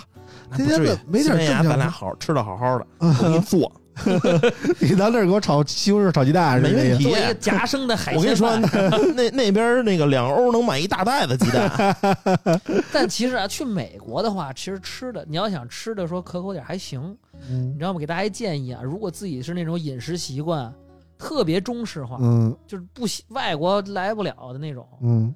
[0.54, 3.72] 天天的没点正咱俩经，好吃的好好的， 我给你做，
[4.80, 11.96] 你到那儿给我炒西红柿炒鸡蛋是没问题做一个夹生的海鲜我跟你说鲜，，那那边那个两欧能买一大袋子鸡蛋，
[12.92, 17.16] 但其实啊，去美国的话，其实吃的你要想吃的说可口点还行，
[17.50, 17.98] 嗯你知道吗？
[17.98, 20.72] 给大家一建议啊，如果自己是那种饮食习惯
[21.18, 25.34] 特别中式化，嗯就是不喜外国来不了的那种，嗯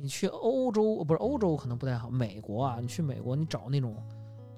[0.00, 3.96] 你去欧洲不是欧洲可能不太好，美国啊，你去美国你找那种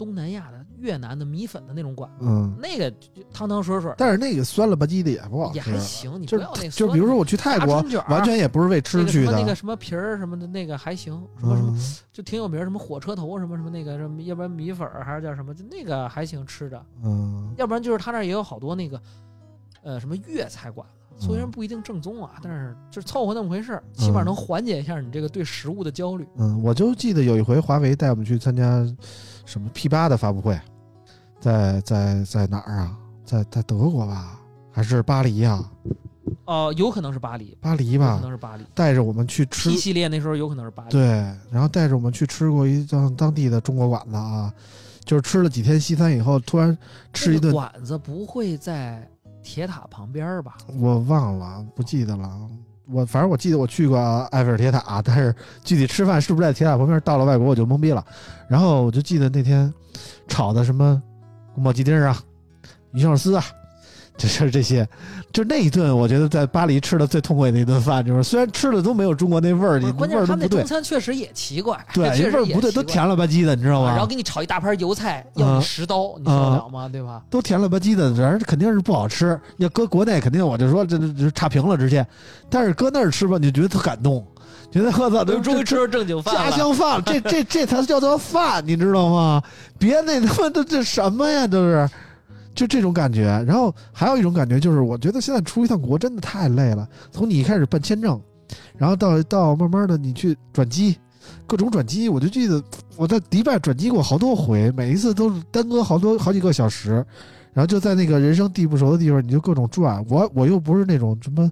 [0.01, 3.93] 东南亚的、越南的米粉的那种馆子，嗯，那个就汤汤水水。
[3.98, 5.56] 但是那个酸了吧唧的也不好吃。
[5.56, 11.97] 也，还行，你不就要那就比如说我去泰国完全也不是为吃去的，那个什么那个什么皮儿什么的，那个还行，什么什么嗯。
[12.10, 17.52] 就挺有名，什么火车头什么什么那个什么，要不然米粉还是叫什么，就那个还行吃的，嗯。
[17.59, 18.98] 要不然就是他那儿也有好多那个，
[19.82, 26.26] 呃，什么粤菜馆子，虽然不一定正宗啊，但是就是凑合那么回事儿，起码嗯能缓解一下你这个对食物的焦虑。
[26.36, 28.84] 嗯，我就记得有一回华为带我们去参加
[29.44, 30.59] 什么 P 八的发布会，
[31.38, 32.97] 在在在哪儿啊？
[33.24, 34.40] 在在德国吧，
[34.72, 35.62] 还是巴黎呀、
[36.47, 40.90] 哦、有可能是巴黎，巴黎吧可，能是巴黎带着我们去吃 P 系列那时候有可能是巴黎。
[40.90, 41.06] 对，
[41.51, 44.52] 然后带着我们去吃过一当当地的中国馆子啊，
[45.05, 46.76] 就是吃了几天西餐以后，突然
[47.12, 49.09] 吃一顿那个，馆子不会在
[49.43, 50.57] 铁塔旁边吧？
[50.79, 52.49] 我忘了，不记得了。
[52.93, 53.99] 我反正我记得我去过
[54.33, 58.05] 埃菲尔铁塔，但是具体吃饭是不是在铁塔旁边，到了外国我就懵逼了。
[58.49, 59.73] 然后我就记得那天
[60.27, 61.01] 炒的什么
[61.55, 62.21] 宫保鸡丁啊、
[62.93, 63.45] 鱼香肉丝啊，
[64.20, 64.86] 就是这些。
[65.32, 73.90] 就那一顿，我觉得在巴黎吃的最痛快的一顿饭，就是虽然吃的都没有中国那味儿，你关键是他们那中，餐确实也奇怪，对， 味儿不对，都甜了吧唧的，你知道吗？
[73.90, 76.88] 然后给你炒一大盘油菜，要嗯你十刀，你受得了吗？
[76.88, 77.22] 对吧？
[77.30, 79.40] 都甜了吧唧的，反正肯定是不好吃。
[79.59, 82.05] 要搁国内，肯定我就说这这这差评了直接。
[82.51, 84.26] 但是搁那儿吃吧，你就觉得特感动，
[84.72, 86.51] 觉得我操，都终于吃着正经饭家。
[86.51, 89.40] 乡饭，这 这这才叫做饭，你知道吗？
[89.78, 91.88] 别那他妈的这什么呀，都是
[92.55, 93.24] 就这种感觉。
[93.47, 96.89] 然后还有一种感觉就是，我觉得现在出一趟国真的太累了。
[97.10, 98.20] 从你一开始办签证，
[98.77, 100.97] 然后到到慢慢的你去转机，
[101.47, 102.62] 各种转机，我就记得
[102.97, 107.05] 我在迪拜转机过好多回，每一次都是耽搁好多好几个小时。
[107.52, 110.05] 然后就在那个人生地不熟的地方，你就各种转。
[110.09, 111.51] 我我又不是那种什么，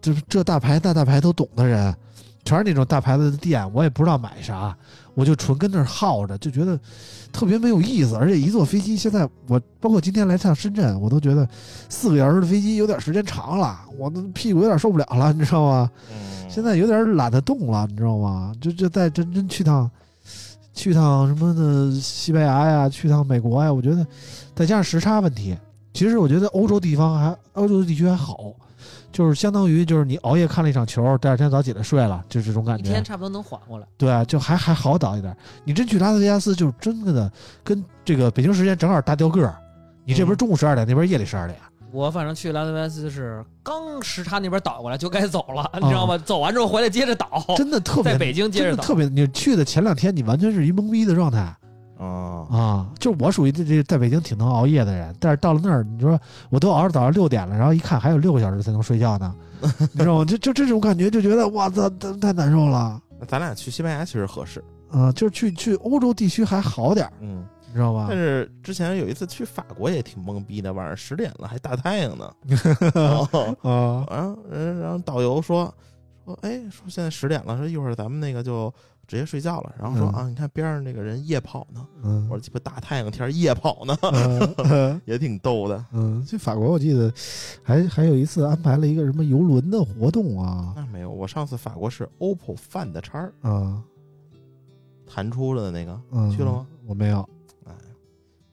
[0.00, 1.94] 这这大牌那大牌都懂的人，
[2.44, 4.76] 全是那种大牌子的店，我也不知道买啥，
[5.14, 6.78] 我就纯跟那儿耗着，就觉得
[7.32, 8.16] 特别没有意思。
[8.16, 11.48] 而且一坐飞机，现在我包括今天来趟深圳，我都觉得
[11.88, 15.90] 四个小时的飞机有点时间长了，我的屁股有点受不了了，你知道吗？
[16.10, 16.16] 嗯
[16.50, 18.52] 现在有点懒得动了，你知道吗？
[18.60, 19.88] 就就再真真去趟，
[20.74, 24.04] 去趟什么的西班牙呀，去趟美国呀，我觉得
[24.52, 25.56] 再加上时差问题，
[25.94, 28.52] 其实我觉得欧洲地方还欧洲地区还好，
[29.12, 32.90] 就是相当于就是你熬夜看了一场球，第二天早起来睡了，就这种感一觉。
[32.90, 33.86] 天差不多能缓过来。
[33.96, 35.36] 对，就还还好倒一点。
[35.64, 37.30] 你真去拉斯维加斯，就是真的
[37.64, 39.56] 跟这个北京时间正好大调个儿。
[40.04, 41.58] 你这边中午十二点，那边夜里十二点。
[41.92, 46.16] 我反正去拉斯维加斯是刚时差那边倒过来就该走了，你知道吗？
[46.16, 48.84] 走完之后回来接着倒，真的特别在北京接着倒。
[48.84, 51.52] 特别，你去的前两天，你完全是一懵逼的状态
[52.00, 52.90] 啊，啊！
[52.98, 56.18] 就我属于这这在北京挺能熬夜的人，但是到了那儿，你说
[56.48, 59.34] 我都熬到早上六点了，然后一看还有六个小时才能睡觉呢，
[59.92, 60.24] 你知道吗？
[60.24, 63.00] 就就这种感觉，就觉得哇操，太太难受了。
[63.18, 67.44] 那咱俩去西班牙其实合适，啊，就是去去欧洲地区还好点儿，嗯。
[67.72, 68.16] 你知道吧但？
[68.16, 72.28] 是之前有一次去法国也挺懵逼的，晚上十点了还大太阳呢。
[72.92, 75.72] 然后啊然后人然后导游说
[76.24, 78.74] 说哎说现在十点了，说一会儿咱们那个就
[79.10, 79.74] 直接睡觉了。
[79.76, 83.96] 然后说嗯啊，你看边上那个人夜跑呢，嗯我说鸡巴大太阳天夜跑呢，
[84.70, 85.84] 嗯也挺逗的。
[85.92, 87.12] 嗯，去法国我记得
[87.60, 93.82] 还还有一次安排了一个什么游轮的活动啊那没有，我上次法国是 OPPO Find 叉啊
[95.12, 96.66] 弹出了的那个，嗯，去了吗？
[96.86, 97.28] 我没有
[97.66, 97.72] 哎，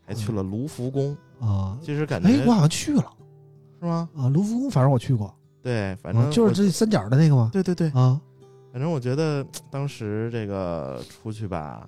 [0.08, 1.78] 还去了卢浮宫，啊。
[1.84, 3.06] 其实感觉哎，我好像去了
[3.80, 4.10] 是吗？
[4.16, 5.32] 啊，卢浮宫，反正我去过，
[5.62, 7.52] 对，反啊正我就是这三角的那个吗？
[7.54, 8.20] 对对对，啊，
[8.72, 11.88] 反正我觉得当时这个出去吧，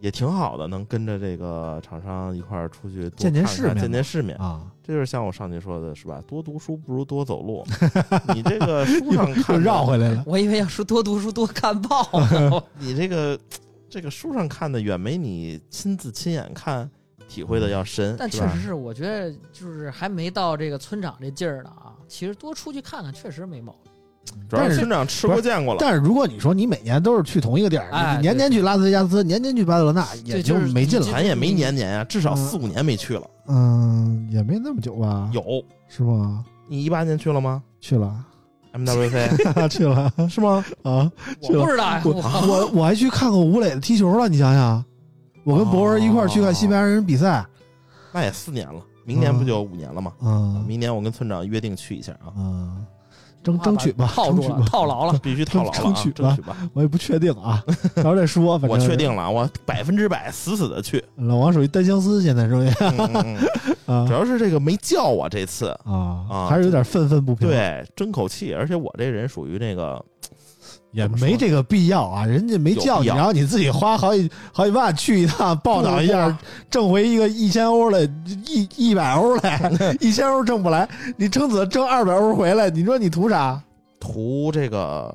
[0.00, 4.36] 也挺好的，能跟着这个厂商一块儿出去见见世面见见世面。
[4.36, 6.22] 啊，这就是像我上去说的是吧？
[6.26, 7.66] 多读书不如多走路。
[8.34, 10.22] 你这个书上 看绕回来了。
[10.26, 12.62] 我以为要说多读书多看报呢。
[12.78, 13.40] 你这个
[13.88, 16.88] 这个书上看的远没你亲自亲眼看
[17.26, 21.96] 体会的要深，但确实是，我觉得就是还没到这个村长这劲儿呢啊。
[22.06, 23.92] 其实多出去看看确实没毛病。
[24.48, 25.78] 主要是村长吃过见过了。
[25.80, 31.06] 但是如果你说你每年都是去同一个地儿，哎你年年去拉斯维加斯，年年去巴塞罗那，也就没劲了。
[31.10, 33.22] 咱也没年年啊，至少嗯四五年没去了。
[33.48, 35.30] 嗯，也没那么久吧？
[35.32, 35.42] 有，
[35.88, 36.44] 是吗？
[36.68, 38.12] 你一八年去了吗去了
[38.74, 40.64] ，？MWC 去了 是吗？
[40.82, 41.10] 啊！
[41.42, 44.84] 我不知道呀，我我我我还去看过吴磊的踢球了，你想想，
[45.44, 47.46] 我跟博文一块儿去看西班牙人比赛，
[48.12, 50.12] 那也四年了，明年不就五年了吗？
[50.22, 52.84] 嗯明年我跟村长约定去一下啊，嗯，
[53.46, 55.16] 争争取吧，套住了，套牢了。
[55.22, 56.56] 必须套牢了啊，争取吧争取吧。
[56.72, 57.62] 我也不确定啊，
[57.96, 58.58] 到时候再说。
[58.58, 61.02] 反正我确定了，我百分之百死死的去。
[61.16, 62.68] 老王属于单相思，现在属于
[64.06, 68.52] 主要是这个没叫我这次，啊啊还是有点愤愤不平。，对，争口气。
[68.52, 70.04] 而且我这人属于那个，
[70.96, 76.36] 也没这个必要啊，人家没叫你，然后你自己花好几好几万去一趟，报道一下，
[76.70, 78.00] 挣回一个一千欧来，
[78.46, 79.70] 一一百欧来，
[80.00, 83.62] 一千欧挣不来，你撑死挣二百欧回来，你说你图啥？
[84.00, 85.14] 图这个。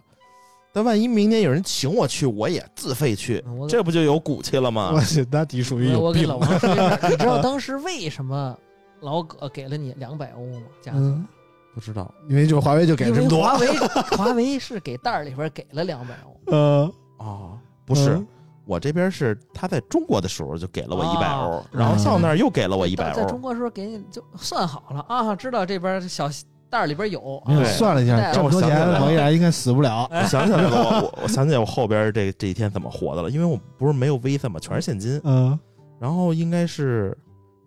[0.74, 5.02] 但万一明年有人请我去，我也自费去这不就有骨气了吗我？
[5.02, 6.38] 去，那你属于有病我给老。
[6.38, 8.56] 王说一下，你知道当时为什么
[9.02, 10.68] 老葛给了你两百欧吗？
[10.82, 11.00] 价格？
[11.00, 11.26] 嗯，
[11.74, 12.14] 不知道。
[12.28, 13.42] 因为就华为就给这么多。
[13.44, 13.58] 华。
[13.58, 13.68] 为
[14.18, 18.28] 华为是给袋儿里边给了两百欧，呃，哦，不是嗯，
[18.66, 23.16] 我这边是他在中国的时候就给了我啊一百欧，然后到那儿又给了我一百欧。
[23.16, 26.30] 在中国时候给你就算好了啊，知道这边小
[26.70, 27.44] 袋儿里边有，
[27.78, 29.06] 算了一下，这么多钱我想起来了。
[29.06, 30.08] 我依然应该死不了。
[30.12, 35.60] 我想起来我我想起来我后边这这一天怎么活的了，因为我不是没有 Visa 嘛，全是现金，嗯。
[36.00, 37.16] 然后应该是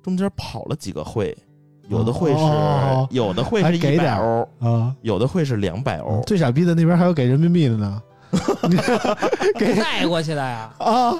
[0.02, 1.36] 中间跑了几个会，
[1.88, 4.94] 有的会是哦有的会是一百还给点欧，啊。
[5.02, 6.22] 有的会是两百欧。
[6.26, 8.02] 最傻逼的那边还有给人民币的呢，
[9.58, 11.14] 给带过去的呀， 啊，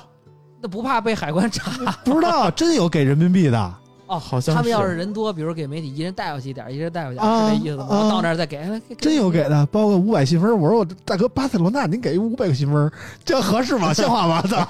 [0.61, 1.71] 那不怕被海关查
[2.05, 3.75] 不知道真有给人民币的，
[4.07, 4.19] 哦？
[4.19, 7.87] 好像他们要是是人多，比如给媒体一人带过去一点，一人带过去，啊是这意思吗？
[7.91, 8.59] 啊到那儿再给，
[8.99, 10.59] 真有给的，包括五百积分。
[10.59, 12.91] 我说我大哥巴塞罗那，您给五百个积分，
[13.25, 13.93] 这合适吗？
[13.93, 14.43] 像话吗？
[14.43, 14.65] 操！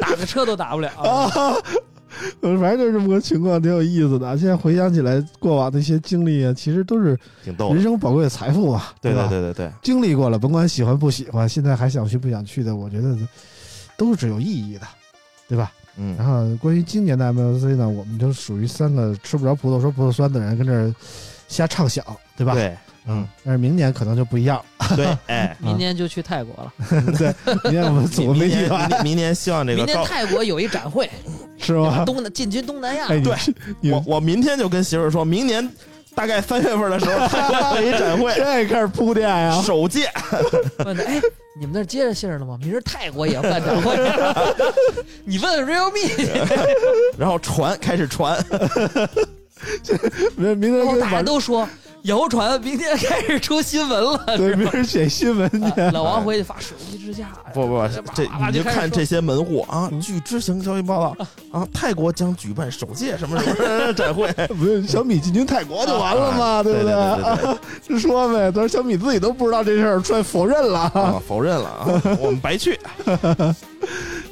[0.00, 0.90] 打个车都打不了。
[0.98, 1.30] 啊，
[2.40, 4.36] 反正就是这么个情况，挺有意思的。
[4.38, 7.72] 现在回想起来，过往的一些经历啊，其实都是挺逗。
[7.74, 9.26] 人生宝贵的财富啊，对吧？
[9.28, 13.16] 对对对对，经历过了，甭管喜欢不喜欢，现在还想去不想去的，我觉得
[13.96, 14.86] 都是有意义的，
[15.48, 15.72] 对吧？
[15.96, 20.92] 嗯然嗯，后关于今年的 MLC 呢，我们就属于三个吃不着葡萄说葡萄酸的人，跟这儿
[21.46, 22.04] 瞎畅想，
[22.36, 22.76] 对吧？，对，
[23.06, 24.62] 嗯，但是明年可能就不一样。
[24.96, 26.72] 对， 哎，明年就去泰国了，
[27.18, 31.08] 对，明年我们组个明年明明年希望这个明年，泰国有一展会，
[31.58, 32.02] 是吧？
[32.06, 33.06] 东南进军东南亚。
[33.08, 33.34] 哎，对
[33.92, 35.68] 我我明天就跟媳妇儿说，明年
[36.14, 39.60] 大概三月份的时候， 泰国有一展会，现在开始铺垫呀？
[39.62, 40.10] 首届，
[40.84, 41.20] 问他，哎，
[41.60, 42.58] 你们那接着信儿了吗？
[42.62, 43.96] 明儿泰国也要办展会，
[45.24, 46.10] 你问 realme，
[47.18, 48.42] 然后传开始传，
[50.36, 50.72] 明明
[51.10, 51.68] 天都说
[52.04, 54.36] 谣传明天开始出新闻了。
[54.36, 55.80] 对，明儿写新闻去。
[55.80, 57.82] 啊老王回去发手机支架，不不，
[58.14, 67.56] 这你就看这些门户啊，嗯据知情消息报道啊，泰国将举办首届什么什么 展会，不是小米进军泰国就完了嘛，啊对不对
[67.88, 70.80] 就 说呗，但是小米自己都不知道这事儿，出来否认了。
[70.80, 71.86] 啊，否认了啊，
[72.20, 72.78] 我们白去。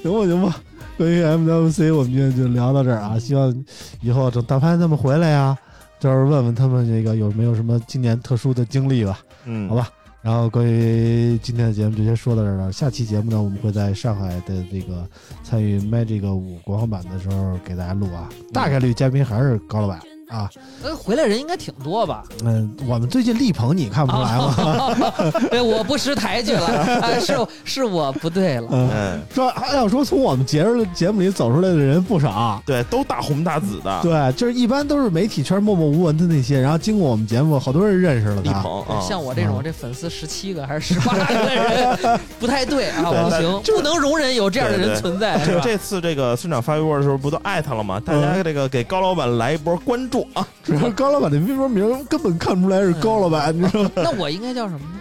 [0.03, 0.57] 行吧，行吧。
[0.99, 3.19] 关于 MWC，我们今天就聊到这儿啊。
[3.19, 3.65] 希望
[4.03, 5.57] 以后等大潘他们回来呀，
[6.03, 9.89] 就是问问他们这个有没有什么今年特殊的经历吧，嗯，好吧。
[10.21, 12.73] 然后关于今天的节目就先说到这儿了。
[12.73, 15.09] 下期节目呢，我们会在上海的这个
[15.45, 18.29] 参与 Magic 五国行版的时候给大家录啊。
[18.53, 20.01] 大概率嘉宾还是高老板
[20.33, 20.51] 啊。
[20.83, 22.25] 呃，回来人应该挺多吧？
[22.45, 25.35] 嗯，我们最近力捧你看不出来吗？
[25.51, 28.69] 对， 我不识抬举了，啊是是我不对了。
[28.71, 32.61] 嗯，嗯，说还要说从我们节日节目里走出来的人不少。
[32.65, 38.43] 对，都大红大紫的，对，就是一般都是媒体圈默默无闻的那些，然后经过我们节目，好多人认识了他。
[38.43, 48.01] 力捧啊，像我这种嗯这粉丝十七个还是十八个的人， 不太对啊，不行，不能容忍有这样的人存在，这次这个村长发微博的时候，不都艾特了吗？
[48.01, 50.47] 大家这个给高老板来一波关注啊！
[50.63, 53.91] 主要高老板的微博名根本看不出来是高老板，你知道吗？
[53.97, 55.01] 那我应该叫什么呢？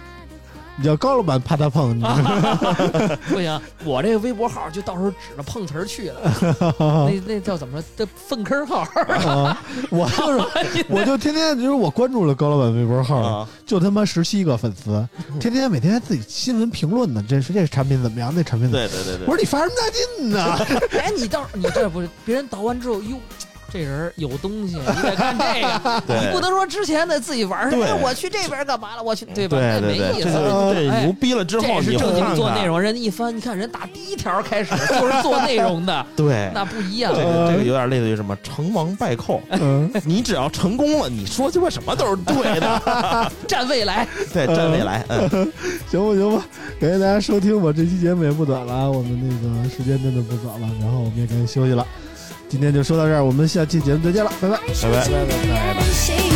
[0.74, 3.18] 你叫高老板怕他碰，你知道吗？
[3.28, 6.20] 不行，我这个微博号就到时候指着碰瓷儿去了，
[7.06, 7.86] 那那叫怎么说？
[7.94, 15.06] 这粪坑号，啊我就是，我就天天就是我关注了高老板微博号，啊，就他妈十七个粉丝，
[15.38, 18.90] 天天每天自己新闻评论呢，这是这产品怎么样，那产品怎么样？
[18.90, 20.88] 对对对对，我说你发什么大劲呢？
[20.98, 23.18] 哎，你到你这不是别人倒完之后，哟，
[23.72, 29.02] 这人有东西，你得看这个， 你不能说之前的自己玩儿，我去这边干嘛了？
[29.02, 29.56] 我去，对吧？
[29.56, 30.30] 对那对对，没意思。
[30.30, 37.22] 这这哎牛逼了之后，这是正经做内容，容，人一翻，你看人打第一条开始就是做内容的， 对，那不一样这。
[37.22, 45.30] 个这个有点类似于什么成王败寇，嗯， 你只要成功了，你说鸡巴什么都是对的，站未来，对，站未来，嗯，
[45.90, 46.44] 行吧行吧，
[46.80, 51.86] 感谢大家收听我，这期节目也不短了，我们那个时间真的不早了，然后我们也该休息了。
[52.52, 56.31] 今天就说到这儿，我们下期节目再见了，拜拜，拜拜，拜拜，拜拜。